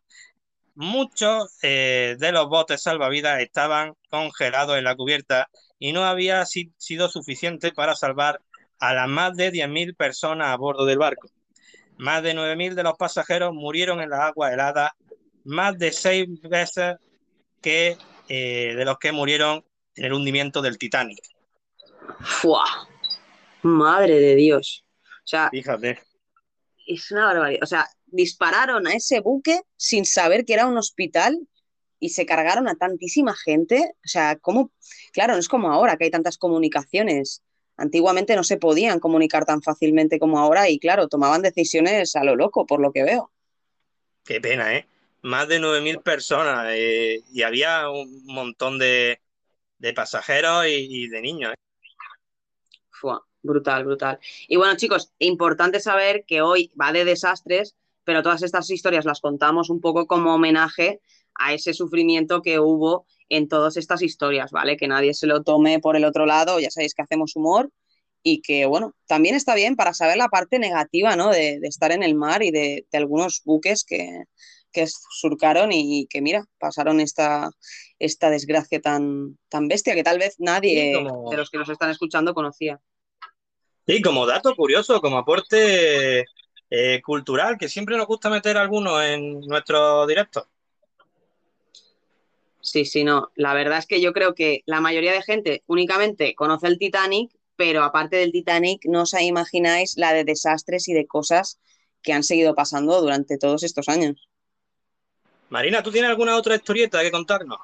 [0.75, 5.47] Muchos eh, de los botes salvavidas estaban congelados en la cubierta
[5.79, 8.41] y no había si- sido suficiente para salvar
[8.79, 11.29] a las más de 10.000 personas a bordo del barco.
[11.97, 14.91] Más de 9.000 de los pasajeros murieron en las aguas heladas,
[15.45, 16.95] más de seis veces
[17.65, 17.97] que
[18.29, 19.65] eh, de los que murieron
[19.95, 21.19] en el hundimiento del Titanic.
[22.21, 22.63] ¡Fua!
[23.63, 24.85] Madre de Dios.
[25.03, 25.99] O sea, Fíjate.
[26.85, 27.63] es una barbaridad.
[27.63, 31.39] O sea, dispararon a ese buque sin saber que era un hospital
[31.99, 33.95] y se cargaron a tantísima gente.
[33.95, 34.71] O sea, ¿cómo?
[35.11, 37.41] Claro, no es como ahora que hay tantas comunicaciones.
[37.77, 42.35] Antiguamente no se podían comunicar tan fácilmente como ahora y claro, tomaban decisiones a lo
[42.35, 43.31] loco, por lo que veo.
[44.23, 44.85] Qué pena, ¿eh?
[45.25, 49.19] Más de 9.000 personas eh, y había un montón de,
[49.79, 51.53] de pasajeros y, de niños.
[51.53, 51.55] ¿eh?
[53.41, 54.19] Brutal, brutal.
[54.47, 59.19] Y bueno, chicos, importante saber que hoy va de desastres, pero todas estas historias las
[59.19, 61.01] contamos un poco como homenaje
[61.33, 64.77] a ese sufrimiento que hubo en todas estas historias, ¿vale?
[64.77, 67.71] Que nadie se lo tome por el otro lado, ya sabéis que hacemos humor
[68.21, 71.31] y que, bueno, también está bien para saber la parte negativa, ¿no?
[71.31, 74.25] De, de estar en el mar y de, de algunos buques que,
[74.75, 77.49] que surcaron y que, mira, pasaron esta,
[77.97, 81.89] esta desgracia tan, tan bestia que tal vez nadie como- de los que nos están
[81.89, 82.79] escuchando conocía.
[83.87, 86.25] Y como dato curioso, como aporte
[86.69, 90.45] eh, cultural, que siempre nos gusta meter algunos en nuestros directos.
[92.61, 93.29] Sí, sí, no.
[93.35, 97.31] La verdad es que yo creo que la mayoría de gente únicamente conoce el Titanic,
[97.55, 101.59] pero aparte del Titanic no os imagináis la de desastres y de cosas
[102.01, 104.27] que han seguido pasando durante todos estos años.
[105.49, 107.59] Marina, ¿tú tienes alguna otra historieta que contarnos?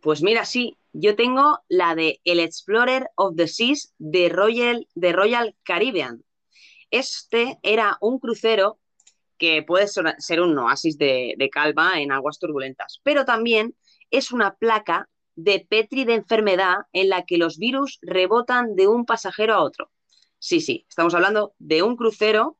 [0.00, 5.12] Pues mira, sí, yo tengo la de El Explorer of the Seas de Royal, de
[5.12, 6.24] Royal Caribbean.
[6.90, 8.78] Este era un crucero
[9.38, 13.74] que puede ser un oasis de, de calma en aguas turbulentas, pero también
[14.10, 19.06] es una placa de Petri de enfermedad en la que los virus rebotan de un
[19.06, 19.90] pasajero a otro.
[20.38, 22.58] Sí, sí, estamos hablando de un crucero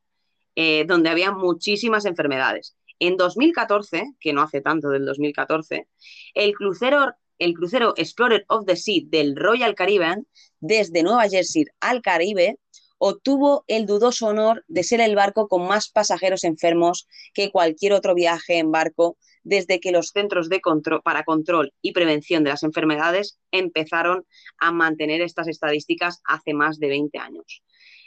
[0.55, 2.75] eh, donde había muchísimas enfermedades.
[3.05, 5.89] En 2014, que no hace tanto del 2014,
[6.35, 10.25] el crucero, el crucero Explorer of the Sea del Royal Caribbean,
[10.61, 12.59] desde Nueva Jersey al Caribe,
[12.99, 18.15] obtuvo el dudoso honor de ser el barco con más pasajeros enfermos que cualquier otro
[18.15, 20.61] viaje en barco desde que los centros de
[21.03, 24.25] para control y prevención de las enfermedades empezaron
[24.59, 27.63] a mantener estas estadísticas hace más de 20 años.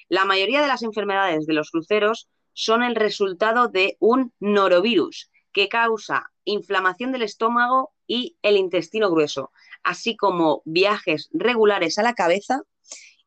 [0.08, 5.68] La mayoría de las enfermedades de los cruceros son el resultado de un norovirus que
[5.68, 9.52] causa inflamación del estómago y el intestino grueso,
[9.82, 12.62] así como viajes regulares a la cabeza.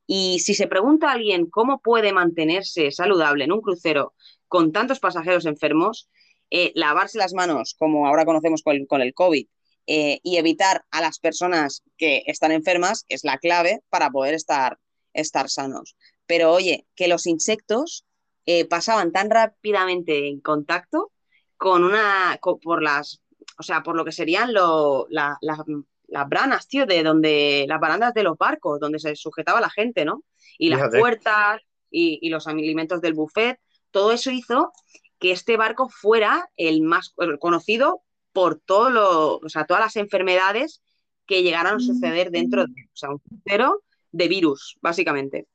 [0.08, 4.16] Y si se pregunta a alguien cómo puede mantenerse saludable en un crucero
[4.48, 6.10] con tantos pasajeros enfermos,
[6.50, 9.46] eh, lavarse las manos, como ahora conocemos con, con el COVID,
[9.86, 14.80] eh, y evitar a las personas que están enfermas es la clave para poder estar,
[15.14, 15.96] estar sanos.
[16.26, 18.06] Pero oye, que los insectos
[18.52, 21.12] eh, pasaban tan rápidamente en contacto
[21.56, 23.22] con una, con- por las,
[23.60, 25.64] o sea, por lo que serían lo- la- la-
[26.08, 30.04] las branas, tío, de donde, las barandas de los barcos, donde se sujetaba la gente,
[30.04, 30.24] ¿no?
[30.58, 31.62] Y las puertas
[31.92, 33.60] y, y los alimentos del buffet,
[33.92, 34.72] todo eso hizo
[35.20, 38.02] que este barco fuera el más conocido
[38.32, 40.82] por todo lo, o sea, todas las enfermedades
[41.28, 45.46] que llegaron a suceder dentro de, o sea, un crucero de virus, básicamente.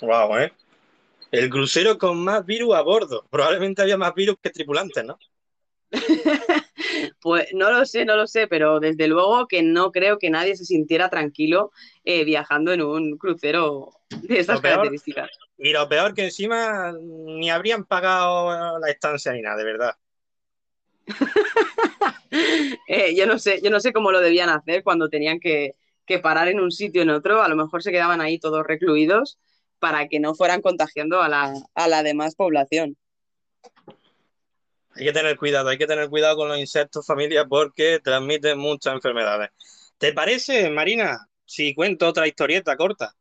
[0.00, 0.52] Wow, ¿eh?
[1.30, 3.24] El crucero con más virus a bordo.
[3.30, 5.18] Probablemente había más virus que tripulantes, ¿no?
[7.20, 10.56] Pues no lo sé, no lo sé, pero desde luego que no creo que nadie
[10.56, 11.70] se sintiera tranquilo
[12.04, 15.30] eh, viajando en un crucero de estas peor- características.
[15.58, 19.94] Y lo peor que encima ni habrían pagado la estancia ni nada, de verdad.
[22.86, 25.74] Eh, yo no sé, yo no sé cómo lo debían hacer cuando tenían que,
[26.06, 27.42] que parar en un sitio en otro.
[27.42, 29.38] A lo mejor se quedaban ahí todos recluidos
[29.80, 32.96] para que no fueran contagiando a la, a la demás población.
[34.94, 38.94] Hay que tener cuidado, hay que tener cuidado con los insectos, familia, porque transmiten muchas
[38.94, 39.50] enfermedades.
[39.98, 43.14] ¿Te parece, Marina, si cuento otra historieta corta?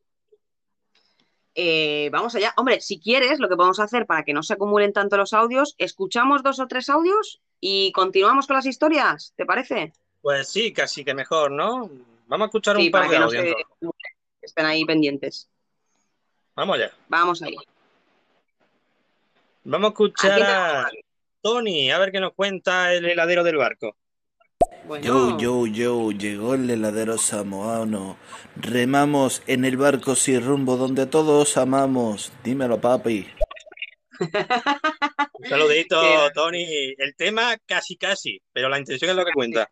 [1.55, 2.53] Eh, vamos allá.
[2.57, 5.75] Hombre, si quieres, lo que podemos hacer para que no se acumulen tanto los audios,
[5.77, 9.33] escuchamos dos o tres audios y continuamos con las historias.
[9.35, 9.93] ¿Te parece?
[10.21, 11.89] Pues sí, casi que mejor, ¿no?
[12.27, 13.43] Vamos a escuchar Sí, un par para de que no audios.
[13.43, 14.03] se entonces.
[14.41, 15.49] estén ahí pendientes.
[16.59, 16.91] Vamos allá.
[17.07, 17.55] Vamos ahí.
[19.63, 20.89] Vamos a ¿A quién escuchar a
[21.41, 23.95] Tony, a ver qué nos cuenta el heladero del barco.
[25.01, 28.17] Yo, yo, yo, llegó el heladero samoano.
[28.57, 32.33] Remamos en el barco sin rumbo donde todos amamos.
[32.43, 33.25] Dímelo, papi.
[34.19, 36.01] Un saludito,
[36.33, 36.93] Tony.
[36.97, 39.71] El tema casi, casi, pero la intención es lo que cuenta.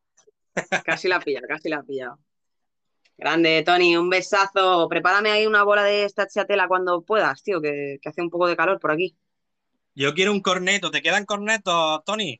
[0.85, 2.17] Casi la pilla, casi la ha pillado.
[3.17, 4.87] Grande, Tony, un besazo.
[4.87, 8.47] Prepárame ahí una bola de esta chatela cuando puedas, tío, que, que hace un poco
[8.47, 9.15] de calor por aquí.
[9.95, 10.91] Yo quiero un corneto.
[10.91, 12.39] ¿Te quedan cornetos, Tony?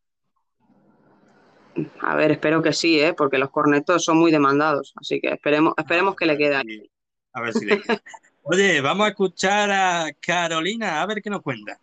[2.02, 3.14] A ver, espero que sí, ¿eh?
[3.14, 6.92] porque los cornetos son muy demandados, así que esperemos, esperemos que le quede ahí.
[7.34, 8.02] A ver si le queda.
[8.44, 11.80] Oye, vamos a escuchar a Carolina, a ver qué nos cuenta.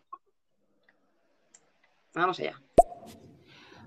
[2.15, 2.61] Vamos allá.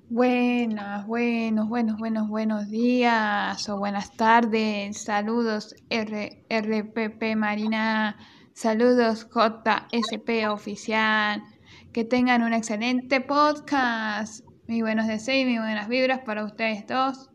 [0.09, 5.03] Buenas, buenos, buenos, buenos, buenos días o buenas tardes.
[5.03, 8.15] Saludos R- RPP Marina.
[8.53, 11.43] Saludos JSP Oficial.
[11.91, 14.45] Que tengan un excelente podcast.
[14.67, 17.29] Mis buenos deseos y mis buenas vibras para ustedes dos.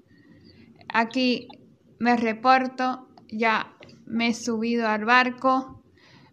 [0.88, 1.48] Aquí
[1.98, 3.08] me reporto.
[3.28, 3.74] Ya
[4.06, 5.82] me he subido al barco.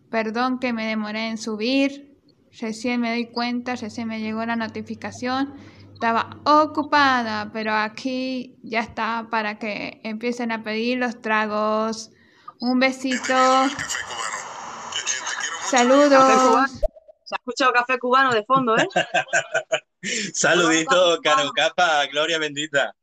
[0.09, 2.17] Perdón que me demoré en subir.
[2.59, 5.53] Recién me doy cuenta, recién me llegó la notificación.
[5.99, 12.11] Estaba ocupada, pero aquí ya está para que empiecen a pedir los tragos.
[12.61, 13.35] Un besito.
[15.69, 16.23] Saludos.
[16.23, 16.67] cubano.
[16.69, 18.88] Se ha escuchado café cubano de fondo, ¿eh?
[20.34, 22.95] Saludito, Caro Capa, Gloria bendita.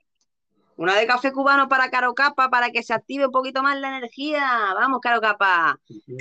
[0.76, 3.88] Una de café cubano para Caro Capa para que se active un poquito más la
[3.88, 4.72] energía.
[4.74, 5.78] Vamos, Caro Capa.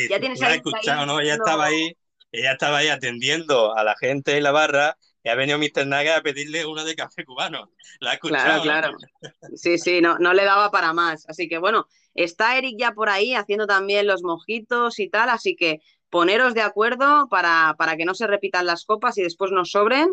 [0.10, 0.58] Ya tienes ahí.
[0.58, 1.22] escuchado, ¿no?
[1.22, 1.98] Ella estaba ahí,
[2.34, 5.88] ella estaba ahí atendiendo a la gente en la barra y ha venido Mr.
[5.88, 7.72] Naga a pedirle una de café cubano.
[8.02, 8.98] La ha escuchado, Claro, claro.
[9.56, 11.26] Sí, sí, no, no le daba para más.
[11.30, 15.56] Así que bueno, está Eric ya por ahí haciendo también los mojitos y tal, así
[15.56, 19.72] que poneros de acuerdo para, para que no se repitan las copas y después nos
[19.72, 20.10] sobren.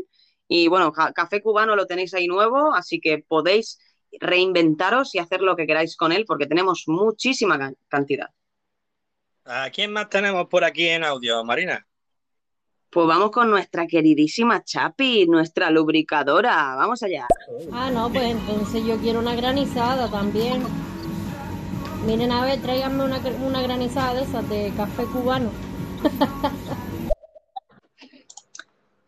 [0.48, 3.78] Y bueno, café cubano lo tenéis ahí nuevo, así que podéis
[4.20, 8.28] reinventaros y hacer lo que queráis con él porque tenemos muchísima can- cantidad.
[9.44, 11.86] ¿A quién más tenemos por aquí en audio, Marina?
[12.92, 16.74] Pues vamos con nuestra queridísima Chapi, nuestra lubricadora.
[16.76, 17.26] Vamos allá.
[17.72, 20.62] Ah, no, pues entonces yo quiero una granizada también.
[22.04, 25.50] Miren, a ver, tráiganme una, una granizada de esas de café cubano.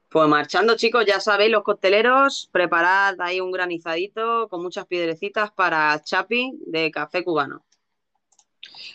[0.08, 6.00] Pues marchando, chicos, ya sabéis, los cocteleros, preparad ahí un granizadito con muchas piedrecitas para
[6.04, 7.64] Chapi de café cubano.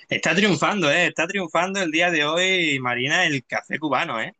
[0.07, 1.07] Está triunfando, ¿eh?
[1.07, 4.33] Está triunfando el día de hoy, Marina, el café cubano, ¿eh?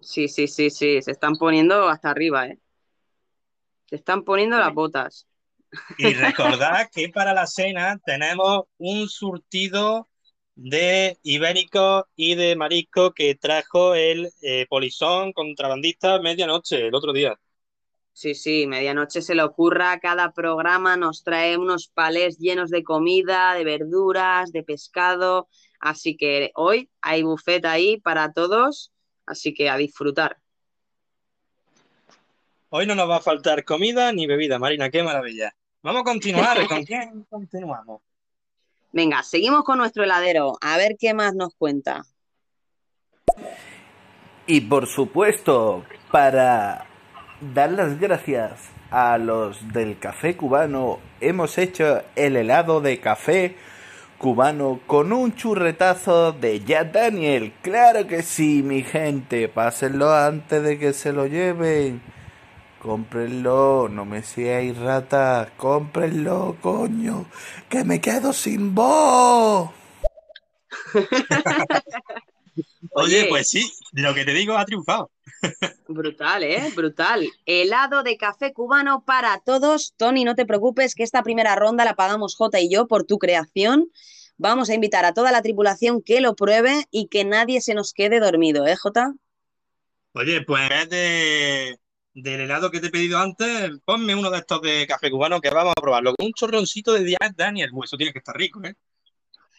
[0.00, 2.58] Sí, sí, sí, sí, se están poniendo hasta arriba, ¿eh?
[3.86, 5.26] Se están poniendo las botas.
[5.98, 10.08] Y recordad que para la cena tenemos un surtido
[10.54, 17.38] de ibérico y de marisco que trajo el eh, polizón contrabandista medianoche el otro día.
[18.12, 23.52] Sí, sí, medianoche se le ocurra, cada programa nos trae unos palés llenos de comida,
[23.52, 25.48] de verduras, de pescado,
[25.80, 28.90] así que hoy hay buffet ahí para todos,
[29.26, 30.38] así que a disfrutar.
[32.68, 35.54] Hoy no nos va a faltar comida ni bebida, Marina, qué maravilla.
[35.82, 38.02] Vamos a continuar, ¿con quién continuamos?
[38.92, 42.04] Venga, seguimos con nuestro heladero, a ver qué más nos cuenta.
[44.46, 46.86] Y por supuesto, para
[47.40, 53.56] dar las gracias a los del café cubano, hemos hecho el helado de café
[54.18, 57.52] cubano con un churretazo de Jack Daniel.
[57.62, 62.00] Claro que sí, mi gente, pásenlo antes de que se lo lleven.
[62.80, 67.26] Cómprenlo, no me seáis ratas, cómprenlo, coño,
[67.68, 69.70] que me quedo sin voz.
[72.92, 75.10] Oye, pues sí, lo que te digo ha triunfado.
[75.88, 76.72] Brutal, ¿eh?
[76.74, 77.28] Brutal.
[77.44, 79.94] Helado de café cubano para todos.
[79.96, 83.18] Tony, no te preocupes que esta primera ronda la pagamos Jota y yo por tu
[83.18, 83.90] creación.
[84.38, 87.92] Vamos a invitar a toda la tripulación que lo pruebe y que nadie se nos
[87.92, 89.14] quede dormido, ¿eh, Jota?
[90.12, 91.78] Oye, pues en vez de,
[92.14, 95.50] del helado que te he pedido antes, ponme uno de estos de café cubano que
[95.50, 96.14] vamos a probarlo.
[96.14, 97.70] Con un chorroncito de Daniel.
[97.72, 98.74] Pues eso tiene que estar rico, ¿eh?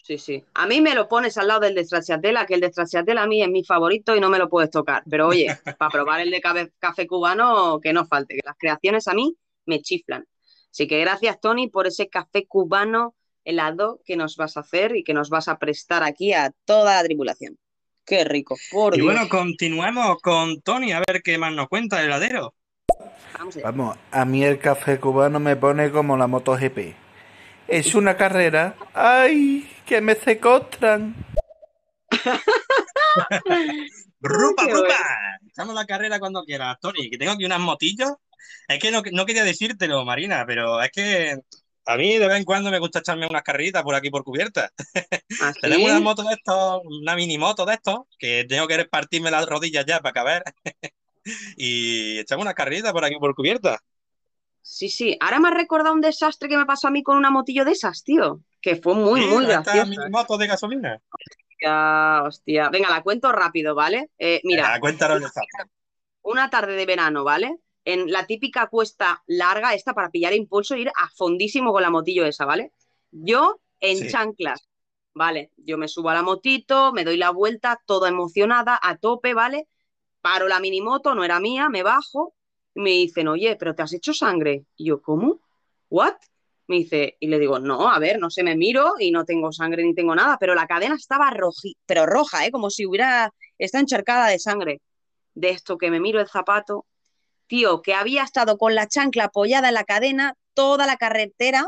[0.07, 0.41] Sí, sí.
[0.53, 3.27] A mí me lo pones al lado del de Stracciatella, que el de Stracciatella a
[3.27, 5.03] mí es mi favorito y no me lo puedes tocar.
[5.09, 5.47] Pero oye,
[5.77, 6.39] para probar el de
[6.79, 9.35] café cubano, que no falte, que las creaciones a mí
[9.65, 10.25] me chiflan.
[10.71, 15.03] Así que gracias, Tony, por ese café cubano helado que nos vas a hacer y
[15.03, 17.57] que nos vas a prestar aquí a toda la tripulación.
[18.05, 19.13] Qué rico, por Y Dios.
[19.13, 22.55] bueno, continuemos con Tony a ver qué más nos cuenta el heladero.
[23.61, 27.06] Vamos, a mí el café cubano me pone como la MotoGP.
[27.67, 28.75] Es una carrera.
[28.93, 29.69] ¡Ay!
[29.85, 31.15] Que me secostran.
[34.21, 34.63] ¡Rupa, rupa!
[34.67, 34.95] bueno.
[35.49, 38.13] Echamos la carrera cuando quieras, Tony, que tengo aquí unas motillos.
[38.67, 41.37] Es que no, no quería decírtelo, Marina, pero es que
[41.87, 44.71] a mí de vez en cuando me gusta echarme unas carreritas por aquí por cubierta.
[45.41, 49.31] ¿Ah, Tenemos una moto de estos, una mini moto de estos, que tengo que partirme
[49.31, 50.43] las rodillas ya para caber.
[51.57, 53.79] y echamos unas carreritas por aquí por cubierta.
[54.69, 55.17] Sí, sí.
[55.21, 57.71] Ahora me has recordado un desastre que me pasó a mí con una motillo de
[57.71, 58.41] esas, tío.
[58.61, 59.87] Que fue muy, Sí, muy gracioso.
[59.87, 61.01] mini moto de gasolina.
[61.09, 62.69] Hostia, hostia.
[62.69, 64.11] Venga, la cuento rápido, ¿vale?
[64.19, 65.69] Eh, mira, el desastre.
[66.21, 67.59] una tarde de verano, ¿vale?
[67.85, 71.89] En la típica cuesta larga, esta para pillar impulso e ir a fondísimo con la
[71.89, 72.73] motillo esa, ¿vale?
[73.11, 74.09] Yo en Sí.
[74.09, 74.67] chanclas,
[75.13, 75.51] ¿vale?
[75.55, 79.69] Yo me subo a la motito, me doy la vuelta, toda emocionada, a tope, ¿vale?
[80.19, 82.33] Paro la minimoto, no era mía, me bajo
[82.77, 84.65] y me dicen, oye, pero te has hecho sangre.
[84.75, 85.39] Y yo, ¿cómo?
[85.89, 86.13] ¿What?
[86.67, 89.51] Me dice, y le digo, no, a ver, no sé, me miro y no tengo
[89.51, 92.51] sangre ni tengo nada, pero la cadena estaba roji, pero roja, ¿eh?
[92.51, 94.81] Como si hubiera, está encharcada de sangre.
[95.33, 96.85] De esto que me miro el zapato,
[97.47, 101.67] tío, que había estado con la chancla apoyada en la cadena toda la carretera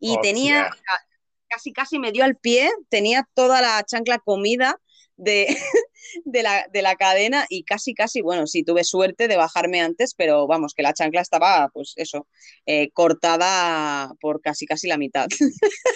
[0.00, 1.06] y tenía, ca-
[1.48, 4.80] casi, casi me dio al pie, tenía toda la chancla comida
[5.16, 5.46] de,
[6.24, 10.14] de la, de la cadena y casi, casi, bueno, sí, tuve suerte de bajarme antes,
[10.14, 12.26] pero vamos, que la chancla estaba, pues eso,
[12.66, 15.26] eh, cortada por casi, casi la mitad.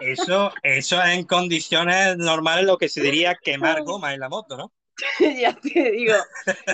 [0.00, 4.56] Eso, eso es en condiciones normales lo que se diría quemar goma en la moto,
[4.56, 4.72] ¿no?
[5.40, 6.14] ya te digo,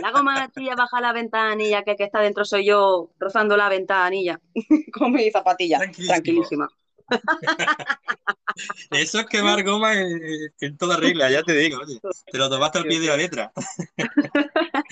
[0.00, 4.40] la goma tía baja la ventanilla, que, que está dentro soy yo rozando la ventanilla,
[4.92, 6.68] con mi zapatilla, tranquilísima.
[8.90, 10.20] Eso es quemar goma en,
[10.60, 12.00] en toda regla, ya te digo, oye.
[12.30, 13.52] Te lo tomaste al pie de la letra.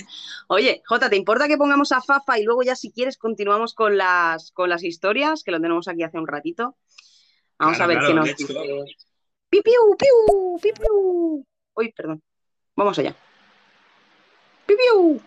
[0.49, 3.97] Oye, Jota, ¿te importa que pongamos a Fafa y luego ya si quieres continuamos con
[3.97, 6.77] las, con las historias, que lo tenemos aquí hace un ratito?
[7.59, 8.55] Vamos Claro, a ver claro, qué nos dice.
[9.49, 11.47] ¡Pipiu, piu, pipiu!
[11.75, 12.23] Uy, perdón.
[12.77, 13.15] Vamos allá.
[14.67, 15.21] ¡Pipiu!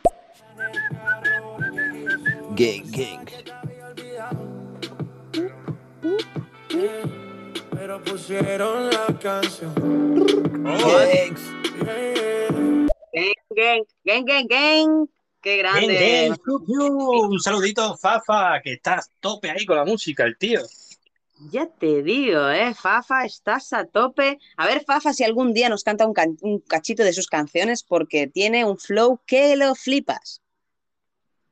[2.56, 3.34] Gang, gang.
[7.72, 9.74] Pero pusieron la canción.
[13.16, 15.08] Gang, gang, gang, gang, gang.
[15.42, 16.34] ¡Qué grande!
[16.44, 16.86] Piu, piu.
[16.88, 20.62] Un saludito, Fafa, que estás tope ahí con la música, el tío.
[21.52, 22.74] Ya te digo, ¿eh?
[22.74, 24.40] Fafa, estás a tope.
[24.56, 27.84] A ver, Fafa, si algún día nos canta un, can- un cachito de sus canciones,
[27.84, 30.42] porque tiene un flow que lo flipas.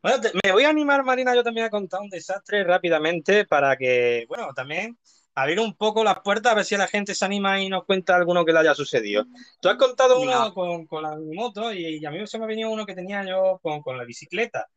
[0.02, 3.78] Bueno, te- me voy a animar, Marina, yo también a contar un desastre rápidamente para
[3.78, 4.98] que, bueno, también
[5.36, 8.16] abrir un poco las puertas a ver si la gente se anima y nos cuenta
[8.16, 9.26] alguno que le haya sucedido.
[9.62, 12.48] Tú has contado uno con, con la moto y, y a mí se me ha
[12.48, 14.68] venido uno que tenía yo con, con la bicicleta.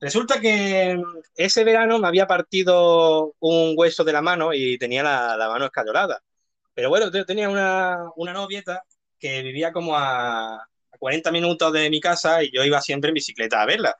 [0.00, 1.00] Resulta que
[1.36, 5.66] ese verano me había partido un hueso de la mano y tenía la, la mano
[5.66, 6.22] escayolada.
[6.74, 8.82] Pero bueno, yo tenía una, una novieta
[9.18, 13.14] que vivía como a, a 40 minutos de mi casa y yo iba siempre en
[13.14, 13.96] bicicleta a verla.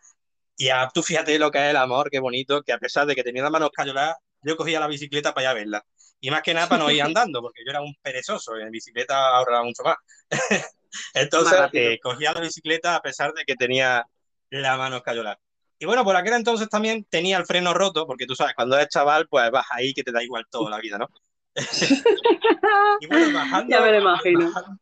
[0.57, 3.15] Y a, tú fíjate lo que es el amor, qué bonito, que a pesar de
[3.15, 5.85] que tenía la mano escayolada, yo cogía la bicicleta para ir a verla.
[6.21, 8.71] Y más que nada para no ir andando, porque yo era un perezoso y en
[8.71, 9.97] bicicleta ahorraba mucho más.
[11.15, 14.07] Entonces, Más eh, cogía la bicicleta a pesar de que tenía
[14.51, 15.39] la mano escayolada.
[15.79, 18.89] Y bueno, por aquel entonces también tenía el freno roto, porque tú sabes, cuando eres
[18.89, 21.09] chaval, pues vas ahí que te da igual todo la vida, ¿no?
[22.99, 24.51] y bueno, bajando, Ya me lo imagino.
[24.51, 24.79] bajando,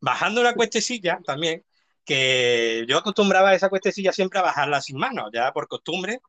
[0.00, 1.64] bajando una cuestecilla también,
[2.06, 6.20] que yo acostumbraba esa cuestecilla siempre a bajarla sin mano, ya por costumbre.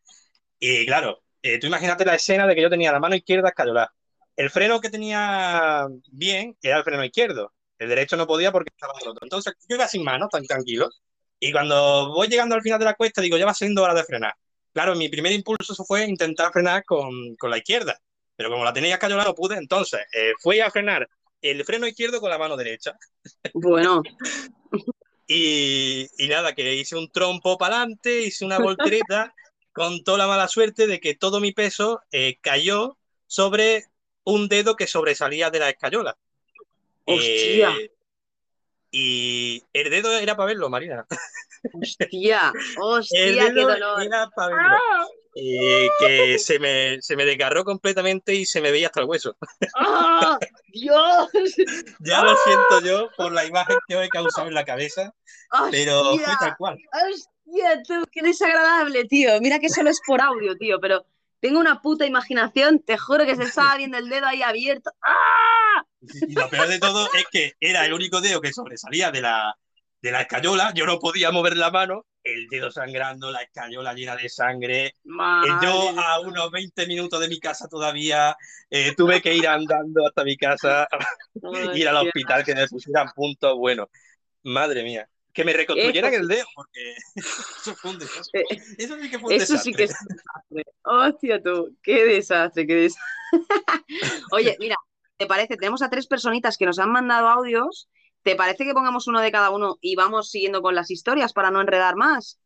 [0.59, 3.93] Y claro, eh, tú imagínate la escena de que yo tenía la mano izquierda escayolada.
[4.35, 7.53] El freno que tenía bien era el freno izquierdo.
[7.79, 9.19] El derecho no podía porque estaba otro.
[9.21, 10.89] Entonces yo iba sin mano, tan tranquilo.
[11.39, 14.03] Y cuando voy llegando al final de la cuesta, digo, ya va siendo hora de
[14.03, 14.33] frenar.
[14.73, 17.99] Claro, mi primer impulso fue intentar frenar con, con la izquierda.
[18.35, 19.57] Pero como la tenía escayolada, no pude.
[19.57, 21.07] Entonces eh, fui a frenar
[21.41, 22.97] el freno izquierdo con la mano derecha.
[23.53, 24.01] Bueno,
[25.27, 29.33] Y, y nada, que hice un trompo para adelante, hice una voltereta
[29.73, 32.97] con toda la mala suerte de que todo mi peso eh, cayó
[33.27, 33.85] sobre
[34.23, 36.17] un dedo que sobresalía de la escayola.
[37.05, 37.75] Hostia.
[37.77, 37.91] Eh,
[38.91, 41.05] y el dedo era para verlo, Marina.
[41.73, 44.03] hostia, El hostia, qué dolor.
[44.03, 44.29] era.
[45.39, 49.37] Eh, que se me, se me desgarró completamente y se me veía hasta el hueso.
[49.75, 50.39] ¡Ah!
[50.69, 51.29] ¡Dios!
[51.99, 55.13] Ya lo siento yo por la imagen que he causado en la cabeza,
[55.69, 56.37] pero fue Hostia.
[56.39, 56.77] tal cual.
[56.91, 59.39] Hostia, tú, qué desagradable, tío.
[59.39, 61.05] Mira que solo es por audio, tío, pero
[61.39, 64.91] tengo una puta imaginación, te juro que se estaba viendo el dedo ahí abierto.
[65.01, 65.83] ¡Ah!
[66.01, 69.55] Y lo peor de todo es que era el único dedo que sobresalía de la,
[70.07, 70.71] de la escayola.
[70.73, 74.85] Yo no podía mover la mano, el dedo sangrando, la escayola llena de sangre.
[74.85, 78.35] Eh, yo Madre a unos 20 minutos de mi casa todavía
[78.69, 80.87] eh, tuve que ir andando hasta mi casa,
[81.75, 83.57] ir al hospital, que me pusieran puntos.
[83.57, 83.89] Bueno,
[84.43, 85.09] madre mía.
[85.33, 88.45] Que me reconstruyeran Eso el dedo, porque eso fue un desastre.
[88.77, 89.75] Eso sí que fue un Eso sí desastre.
[89.75, 90.63] que es un desastre.
[90.83, 93.03] Hostia, tú, qué desastre, qué desastre.
[94.31, 94.77] Oye, mira,
[95.17, 95.57] ¿te parece?
[95.57, 97.89] Tenemos a tres personitas que nos han mandado audios.
[98.27, 101.49] ¿Te parece que pongamos uno de cada uno y vamos siguiendo con las historias para
[101.49, 102.37] no enredar más?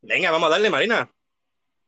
[0.00, 1.10] Venga, vamos a darle, Marina.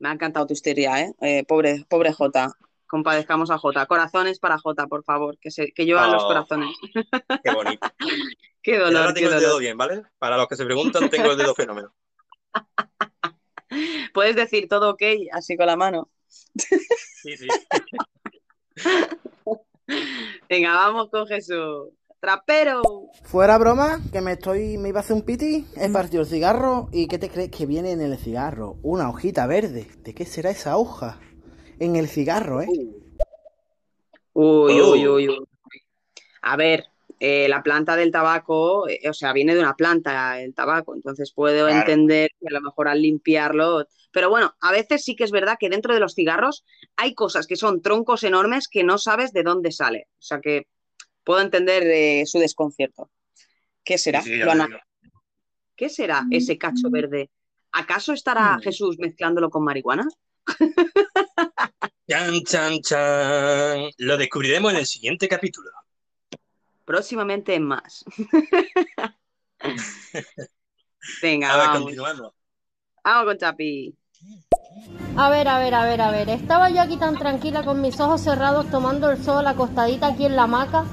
[0.00, 1.14] Me ha encantado tu historia, ¿eh?
[1.20, 2.50] Eh, pobre, pobre Jota.
[2.88, 3.86] Compadezcamos a Jota.
[3.86, 6.28] Corazones para Jota, por favor, que, se, que lluevan los Oh.
[6.34, 7.88] qué Qué bonito.
[8.60, 9.62] Qué Y ahora dolor, qué tengo el dedo dolor.
[9.62, 10.02] bien, ¿vale?
[10.18, 11.94] Para los que se preguntan, tengo el dedo fenómeno.
[14.12, 16.10] Puedes decir todo ok, así con la mano.
[16.56, 17.46] Sí, sí.
[20.48, 21.97] Venga, vamos con Jesús.
[22.20, 22.82] Trapero.
[23.22, 26.88] Fuera broma, que me estoy, me iba a hacer un piti, he partido el cigarro
[26.92, 28.76] y ¿qué te crees que viene en el cigarro?
[28.82, 29.86] Una hojita verde.
[30.02, 31.20] ¿De qué será esa hoja?
[31.78, 32.68] En el cigarro, ¿eh?
[34.32, 34.90] Uy, Oh.
[34.92, 35.44] uy, uy, uy.
[36.42, 36.86] A ver,
[37.20, 41.32] eh, la planta del tabaco, eh, o sea, viene de una planta el tabaco, entonces
[41.32, 41.78] puedo Claro.
[41.80, 43.86] entender que a lo mejor al limpiarlo.
[44.12, 46.64] Pero bueno, a veces sí que es verdad que dentro de los cigarros
[46.96, 50.08] hay cosas que son troncos enormes que no sabes de dónde sale.
[50.18, 50.66] O sea que
[51.28, 53.10] puedo entender eh, su desconcierto.
[53.84, 54.22] ¿Qué será?
[54.22, 54.80] Sí, Lo.
[55.76, 57.28] ¿Qué será ese cacho verde?
[57.72, 58.62] ¿Acaso estará Mm.
[58.62, 60.08] Jesús mezclándolo con marihuana?
[62.08, 63.90] Chan, chan, chan.
[63.98, 65.68] Lo descubriremos en el siguiente capítulo.
[66.86, 68.02] Próximamente en más.
[71.22, 71.82] Venga, A ver, vamos.
[71.82, 72.32] continuamos.
[73.04, 73.94] Vamos con Chapi.
[75.18, 76.30] A ver, a ver, a ver, a ver.
[76.30, 80.34] Estaba yo aquí tan tranquila con mis ojos cerrados tomando el sol acostadita aquí en
[80.36, 80.86] la hamaca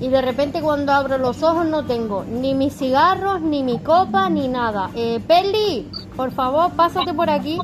[0.00, 4.28] y de repente cuando abro los ojos no tengo ni mis cigarros, ni mi copa,
[4.28, 4.90] ni nada.
[4.94, 7.58] Eh, Peli, por favor, pásate por aquí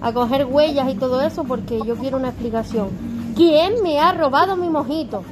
[0.00, 2.90] a coger huellas y todo eso porque yo quiero una explicación.
[3.36, 5.24] ¿Quién me ha robado mi mojito?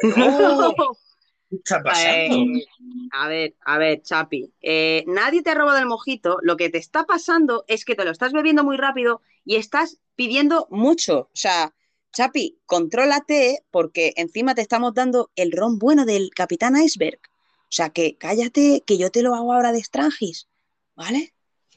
[0.00, 2.36] ¿Qué está pasando?
[2.36, 2.64] Eh,
[3.12, 4.52] a ver, a ver, Chapi.
[4.62, 6.38] eh, nadie te ha robado el mojito.
[6.42, 9.98] Lo que te está pasando es que te lo estás bebiendo muy rápido y estás
[10.16, 11.18] pidiendo mucho.
[11.18, 11.74] O sea,
[12.12, 17.20] Chapi, contrólate porque encima te estamos dando el ron bueno del Capitán Iceberg.
[17.64, 20.48] O sea, que cállate, que yo te lo hago ahora de Strangis.
[20.94, 21.34] ¿Vale?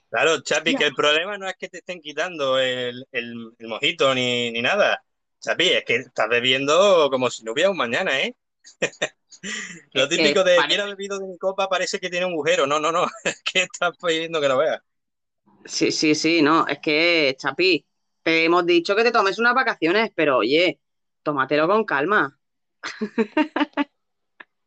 [0.10, 4.14] Claro, Chapi, que el problema no es que te estén quitando el, el- el mojito
[4.16, 5.04] ni, ni nada.
[5.40, 8.36] Chapi, es que estás bebiendo como si no hubiera un mañana, ¿eh?
[9.94, 12.68] Lo típico de pare- mira bebido de mi copa parece que tiene un agujero.
[12.68, 13.06] No, no, no.
[13.24, 14.82] Es que estás pidiendo que lo veas.
[15.66, 16.68] Sí, sí, sí, no.
[16.68, 17.86] Es que, Chapi,
[18.26, 20.80] te hemos dicho que te tomes unas vacaciones, pero oye,
[21.22, 22.36] tómatelo con calma.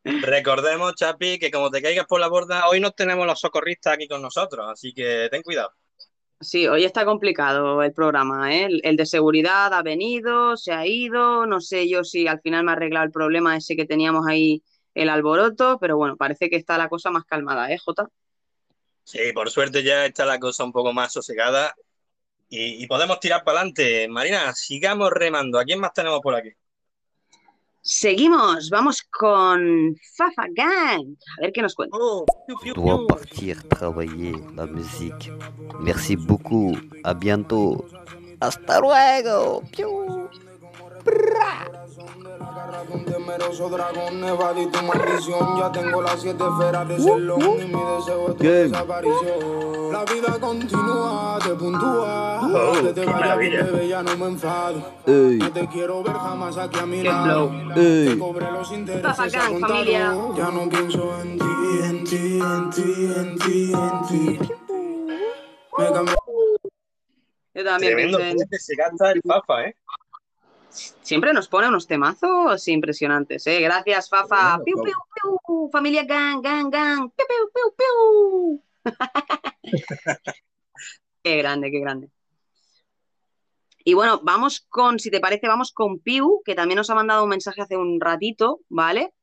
[0.04, 4.06] Recordemos, Chapi, que como te caigas por la borda, hoy no tenemos los socorristas aquí
[4.06, 5.72] con nosotros, así que ten cuidado.
[6.40, 8.66] Sí, hoy está complicado el programa, ¿eh?
[8.66, 12.62] El, el de seguridad ha venido, se ha ido, no sé yo si al final
[12.62, 14.62] me ha arreglado el problema ese que teníamos ahí,
[14.94, 18.06] el alboroto, pero bueno, parece que está la cosa más calmada, ¿eh, Jota?
[19.02, 21.74] Sí, por suerte ya está la cosa un poco más sosegada
[22.48, 24.08] y, y podemos tirar para adelante.
[24.08, 25.58] Marina, sigamos remando.
[25.58, 26.50] ¿A quién más tenemos por aquí?
[27.80, 31.96] Seguimos, vamos con Fafa Gang, a ver qué nos cuenta.
[32.62, 35.32] Je dois partir travailler la musique.
[35.80, 36.76] Merci beaucoup.
[37.02, 37.86] À bientôt.
[38.40, 39.62] Hasta luego.
[42.90, 45.58] Un temeroso dragón, evadí tu maldición.
[45.58, 49.92] Ya tengo las siete esferas de Celón y mi deseo es tu desaparición.
[49.92, 52.40] La vida continúa, te puntúa.
[52.42, 54.82] Oh, que te vaya bebé, ya no me enfado.
[55.06, 57.50] No te quiero ver jamás aquí a mi lado.
[57.74, 59.50] Te cobré los intereses a.
[60.36, 61.44] Ya no pienso en ti,
[61.84, 64.38] en ti, en ti, en ti, en ti.
[65.78, 66.14] Me cambié.
[67.54, 69.76] Yo también Tremendo pensé en- se gasta el Fafa, ¿eh?
[71.02, 73.60] Siempre nos pone unos temazos impresionantes, ¿eh?
[73.60, 74.58] Gracias, Fafa.
[74.64, 75.70] Piu, piu, piu.
[75.70, 77.10] Familia Gang, Gang, Gang.
[77.10, 78.64] Piu, piu, piu, piu.
[81.22, 82.10] Qué grande, qué grande.
[83.84, 87.24] Y bueno, vamos con, si te parece, vamos con Piu, que también nos ha mandado
[87.24, 89.14] un mensaje hace un ratito, ¿vale?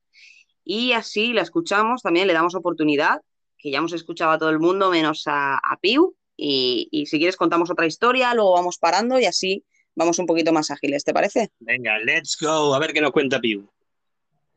[0.64, 3.22] Y así la escuchamos, también le damos oportunidad,
[3.58, 6.16] que ya hemos escuchado a todo el mundo menos a, a Piu.
[6.36, 9.64] Y, y si quieres contamos otra historia, luego vamos parando y así
[9.96, 11.50] vamos un poquito más ágiles, ¿te parece?
[11.58, 12.74] Venga, let's go.
[12.74, 13.68] A ver qué nos cuenta Piu.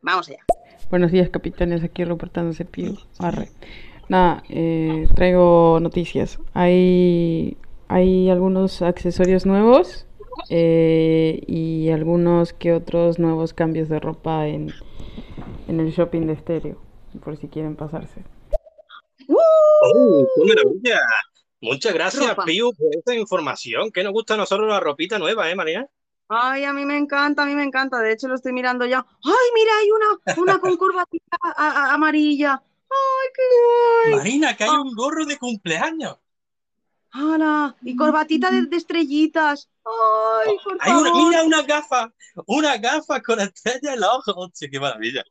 [0.01, 0.43] Vamos allá.
[0.89, 1.83] Buenos días, capitanes.
[1.83, 2.93] Aquí reportándose Pío.
[3.17, 3.49] Arre.
[4.09, 6.39] Nada, eh, traigo noticias.
[6.53, 7.57] Hay,
[7.87, 10.05] hay algunos accesorios nuevos
[10.49, 14.71] eh, y algunos que otros nuevos cambios de ropa en,
[15.67, 16.81] en el shopping de estéreo,
[17.23, 18.23] por si quieren pasarse.
[19.29, 20.99] ¡Oh, qué maravilla!
[21.61, 22.45] Muchas gracias, Ropa.
[22.45, 23.91] Piu, por esta información.
[23.91, 25.87] Que nos gusta a nosotros la ropita nueva, ¿eh, Marina?
[26.29, 27.99] Ay, a mí me encanta, a mí me encanta.
[27.99, 28.99] De hecho, lo estoy mirando ya.
[28.99, 31.51] Ay, mira, hay una, una con curvatita a-
[31.89, 32.53] a- amarilla.
[32.91, 33.41] Ay, qué
[34.11, 34.15] guay.
[34.19, 36.17] Marina, que hay un gorro de cumpleaños.
[37.11, 37.75] ¡Hala!
[37.81, 39.69] Y corbatita de, de estrellitas.
[39.83, 42.13] Ay, por Hay una, mira una gafa,
[42.45, 44.35] una gafa con estrella en los ojos.
[44.37, 45.23] Hostia, qué maravilla.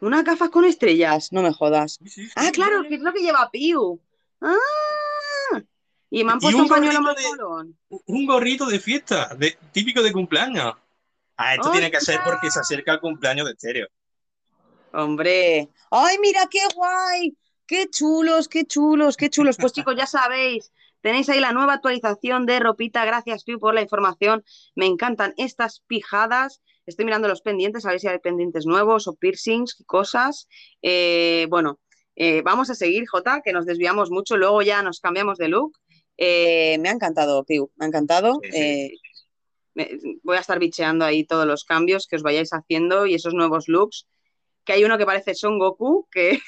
[0.00, 1.98] Unas gafas con estrellas, no me jodas.
[2.36, 4.00] Ah, claro, que es lo que lleva Piu.
[4.46, 5.60] Ah.
[6.10, 7.78] Y me han puesto un pañuelo más de- molón.
[7.88, 10.74] Un gorrito de fiesta, de, típico de cumpleaños.
[11.36, 13.88] Ah, esto tiene que ser porque se acerca el cumpleaños de estéreo.
[14.92, 17.36] Hombre, ay, mira qué guay,
[17.66, 19.56] qué chulos, qué chulos, qué chulos.
[19.58, 23.04] Pues chicos, ya sabéis, tenéis ahí la nueva actualización de ropita.
[23.04, 24.42] Gracias, Piu, por la información.
[24.74, 26.62] Me encantan estas pijadas.
[26.86, 30.48] Estoy mirando los pendientes, a ver si hay pendientes nuevos o piercings y cosas.
[30.80, 31.80] Eh, bueno,
[32.16, 34.36] eh, vamos a seguir, Jota, que nos desviamos mucho.
[34.36, 35.78] Luego ya nos cambiamos de look.
[36.16, 38.40] Eh, me ha encantado, Piu, me ha encantado.
[38.52, 38.90] Eh,
[39.74, 39.90] me-
[40.22, 43.68] voy a estar bicheando ahí todos los cambios que os vayáis haciendo y esos nuevos
[43.68, 44.06] looks
[44.64, 46.40] que hay uno que parece Son Goku, que,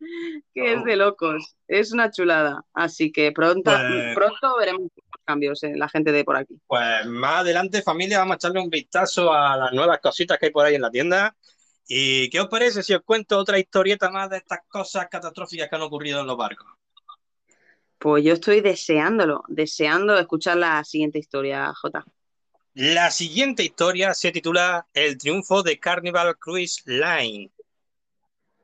[0.54, 1.54] que es de locos.
[1.68, 2.64] Es una chulada.
[2.74, 6.58] Así que pronto, Pues- pronto veremos los cambios en la gente de por aquí.
[6.66, 10.52] Pues más adelante, familia, vamos a echarle un vistazo a las nuevas cositas que hay
[10.52, 11.36] por ahí en la tienda.
[11.92, 15.74] ¿Y qué os parece si os cuento otra historieta más de estas cosas catastróficas que
[15.74, 16.68] han ocurrido en los barcos?
[17.98, 22.04] Pues yo estoy deseándolo, deseando escuchar la siguiente historia, Jota.
[22.74, 27.50] La siguiente historia se titula El triunfo de Carnival Cruise Line.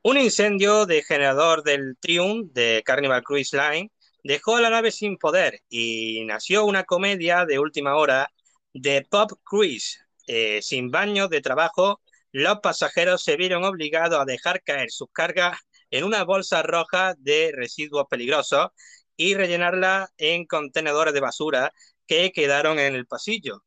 [0.03, 3.91] Un incendio de generador del Triumph de Carnival Cruise Line
[4.23, 8.31] dejó a la nave sin poder y nació una comedia de última hora
[8.73, 9.99] de Pop Cruise.
[10.27, 12.01] Eh, sin baños de trabajo,
[12.31, 15.59] los pasajeros se vieron obligados a dejar caer sus cargas
[15.91, 18.69] en una bolsa roja de residuos peligrosos
[19.15, 21.73] y rellenarla en contenedores de basura
[22.05, 23.63] que quedaron en el pasillo.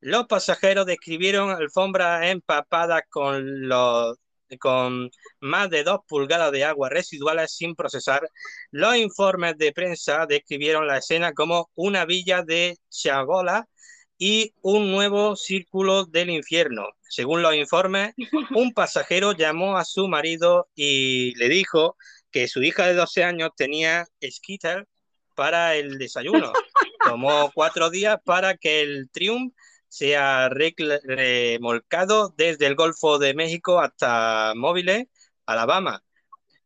[0.00, 3.44] Los pasajeros describieron alfombras empapadas con,
[4.60, 5.10] con
[5.40, 8.28] más de dos pulgadas de agua residuales sin procesar.
[8.70, 13.66] Los informes de prensa describieron la escena como una villa de chagola
[14.26, 16.88] y un nuevo círculo del infierno.
[17.10, 18.14] Según los informes,
[18.56, 21.98] un pasajero llamó a su marido y le dijo
[22.30, 24.88] que su hija de 12 años tenía Skitter
[25.34, 26.54] para el desayuno.
[27.04, 29.52] Tomó cuatro días para que el Triumph
[29.88, 35.04] sea remolcado desde el Golfo de México hasta Móviles,
[35.44, 36.02] Alabama,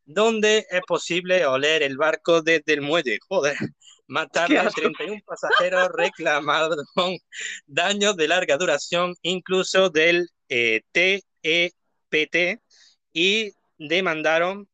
[0.04, 3.18] donde es posible oler el barco desde el muelle.
[3.28, 3.56] Joder,
[4.08, 4.80] Más tarde, asco.
[4.80, 6.78] 31 pasajeros reclamaron
[7.66, 12.60] daños de larga duración, incluso del eh, TEPT,
[13.12, 14.66] y demandaron,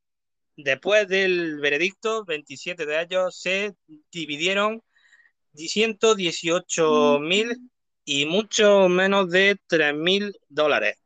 [0.57, 3.75] después del veredicto, 27 de ellos se
[4.13, 4.83] dividieron
[5.55, 7.71] 118 mil
[8.05, 10.97] y mucho menos de 3 mil dólares,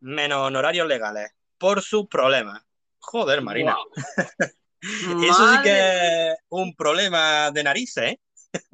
[0.00, 2.60] menos honorarios legales, por sus problemas.
[2.98, 3.76] Joder, Marina.
[4.82, 8.20] Eso sí que es un problema de narices, ¿eh?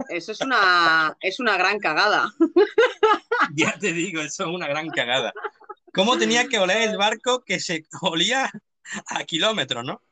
[0.08, 2.32] Eso es una, es una gran cagada.
[3.54, 5.32] Ya te digo, eso es una gran cagada.
[5.94, 8.50] ¿Cómo tenía que oler el barco que se olía
[9.06, 10.02] a kilómetros, no?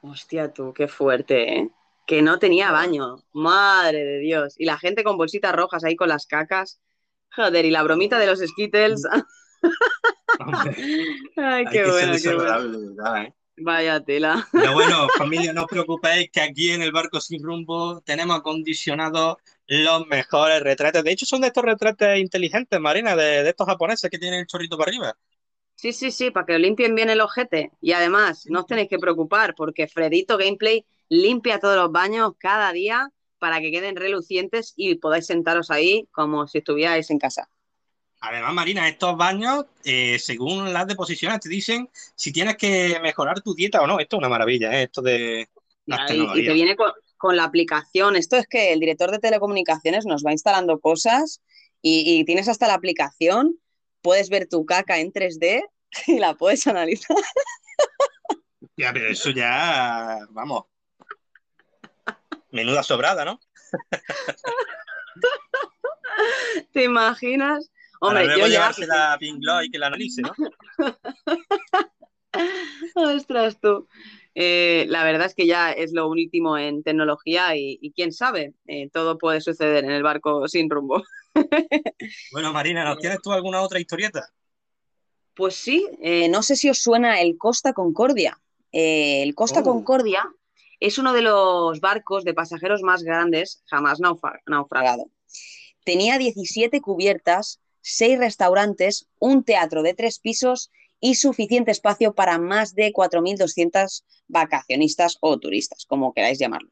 [0.00, 1.70] Hostia, tú, qué fuerte, ¿eh?
[2.06, 3.16] Que no tenía baño.
[3.32, 4.54] Madre de Dios.
[4.58, 6.80] Y la gente con bolsitas rojas ahí con las cacas.
[7.34, 9.02] Joder, y la bromita de los Skittles.
[11.36, 12.94] Ay, qué bueno, qué bueno.
[12.96, 13.34] verdad, ¿eh?
[13.58, 14.46] Vaya tela.
[14.58, 19.36] Pero bueno, familia, no os preocupéis que aquí en el barco sin rumbo tenemos acondicionados
[19.66, 21.04] los mejores retratos.
[21.04, 24.46] De hecho, son de estos retratos inteligentes, Marina, de, de estos japoneses que tienen el
[24.46, 25.14] chorrito para arriba.
[25.74, 27.70] Sí, sí, sí, para que os limpien bien el ojete.
[27.80, 32.72] Y además, no os tenéis que preocupar porque Fredito Gameplay limpia todos los baños cada
[32.72, 37.50] día para que queden relucientes y podáis sentaros ahí como si estuvierais en casa.
[38.28, 43.54] Además, Marina, estos baños, eh, según las deposiciones, te dicen si tienes que mejorar tu
[43.54, 44.00] dieta o no.
[44.00, 44.84] Esto es una maravilla, ¿eh?
[44.84, 45.48] Esto de
[45.84, 48.16] las Ahí, y te viene con, con la aplicación.
[48.16, 51.40] Esto es que el director de telecomunicaciones nos va instalando cosas
[51.80, 53.60] y, y tienes hasta la aplicación,
[54.02, 55.62] puedes ver tu caca en 3D
[56.08, 57.16] y la puedes analizar.
[58.76, 60.64] Ya, pero eso ya, vamos.
[62.50, 63.38] Menuda sobrada, ¿no?
[66.72, 67.70] ¿Te imaginas?
[68.00, 70.32] Para Hombre, luego yo llevársela a Pink Floyd y que la analice, ¿no?
[72.94, 73.88] Ostras, tú.
[74.34, 78.52] Eh, la verdad es que ya es lo último en tecnología y, y quién sabe,
[78.66, 81.02] eh, todo puede suceder en el barco sin rumbo.
[82.32, 84.26] Bueno, Marina, ¿nos tienes tú alguna otra historieta?
[85.34, 88.38] Pues sí, eh, no sé si os suena el Costa Concordia.
[88.72, 89.64] El Costa Oh.
[89.64, 90.26] Concordia
[90.80, 95.10] es uno de los barcos de pasajeros más grandes jamás naufra- naufragado.
[95.84, 102.74] Tenía 17 cubiertas, 6 restaurantes, un teatro de tres pisos y suficiente espacio para más
[102.74, 106.70] de 4.200 vacacionistas o turistas, como queráis llamarlo.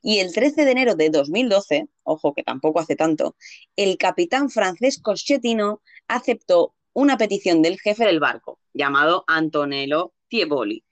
[0.00, 3.36] Y el 13 de enero de 2012, ojo que tampoco hace tanto,
[3.76, 10.86] el capitán Francesco Schettino aceptó una petición del jefe del barco, llamado Antonello Tieboli,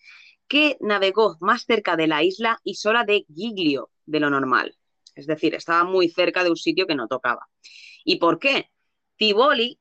[0.47, 4.77] que navegó más cerca de la isla Isola de Giglio de lo normal.
[5.15, 7.49] Es decir, estaba muy cerca de un sitio que no tocaba.
[8.05, 8.69] ¿Y por qué?
[9.17, 9.79] Tiboli,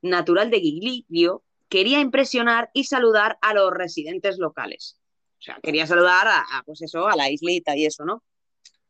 [0.00, 4.98] natural de Giglio, quería impresionar y saludar a los residentes locales.
[5.38, 8.22] O sea, quería saludar a, a, pues eso, a la islita y eso, ¿no?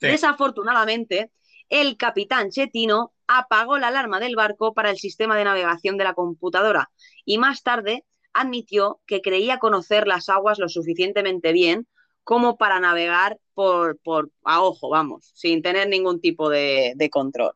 [0.00, 0.08] Sí.
[0.08, 1.30] Desafortunadamente,
[1.68, 6.14] el capitán Chetino apagó la alarma del barco para el sistema de navegación de la
[6.14, 6.90] computadora
[7.24, 11.86] y más tarde admitió que creía conocer las aguas lo suficientemente bien
[12.24, 17.52] como para navegar por, por a ojo, vamos, sin tener ningún tipo de, de control.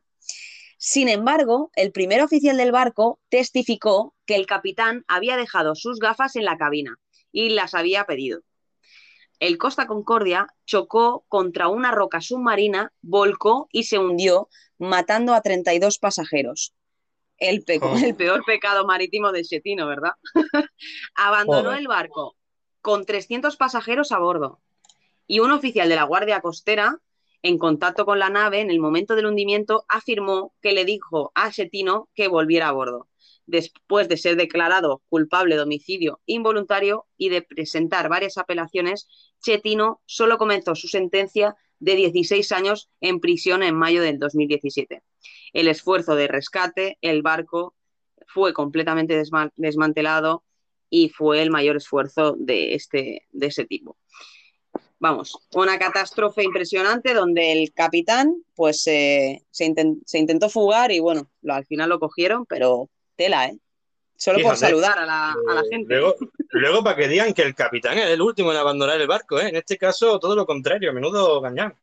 [0.89, 6.37] Sin embargo, el primer oficial del barco testificó que el capitán había dejado sus gafas
[6.37, 6.97] en la cabina
[7.33, 8.43] y las había pedido.
[9.41, 14.49] El Costa Concordia chocó contra una roca submarina, volcó y se hundió,
[14.79, 16.73] matando a 32 pasajeros.
[17.37, 17.97] El, pe Oh.
[17.97, 20.13] el peor pecado marítimo del Chetino, ¿verdad?
[21.17, 22.37] Abandonó el barco
[22.81, 24.61] con 300 pasajeros a bordo
[25.27, 27.01] y un oficial de la Guardia Costera,
[27.43, 31.51] en contacto con la nave en el momento del hundimiento, afirmó que le dijo a
[31.51, 33.09] Chetino que volviera a bordo.
[33.47, 39.09] Después de ser declarado culpable de homicidio involuntario y de presentar varias apelaciones,
[39.41, 45.03] Chetino solo comenzó su sentencia de 16 años en prisión en mayo del 2017.
[45.53, 47.75] El esfuerzo de rescate, el barco
[48.27, 50.43] fue completamente desma- desmantelado
[50.91, 53.97] y fue el mayor esfuerzo de, este, de ese tipo.
[54.99, 61.01] Vamos, una catástrofe impresionante donde el capitán pues eh, se, inten- se intentó fugar y
[61.01, 63.59] bueno, lo- al final lo cogieron, pero tela, ¿eh?
[64.17, 65.95] Solo por saludar a la, a la gente.
[65.95, 66.17] Luego,
[66.53, 69.49] luego para que digan que el capitán es el último en abandonar el barco, ¿eh?
[69.51, 71.75] En este caso, todo lo contrario, menudo gañán.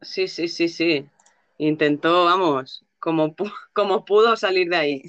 [0.00, 1.06] Sí, sí, sí, sí.
[1.58, 3.34] Intentó, vamos, como,
[3.72, 5.02] como pudo salir de ahí.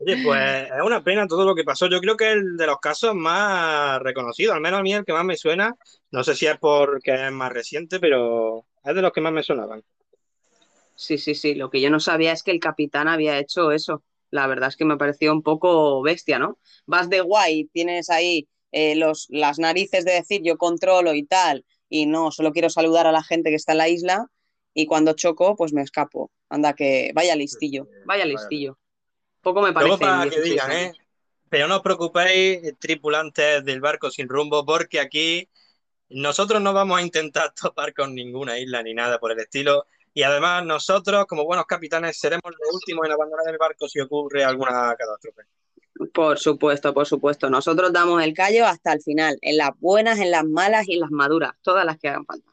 [0.00, 1.88] Oye, pues es una pena todo lo que pasó.
[1.88, 5.04] Yo creo que es el de los casos más reconocidos, al menos a mí el
[5.04, 5.74] que más me suena.
[6.10, 9.42] No sé si es porque es más reciente, pero es de los que más me
[9.42, 9.82] sonaban.
[10.94, 11.54] Sí, sí, sí.
[11.54, 14.02] Lo que yo no sabía es que el capitán había hecho eso.
[14.30, 16.58] La verdad es que me pareció un poco bestia, ¿no?
[16.86, 21.64] Vas de guay, tienes ahí eh, los, las narices de decir yo controlo y tal,
[21.88, 24.26] y no, solo quiero saludar a la gente que está en la isla
[24.78, 26.30] y cuando choco, pues me escapo.
[26.48, 28.78] Anda que vaya listillo, vaya listillo.
[29.40, 29.88] Poco me parece.
[29.88, 30.92] Luego para en que 16 digan, ¿eh?
[31.48, 35.48] Pero no os preocupéis, tripulantes del barco sin rumbo, porque aquí
[36.10, 39.86] nosotros no vamos a intentar topar con ninguna isla ni nada por el estilo.
[40.14, 44.44] Y además nosotros, como buenos capitanes, seremos los últimos en abandonar el barco si ocurre
[44.44, 45.42] alguna catástrofe.
[46.14, 47.50] Por supuesto, por supuesto.
[47.50, 51.00] Nosotros damos el callo hasta el final, en las buenas, en las malas y en
[51.00, 52.52] las maduras, todas las que hagan falta.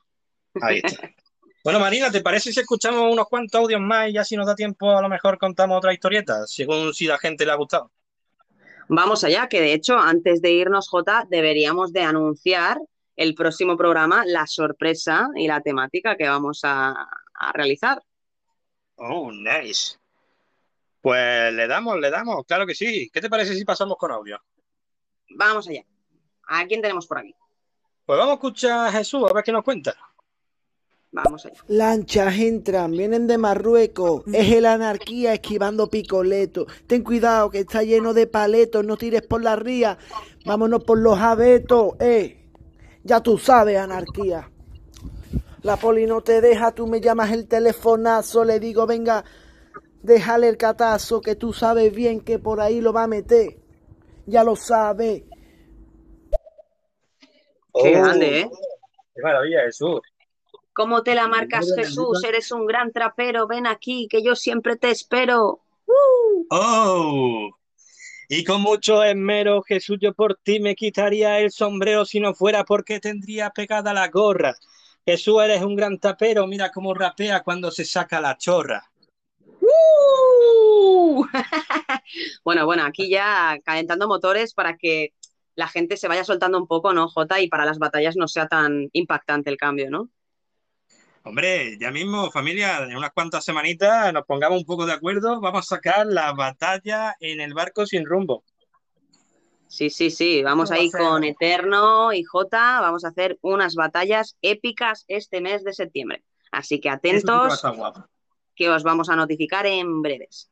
[0.64, 1.08] Ahí está.
[1.66, 4.54] Bueno, Marina, ¿te parece si escuchamos unos cuantos audios más y ya si nos da
[4.54, 7.92] tiempo a lo mejor contamos otra historieta, según si la gente le ha gustado?
[8.88, 12.78] Vamos allá, que de hecho, antes de irnos, Jota, deberíamos de anunciar
[13.16, 16.92] el próximo programa, la sorpresa y la temática que vamos a,
[17.34, 18.00] a realizar.
[18.98, 19.98] Oh, nice.
[21.02, 23.10] Pues le damos, le damos, claro que sí.
[23.12, 24.40] ¿Qué te parece si pasamos con audio?
[25.32, 25.82] Vamos allá.
[26.48, 27.34] ¿A quién tenemos por aquí?
[28.06, 29.98] Pues vamos a escuchar a Jesús, a ver qué nos cuenta.
[31.16, 31.56] Vamos allá.
[31.70, 34.24] Lanchas entran, vienen de Marruecos.
[34.34, 36.68] Es el anarquía esquivando picoletos.
[36.88, 38.86] Ten cuidado que está lleno de paletos.
[38.86, 39.98] No tires por la ría.
[40.46, 41.94] Vámonos por los abetos.
[42.02, 42.50] Eh,
[43.04, 44.52] ya tú sabes, anarquía.
[45.62, 48.44] La poli no te deja, tú me llamas el telefonazo.
[48.44, 49.24] Le digo, venga,
[50.04, 53.58] déjale el catazo que tú sabes bien que por ahí lo va a meter.
[54.26, 55.24] Ya lo sabes.
[57.74, 58.50] Qué grande, ¿eh?
[59.16, 60.02] Qué maravilla, Jesús.
[60.76, 62.22] ¿Cómo te la marcas, Jesús?
[62.26, 63.48] Eres un gran trapero.
[63.48, 65.62] Ven aquí, que yo siempre te espero.
[66.50, 67.50] ¡Oh!
[68.28, 72.66] Y con mucho esmero, Jesús, yo por ti me quitaría el sombrero si no fuera
[72.66, 74.54] porque tendría pegada la gorra.
[75.06, 78.84] Jesús, eres un gran tapero, mira cómo rapea cuando se saca la chorra.
[79.62, 81.26] ¡Uh!
[82.44, 85.14] Bueno, bueno, aquí ya calentando motores para que
[85.56, 87.40] la gente se vaya soltando un poco, ¿no, Jota?
[87.40, 90.10] Y para las batallas no sea tan impactante el cambio, ¿no?
[91.28, 95.62] Hombre, ya mismo, familia, en unas cuantas semanitas nos pongamos un poco de acuerdo, vamos
[95.66, 98.44] a sacar la batalla en el barco sin rumbo.
[99.68, 103.40] Sí, sí, sí, vamos va ahí a ser- con Eterno y Jota, vamos a hacer
[103.42, 106.24] unas batallas épicas este mes de septiembre.
[106.52, 107.64] Así que sí va a atentos,
[108.56, 110.52] que os vamos a notificar en breves.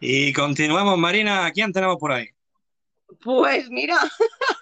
[0.00, 2.28] Y continuamos, Marina, ¿a quién tenemos por ahí?
[3.22, 3.98] Pues mira,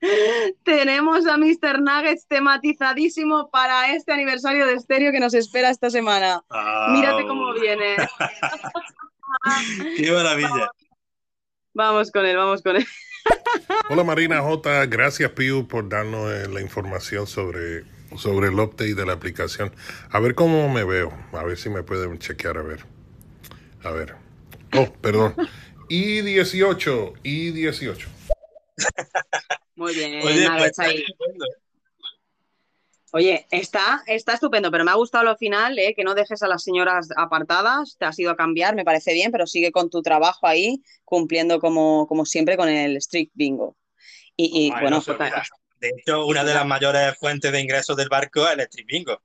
[0.64, 1.80] tenemos a Mr.
[1.80, 6.42] Nuggets tematizadísimo para este aniversario de estéreo que nos espera esta semana.
[6.90, 7.96] Mírate cómo viene.
[9.96, 10.70] ¡Qué maravilla!
[11.72, 12.86] Vamos con él, vamos con él.
[13.88, 17.84] Hola Marina J, gracias Piu por darnos eh, la información sobre,
[18.16, 19.72] sobre el update de la aplicación.
[20.10, 22.84] A ver cómo me veo, a ver si me pueden chequear, a ver.
[23.84, 24.16] A ver.
[24.76, 25.34] Oh, perdón.
[25.90, 28.19] I18, I18.
[29.76, 31.04] Muy bien, Oye, pues, Nuggets ahí.
[33.12, 35.94] Oye, está, está estupendo, pero me ha gustado lo final, ¿eh?
[35.96, 39.32] que no dejes a las señoras apartadas, te has ido a cambiar, me parece bien,
[39.32, 43.76] pero sigue con tu trabajo ahí, cumpliendo como, como siempre con el Street Bingo.
[44.36, 45.42] Y, y, Ay, bueno, no olvida.
[45.80, 49.22] De hecho, una de las mayores fuentes de ingresos del barco es el street bingo.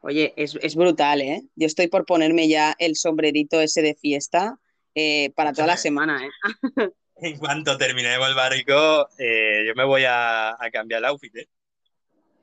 [0.00, 1.42] oye, es, es brutal, ¿eh?
[1.56, 4.58] Yo estoy por ponerme ya el sombrerito ese de fiesta
[4.94, 6.30] eh, para toda la semana, ¿eh?
[7.22, 11.34] En cuanto terminemos el barco, eh, yo me voy a, a cambiar el outfit.
[11.36, 11.48] ¿eh?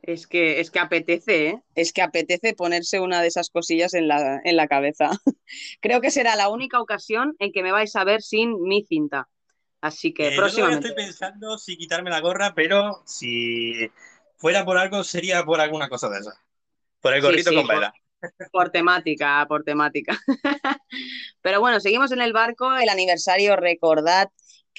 [0.02, 1.62] Es que, es que apetece, ¿eh?
[1.74, 5.10] Es que apetece ponerse una de esas cosillas en la, en la cabeza.
[5.80, 9.28] Creo que será la única ocasión en que me vais a ver sin mi cinta.
[9.80, 10.88] Así que Eh, yo próximamente.
[10.88, 13.90] estoy pensando si quitarme la gorra, pero si
[14.36, 16.38] fuera por algo, sería por alguna cosa de esas.
[17.00, 17.92] Por el gorrito sí, con por- vela.
[18.50, 20.18] Por temática, por temática.
[21.40, 22.74] Pero bueno, seguimos en el barco.
[22.76, 24.28] El aniversario, recordad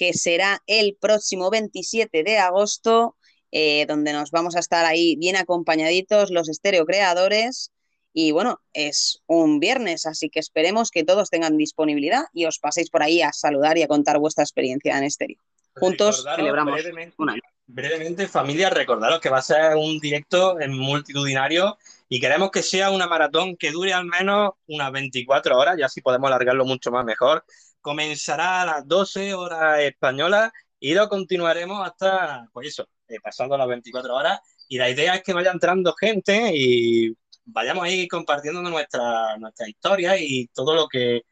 [0.00, 3.18] que será el próximo 27 de agosto,
[3.52, 7.70] eh, donde nos vamos a estar ahí bien acompañaditos los estereocreadores.
[8.14, 12.88] Y bueno, es un viernes, así que esperemos que todos tengan disponibilidad y os paséis
[12.88, 15.36] por ahí a saludar y a contar vuestra experiencia en estéreo.
[15.74, 17.42] Juntos Recordaros celebramos brevemente, un año.
[17.66, 21.76] brevemente, familia, recordaros que va a ser un directo en multitudinario
[22.08, 26.00] y queremos que sea una maratón que dure al menos unas 24 horas, ya si
[26.00, 27.44] podemos alargarlo mucho más mejor.
[27.80, 33.68] Comenzará a las 12 horas españolas y lo continuaremos hasta, pues eso, eh, pasando las
[33.68, 34.40] 24 horas.
[34.68, 40.16] Y la idea es que vaya entrando gente y vayamos ahí compartiendo nuestra, nuestra historia
[40.18, 41.22] y todo lo que,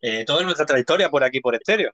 [0.00, 1.92] eh, toda nuestra trayectoria por aquí, por estéreo.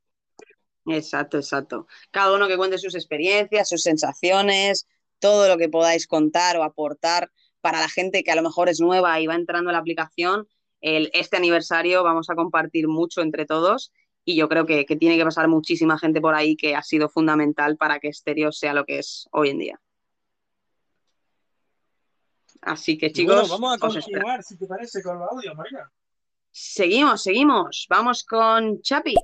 [0.86, 1.86] Exacto, exacto.
[2.10, 4.86] Cada uno que cuente sus experiencias, sus sensaciones,
[5.18, 7.30] todo lo que podáis contar o aportar
[7.60, 10.48] para la gente que a lo mejor es nueva y va entrando en la aplicación.
[10.80, 13.92] El, este aniversario vamos a compartir mucho entre todos
[14.24, 17.09] y yo creo que, que tiene que pasar muchísima gente por ahí que ha sido
[17.09, 19.80] fundamental para que Stereo sea lo que es hoy en día.
[22.62, 25.90] Así que chicos, bueno, vamos a continuar, si te parece, con los audios, Marina.
[26.50, 27.86] Seguimos, seguimos.
[27.88, 29.14] Vamos con Chapi.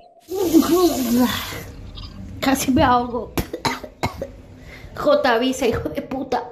[2.40, 3.32] Casi me ahogo.
[4.96, 5.38] J.
[5.38, 6.48] Visa, hijo de puta.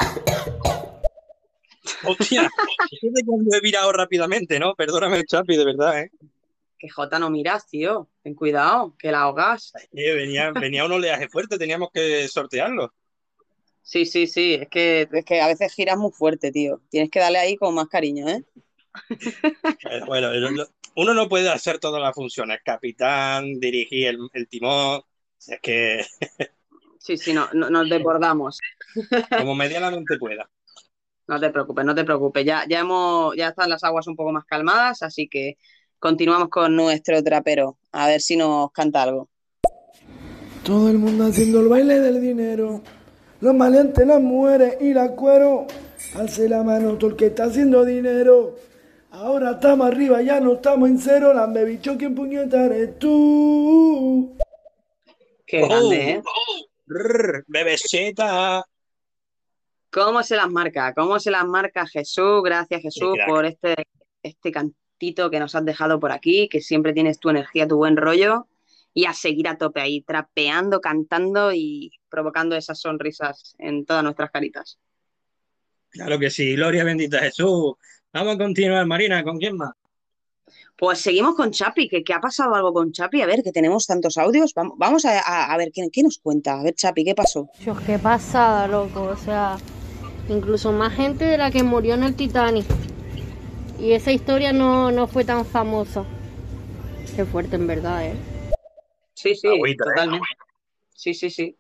[2.04, 2.50] Hostia,
[3.00, 4.74] fíjate cuando he virado rápidamente, ¿no?
[4.74, 6.10] Perdóname, Chapi, de verdad, ¿eh?
[6.78, 8.08] Que J no miras, tío.
[8.22, 9.72] Ten cuidado, que la ahogas.
[9.92, 12.92] Eh, venía, venía un oleaje fuerte, teníamos que sortearlo.
[13.82, 14.54] Sí, sí, sí.
[14.54, 16.80] Es que, es que a veces giras muy fuerte, tío.
[16.88, 18.44] Tienes que darle ahí con más cariño, ¿eh?
[19.10, 20.30] Eh, Bueno,
[20.96, 25.02] uno no puede hacer todas las funciones, capitán, dirigir el, el timón,
[25.46, 26.04] es que
[26.98, 28.60] Sí, sí, no, no- nos desbordamos.
[29.38, 30.48] como medianamente pueda.
[31.32, 32.44] No te preocupes, no te preocupes.
[32.44, 35.56] Ya, ya hemos, ya están las aguas un poco más calmadas, así que
[35.98, 37.78] continuamos con nuestro trapero.
[37.90, 39.30] A ver si nos canta algo.
[40.62, 42.82] Todo el mundo haciendo el baile del dinero.
[43.40, 45.66] Los maleantes, las mujeres y la cuero.
[46.14, 48.56] Alce la mano todo el que está haciendo dinero.
[49.12, 51.32] Ahora estamos arriba, ya no estamos en cero.
[51.32, 54.36] La bicho quien puñeta eres tú.
[55.46, 56.22] Qué grande, ¿eh?
[56.86, 58.66] Rrr, bebeseta.
[59.92, 60.94] ¿Cómo se las marca?
[60.94, 62.42] ¿Cómo se las marca Jesús?
[62.42, 63.74] Gracias, Jesús, por este,
[64.22, 67.96] este cantito que nos has dejado por aquí, que siempre tienes tu energía, tu buen
[67.96, 68.46] rollo.
[68.94, 74.30] Y a seguir a tope ahí, trapeando, cantando y provocando esas sonrisas en todas nuestras
[74.30, 74.78] caritas.
[75.90, 77.74] Claro que sí, gloria bendita Jesús.
[78.12, 79.72] Vamos a continuar, Marina, ¿con quién más?
[80.76, 83.22] Pues seguimos con Chapi, que, que ha pasado algo con Chapi.
[83.22, 84.52] A ver, que tenemos tantos audios.
[84.54, 86.60] Vamos, vamos a, a- a ver ¿qué, qué nos cuenta.
[86.60, 87.48] A ver, Chapi, ¿qué pasó?
[87.60, 89.02] Dios, qué pasada, loco.
[89.04, 89.56] O sea,
[90.28, 92.66] incluso más gente de la que murió en el Titanic.
[93.80, 96.04] Y esa historia no, no fue tan famosa.
[97.16, 98.14] Qué fuerte, en verdad, ¿eh?
[99.14, 99.88] Sí, sí, Agüita, ¿eh?
[99.88, 100.26] totalmente.
[100.94, 101.56] Sí, sí, sí.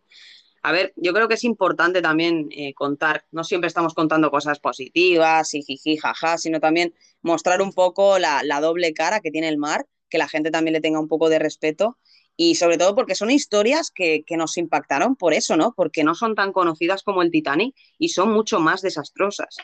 [0.62, 4.60] A ver, yo creo que es importante también eh, contar, no siempre estamos contando cosas
[4.60, 9.48] positivas y jiji, jaja, sino también mostrar un poco la, la doble cara que tiene
[9.48, 11.98] el mar, que la gente también le tenga un poco de respeto
[12.36, 15.74] y sobre todo porque son historias que, que nos impactaron por eso, ¿no?
[15.76, 19.56] Porque no son tan conocidas como el Titanic y son mucho más desastrosas.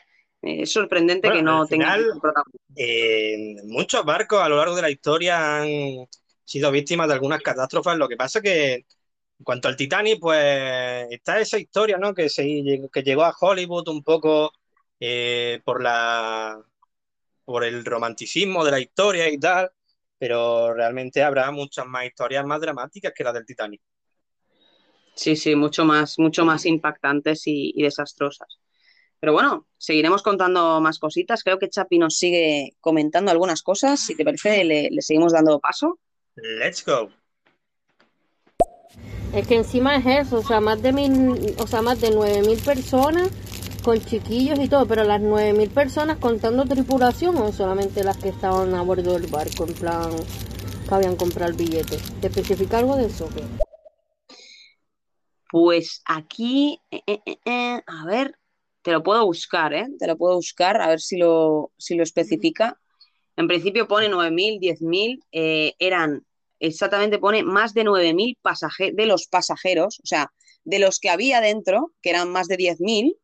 [0.43, 2.01] Eh, es sorprendente que no tengan
[2.77, 6.07] eh, muchos barcos a lo largo de la historia han
[6.45, 7.97] sido víctimas de algunas catástrofes.
[7.97, 12.15] Lo que pasa que en cuanto al Titanic, pues está esa historia, ¿no?
[12.15, 12.43] Que, se,
[12.93, 14.53] que llegó a Hollywood un poco
[15.01, 16.61] eh, por la,
[17.45, 19.71] por el romanticismo de la historia y tal,
[20.19, 23.81] pero realmente habrá muchas más historias más dramáticas que la del Titanic.
[25.15, 28.59] Sí, sí, mucho más, mucho más impactantes y, y desastrosas.
[29.21, 31.43] Pero bueno, seguiremos contando más cositas.
[31.43, 33.99] Creo que Chapi nos sigue comentando algunas cosas.
[33.99, 35.99] Si te parece, le, le seguimos dando paso.
[36.37, 37.11] Let's go.
[39.35, 42.41] Es que encima es eso, o sea, más de mil, o sea, más de nueve
[42.43, 43.31] mil personas
[43.83, 48.29] con chiquillos y todo, pero las nueve mil personas contando tripulación o solamente las que
[48.29, 50.11] estaban a bordo del barco, en plan,
[50.89, 51.87] que habían comprado el.
[51.87, 53.29] ¿Te especifica algo de eso?
[55.51, 58.39] Pues aquí, eh, eh, eh, a ver,
[58.83, 59.87] te lo puedo buscar, ¿eh?
[59.99, 62.79] Te lo puedo buscar, a ver si lo, si lo especifica.
[63.37, 66.27] En principio pone 9.000, 10.000, eh, eran,
[66.59, 70.33] exactamente pone más de 9.000 pasajeros, de los pasajeros, o sea,
[70.65, 73.17] de los que había dentro, que eran más de 10.000,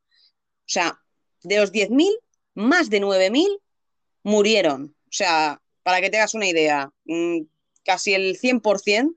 [0.64, 0.98] o sea,
[1.42, 2.10] de los 10.000,
[2.54, 3.60] más de 9.000
[4.22, 4.94] murieron.
[5.04, 7.42] O sea, para que te hagas una idea, mm,
[7.84, 9.14] casi el 100%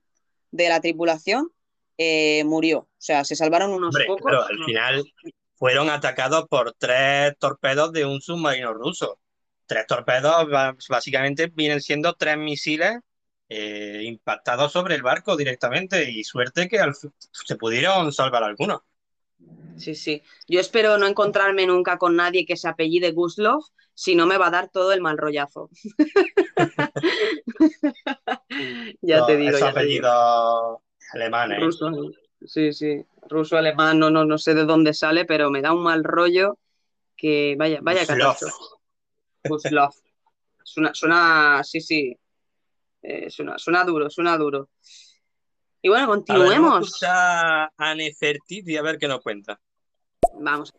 [0.52, 1.52] de la tripulación
[1.98, 2.80] eh, murió.
[2.80, 4.24] O sea, se salvaron unos Hombre, pocos.
[4.26, 5.14] pero al final
[5.56, 9.20] fueron atacados por tres torpedos de un submarino ruso.
[9.66, 10.48] Tres torpedos
[10.90, 13.00] básicamente vienen siendo tres misiles
[13.50, 18.82] eh, impactados sobre el barco directamente y suerte que al se pudieron salvar algunos.
[19.78, 20.22] Sí, sí.
[20.48, 24.48] Yo espero no encontrarme nunca con nadie que se apellide Guslov, si no me va
[24.48, 25.70] a dar todo el mal rollazo.
[29.02, 30.08] ya te digo, esos ya te digo.
[30.08, 30.80] apellidos
[31.14, 31.60] alemanes.
[31.60, 31.92] Ruso,
[32.46, 33.06] sí, sí.
[33.30, 36.58] Ruso, alemán, no, no, no sé de dónde sale, pero me da un mal rollo
[37.16, 38.06] que vaya, vaya.
[39.44, 39.94] Guslov.
[40.64, 42.18] Suena, suena, sí, sí.
[43.02, 44.70] Eh, suena, suena duro, suena duro.
[45.88, 47.96] Y bueno, A ver, vamos a continuemos.
[47.96, 49.58] Nefertiti a ver qué nos cuenta.
[50.34, 50.74] Vamos.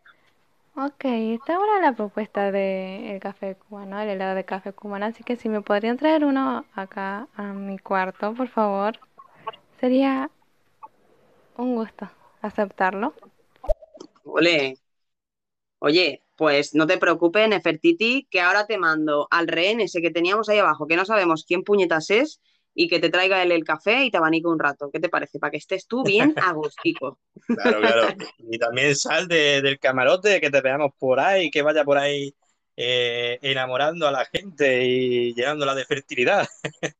[0.75, 5.35] Ok, esta era la propuesta del café cubano, el helado de café cubano, así que
[5.35, 8.99] si me podrían traer uno acá a mi cuarto, por favor,
[9.79, 10.29] sería
[11.57, 12.07] un gusto
[12.43, 13.15] aceptarlo.
[14.25, 14.77] Ole.
[15.79, 20.49] Oye, pues no te preocupes, Nefertiti, que ahora te mando al rehén ese que teníamos
[20.49, 22.41] ahí abajo, que no sabemos quién puñetas es,
[22.73, 24.89] y que te traiga él el café y te abanique un rato.
[24.91, 25.39] ¿Qué te parece?
[25.39, 27.19] Para que estés tú bien agustico.
[27.47, 28.07] Claro, claro.
[28.37, 32.33] Y también sal de- del camarote, que te veamos por ahí, que vaya por ahí
[32.77, 36.47] eh, enamorando a la gente y llenándola de fertilidad.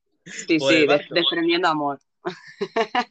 [0.46, 1.98] Sí, sí, desprendiendo amor.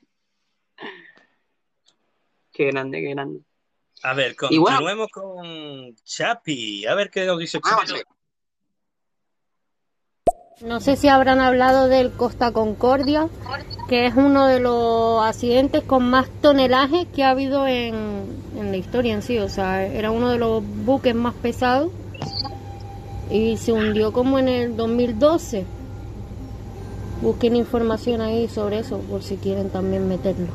[2.54, 3.40] Qué grande, qué grande.
[4.04, 6.86] A ver, bueno- continuemos con Chapi.
[6.86, 8.02] A ver qué nos dice Ah, Chapi.
[10.62, 13.30] No sé si habrán hablado del Costa Concordia,
[13.88, 18.26] que es uno de los accidentes con más tonelaje que ha habido en,
[18.58, 19.40] en la historia en sí.
[19.40, 21.92] O sea, era uno de los buques más pesados
[23.30, 25.66] y se hundió como en el 2012.
[27.22, 30.48] Busquen información ahí sobre eso por si quieren también meterlo.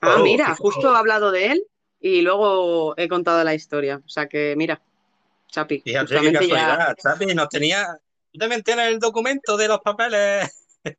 [0.00, 1.62] Ah, Oh, mira, justo he hablado de él
[2.00, 4.00] y luego he contado la historia.
[4.04, 4.80] O sea que, mira,
[5.50, 6.94] Chapi, Fíjate qué ya.
[7.02, 7.98] Chapi nos tenía.
[8.38, 10.64] ¿Tú también tienes el documento de los papeles?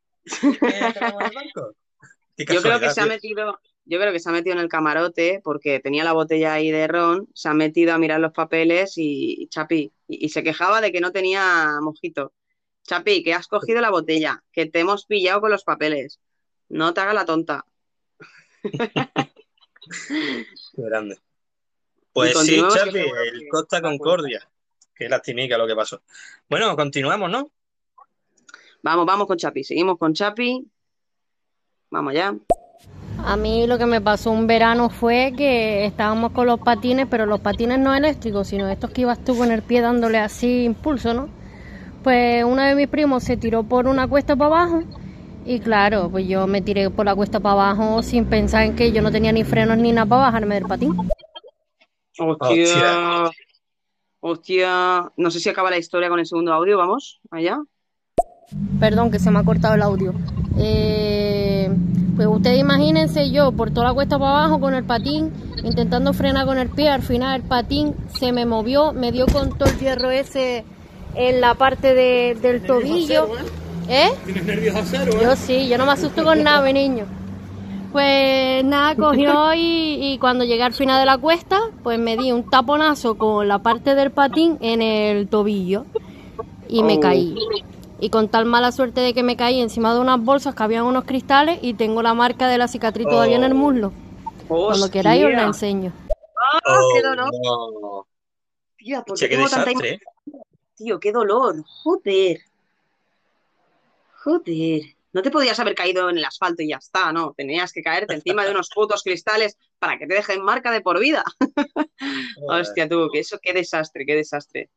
[2.36, 4.68] Qué Yo creo que se ha metido, yo creo que se ha metido en el
[4.68, 8.98] camarote porque tenía la botella ahí de ron, se ha metido a mirar los papeles
[8.98, 12.34] y, y Chapi, y, y se quejaba de que no tenía mojito.
[12.86, 16.20] Chapi, que has cogido la botella, que te hemos pillado con los papeles.
[16.68, 17.64] No te hagas la tonta.
[18.64, 19.24] Qué
[20.76, 21.18] grande.
[22.12, 24.46] Pues sí, Chapi, el Costa Concordia.
[25.00, 26.02] Qué lastimica lo que pasó.
[26.50, 27.50] Bueno, continuamos, ¿no?
[28.82, 30.70] Vamos, vamos con Chapi, seguimos con Chapi.
[31.90, 32.36] Vamos ya.
[33.24, 37.24] A mí lo que me pasó un verano fue que estábamos con los patines, pero
[37.24, 41.14] los patines no eléctricos, sino estos que ibas tú con el pie dándole así impulso,
[41.14, 41.30] ¿no?
[42.04, 44.82] Pues uno de mis primos se tiró por una cuesta para abajo
[45.46, 48.92] y claro, pues yo me tiré por la cuesta para abajo sin pensar en que
[48.92, 50.94] yo no tenía ni frenos ni nada para bajarme del patín.
[52.18, 53.30] Hostia.
[54.20, 55.10] Hostia.
[55.16, 57.58] No sé si acaba la historia con el segundo audio, vamos, allá.
[58.78, 60.12] Perdón, que se me ha cortado el audio.
[60.58, 61.70] Eh,
[62.16, 65.32] pues ustedes imagínense yo por toda la cuesta para abajo con el patín,
[65.64, 69.56] intentando frenar con el pie, al final el patín se me movió, me dio con
[69.56, 70.64] todo el hierro ese
[71.14, 73.28] en la parte de- del tobillo.
[73.88, 74.10] ¿Eh?
[74.24, 77.06] ¿Tienes nervios a cero, Yo sí, yo no me asusto con nada, mi niño.
[77.92, 82.30] Pues nada, cogió y, y cuando llegué al final de la cuesta, pues me di
[82.32, 85.84] un taponazo con la parte del patín en el tobillo
[86.68, 87.00] y me Oh.
[87.00, 87.34] caí.
[88.02, 90.84] Y con tal mala suerte de que me caí encima de unas bolsas que habían
[90.86, 93.92] unos cristales y tengo la marca de la cicatriz todavía en el muslo.
[94.48, 95.92] Cuando queráis os la enseño.
[96.64, 97.30] ¡Ah, qué dolor!
[97.44, 98.06] Oh, no.
[98.78, 100.00] Tía, ¿por Che, qué qué tengo tanta desastre.
[100.76, 101.56] Tío, qué dolor.
[101.82, 102.40] Joder.
[104.24, 104.82] Joder.
[105.12, 107.34] No te podías haber caído en el asfalto y ya está, ¿no?
[107.36, 111.00] Tenías que caerte encima de unos putos cristales para que te dejen marca de por
[111.00, 111.24] vida.
[112.48, 114.70] Hostia, tú, que eso, qué desastre, qué desastre.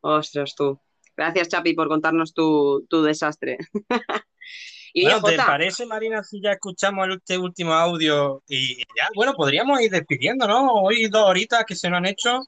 [0.00, 0.78] Ostras, tú.
[1.16, 3.58] Gracias, Chapi, por contarnos tu, tu desastre.
[4.92, 9.34] y Bueno, ¿te parece, Marina, si ya escuchamos el- este último audio y ya, bueno,
[9.34, 10.72] podríamos ir despidiendo, ¿no?
[10.74, 12.42] Hoy dos horitas que se nos han hecho.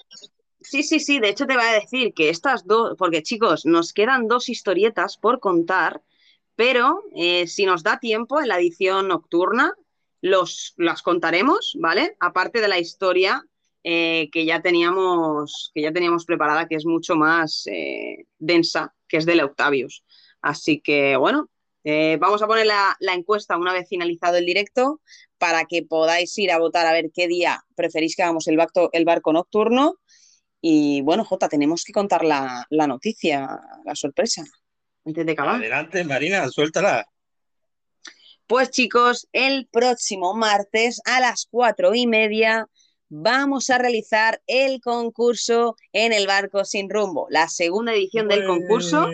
[0.61, 3.93] Sí, sí, sí, de hecho te voy a decir que estas dos, porque chicos, nos
[3.93, 6.03] quedan dos historietas por contar,
[6.57, 9.75] pero eh, si nos da tiempo en la edición nocturna,
[10.21, 12.17] los, las contaremos, ¿vale?
[12.21, 13.43] Aparte de la historia
[13.83, 19.17] eh, que ya teníamos, que ya teníamos preparada, que es mucho más eh, densa, que
[19.17, 20.05] es de Octavius.
[20.43, 21.49] Así que, bueno,
[21.85, 25.01] eh, vamos a poner la, la encuesta una vez finalizado el directo
[25.39, 28.91] para que podáis ir a votar a ver qué día preferís que hagamos el barco,
[28.93, 29.97] el barco nocturno.
[30.61, 33.49] Y bueno, Jota, tenemos que contar la, la noticia,
[33.87, 34.45] la sorpresa,
[35.05, 35.57] antes de acabar.
[35.57, 37.07] Adelante, Marina, suéltala.
[38.47, 42.67] Pues chicos, el próximo martes a las cuatro y media
[43.09, 49.09] vamos a realizar el concurso en el barco sin rumbo, la segunda edición del concurso.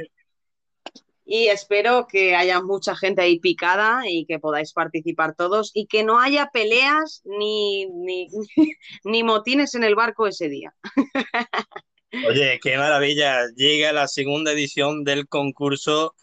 [1.29, 6.05] Y espero que haya mucha gente ahí picada y que podáis participar todos y que
[6.05, 8.29] no haya peleas ni, ni,
[9.05, 10.75] ni motines en el barco ese día.
[12.25, 13.47] Oye, qué maravilla.
[13.55, 16.15] Llega la segunda edición del concurso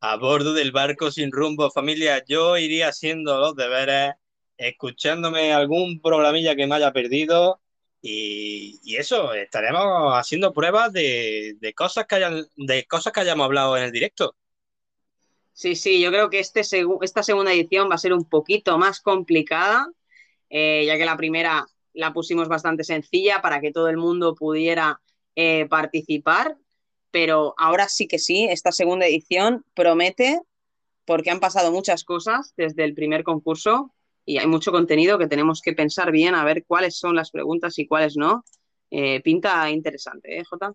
[0.00, 1.70] a bordo del barco sin rumbo.
[1.70, 4.14] Familia, yo iría haciendo los deberes,
[4.56, 7.60] escuchándome algún programilla que me haya perdido
[8.00, 13.84] y, eso, estaremos haciendo pruebas de, cosas que hayan, de cosas que hayamos hablado en
[13.84, 14.36] el directo.
[15.52, 16.60] Sí, sí, yo creo que este
[17.02, 19.88] esta segunda edición va a ser un poquito más complicada,
[20.48, 25.00] eh, ya que la primera la pusimos bastante sencilla para que todo el mundo pudiera
[25.40, 26.56] eh, participar,
[27.12, 30.40] pero ahora sí que sí, esta segunda edición promete,
[31.04, 33.94] porque han pasado muchas cosas desde el primer concurso
[34.24, 37.78] y hay mucho contenido que tenemos que pensar bien a ver cuáles son las preguntas
[37.78, 38.44] y cuáles no.
[38.90, 40.74] Eh, pinta interesante, ¿eh, Jota?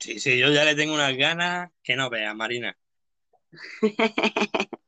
[0.00, 2.76] Sí, sí, yo ya le tengo unas ganas que no veas, Marina.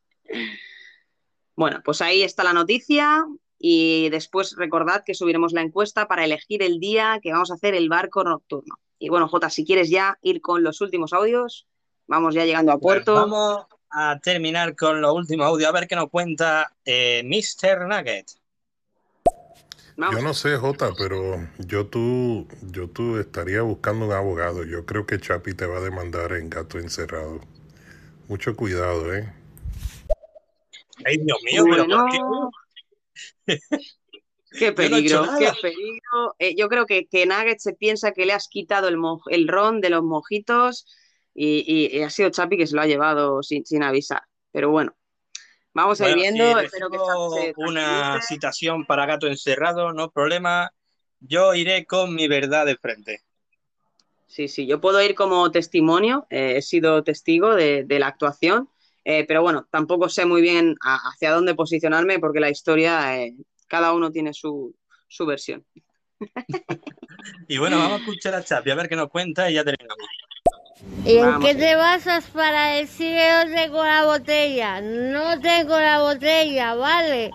[1.59, 3.25] Bueno, pues ahí está la noticia
[3.59, 7.74] y después recordad que subiremos la encuesta para elegir el día que vamos a hacer
[7.74, 8.78] el barco nocturno.
[8.99, 11.66] Y bueno, Jota, si quieres ya ir con los últimos audios,
[12.07, 13.15] vamos ya llegando a Pues puerto.
[13.15, 17.87] vamos a terminar con los últimos audios, a ver qué nos cuenta eh, Mr.
[17.87, 18.31] Nugget.
[19.99, 24.62] Yo no sé, Jota, pero yo tú, yo tú estaría buscando un abogado.
[24.65, 27.41] Yo creo que Chapi te va a demandar en gato encerrado.
[28.28, 29.33] Mucho cuidado, ¿eh?
[31.05, 32.19] Ay, Dios mío, pero ¿por qué?
[34.59, 35.59] Qué Yo no he peligro, qué nada.
[35.60, 36.35] peligro.
[36.39, 39.48] Eh, yo creo que, que Nugget se piensa que le has quitado el, mo- el
[39.48, 40.86] ron de los mojitos
[41.35, 44.23] y, y- y ha sido Chapi que se lo ha llevado sin, sin avisar.
[44.52, 44.97] Pero bueno,
[45.74, 46.59] vamos a ir viendo.
[46.59, 50.70] si Espero que se una citación para gato encerrado, no problema.
[51.20, 53.20] Yo iré con mi verdad de frente.
[54.27, 58.68] Sí, sí, yo puedo ir como testimonio, eh, he sido testigo de, de la actuación,
[59.09, 63.35] eh, pero bueno, tampoco sé muy bien a- hacia dónde posicionarme porque la historia, eh,
[63.69, 64.74] cada uno tiene su,
[65.07, 65.65] su versión.
[67.49, 70.05] Y bueno, vamos a escuchar a Chapi, a ver qué nos cuenta y ya terminamos.
[71.05, 74.81] ¿Y en qué te basas para decir que no tengo la botella?
[74.81, 77.31] No tengo la botella, ¿vale?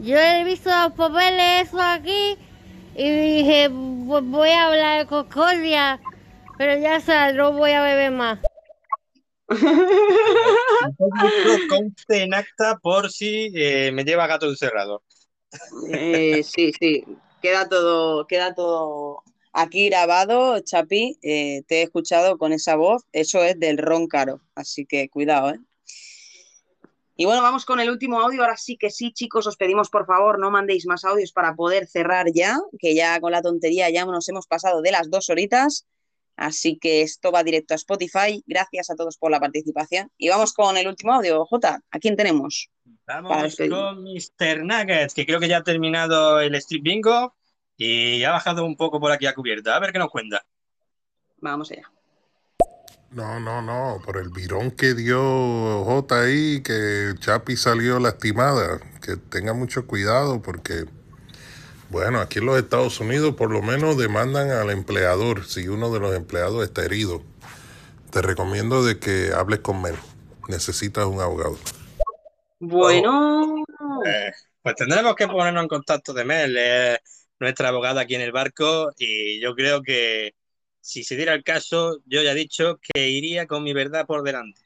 [0.00, 2.36] Yo he visto los papeles eso aquí
[2.94, 3.70] y dije,
[4.06, 5.98] "Pues voy a hablar con Concordia,
[6.58, 8.38] pero ya sabes, no voy a beber más.
[12.08, 15.02] En acta por si eh, me lleva gato encerrado.
[15.90, 17.04] Eh, sí, sí,
[17.40, 19.22] queda todo, queda todo
[19.52, 24.40] aquí grabado, Chapi, eh, te he escuchado con esa voz, eso es del ron caro,
[24.54, 25.60] así que cuidado, ¿eh?
[27.16, 30.04] Y bueno, vamos con el último audio, ahora sí que sí, chicos, os pedimos por
[30.04, 34.04] favor no mandéis más audios para poder cerrar ya, que ya con la tontería ya
[34.04, 35.86] nos hemos pasado de las dos horitas,
[36.36, 40.10] así que esto va directo a Spotify, gracias a todos por la participación.
[40.18, 42.70] Y vamos con el último audio, Jota, ¿a quién tenemos?
[43.06, 44.64] Vamos con Mr.
[44.64, 47.34] Nuggets, que creo que ya ha terminado el Street Bingo
[47.76, 49.76] y ha bajado un poco por aquí a cubierta.
[49.76, 50.44] A ver qué nos cuenta.
[51.38, 51.90] Vamos allá.
[53.10, 58.80] No, no, no, por el virón que dio J ahí, que Chapi salió lastimada.
[59.00, 60.86] Que tenga mucho cuidado porque,
[61.94, 66.00] bueno, aquí en los Estados Unidos por lo menos demandan al empleador si uno de
[66.00, 67.22] los empleados está herido.
[68.10, 69.94] Te recomiendo de que hables con Mel.
[70.48, 71.56] Necesitas un abogado.
[72.58, 73.62] Bueno,
[74.04, 76.98] Eh, pues tendremos que ponernos en contacto de Mel, es
[77.38, 80.34] nuestra abogada aquí en el barco y yo creo que
[80.80, 84.24] si se diera el caso, yo ya he dicho que iría con mi verdad por
[84.24, 84.62] delante.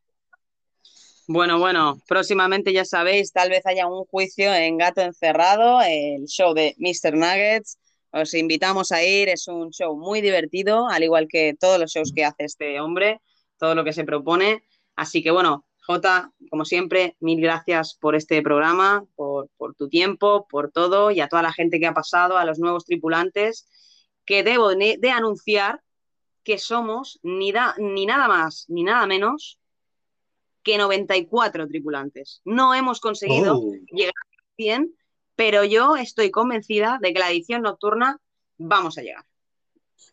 [1.30, 6.54] Bueno, bueno, próximamente ya sabéis, tal vez haya un juicio en Gato Encerrado, el show
[6.54, 7.14] de Mr.
[7.14, 7.78] Nuggets.
[8.10, 12.14] Os invitamos a ir, es un show muy divertido, al igual que todos los shows
[12.16, 13.20] que hace este hombre,
[13.58, 14.62] todo lo que se propone.
[14.96, 20.46] Así que bueno, Jota, como siempre, mil gracias por este programa, por, por tu tiempo,
[20.48, 23.68] por todo y a toda la gente que ha pasado, a los nuevos tripulantes,
[24.24, 25.82] que debo de, anunciar
[26.42, 29.58] que somos ni, da, ni nada más ni nada menos
[30.68, 32.42] que 94 tripulantes.
[32.44, 33.72] No hemos conseguido Oh.
[33.90, 34.94] llegar a 100,
[35.34, 38.18] pero yo estoy convencida de que la edición nocturna
[38.58, 39.24] vamos a llegar.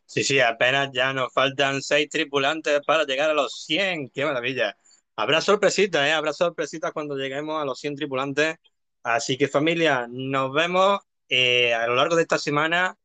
[0.06, 4.10] Sí, sí, apenas ya nos faltan seis tripulantes para llegar a los 100.
[4.12, 4.78] ¡Qué maravilla!
[5.18, 6.14] Habrá sorpresitas, ¿eh?
[6.14, 8.56] Habrá sorpresitas cuando lleguemos a los 100 tripulantes.
[9.04, 12.96] Así que familia, nos vemos eh, a lo largo de esta semana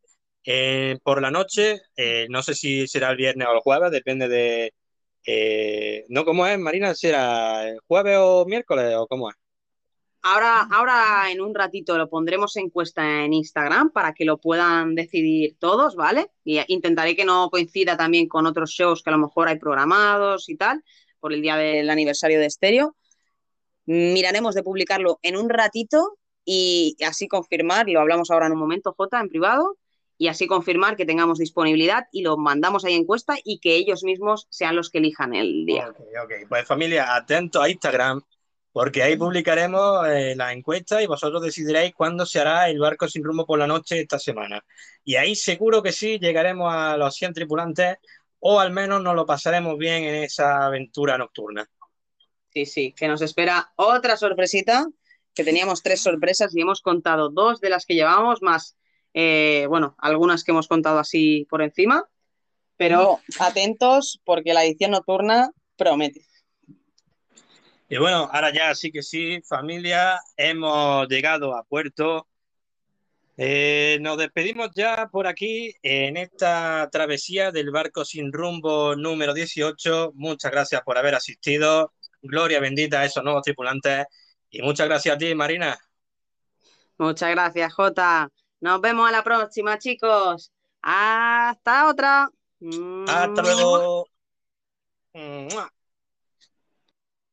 [0.45, 1.81] eh, por la noche.
[1.97, 4.73] Eh, no sé si será el viernes o el jueves, depende de...
[5.27, 6.95] eh, ¿no cómo es, Marina?
[6.95, 9.37] ¿Será el jueves o miércoles o cómo es?
[10.23, 15.57] Ahora, ahora en un ratito lo pondremos encuesta en Instagram para que lo puedan decidir
[15.59, 16.31] todos, ¿vale?
[16.45, 20.51] Y intentaré que no coincida también con otros shows que a lo mejor hay programados
[20.51, 20.85] y tal,
[21.21, 22.97] por el día del aniversario de Estéreo.
[23.87, 28.95] Miraremos de publicarlo en un ratito y así confirmar, lo hablamos ahora en un momento,
[28.97, 29.79] Jota, en privado,
[30.21, 34.49] y así confirmar que tengamos disponibilidad y lo mandamos ahí encuesta y que ellos mismos
[34.51, 35.89] sean los que elijan el día.
[35.89, 36.33] Ok, ok.
[36.47, 38.21] Pues familia, atento a Instagram,
[38.71, 43.25] porque ahí publicaremos eh, la encuesta y vosotros decidiréis cuándo se hará el barco sin
[43.25, 44.63] rumbo por la noche esta semana.
[45.03, 47.97] Y ahí seguro que sí llegaremos a los 100 tripulantes
[48.41, 51.67] o al menos nos lo pasaremos bien en esa aventura nocturna.
[52.51, 54.87] Sí, sí, que nos espera otra sorpresita,
[55.35, 58.77] que teníamos tres sorpresas y hemos contado dos de las que llevamos, más,
[59.15, 62.05] eh, bueno, algunas que hemos contado así por encima,
[62.77, 66.25] pero atentos porque la edición nocturna promete.
[67.89, 72.29] Y bueno, ahora ya sí que sí, familia, hemos llegado a puerto.
[73.37, 80.13] Eh, nos despedimos ya por aquí en esta travesía del barco sin rumbo número 18.
[80.15, 81.93] Muchas gracias por haber asistido.
[82.23, 84.07] gloria bendita a esos nuevos tripulantes.
[84.51, 85.79] Y muchas gracias a ti, Marina.
[86.99, 88.31] Muchas gracias, Jota.
[88.61, 90.53] Nos vemos a la próxima, chicos.
[90.83, 92.31] Hasta otra.
[93.07, 94.07] Hasta luego.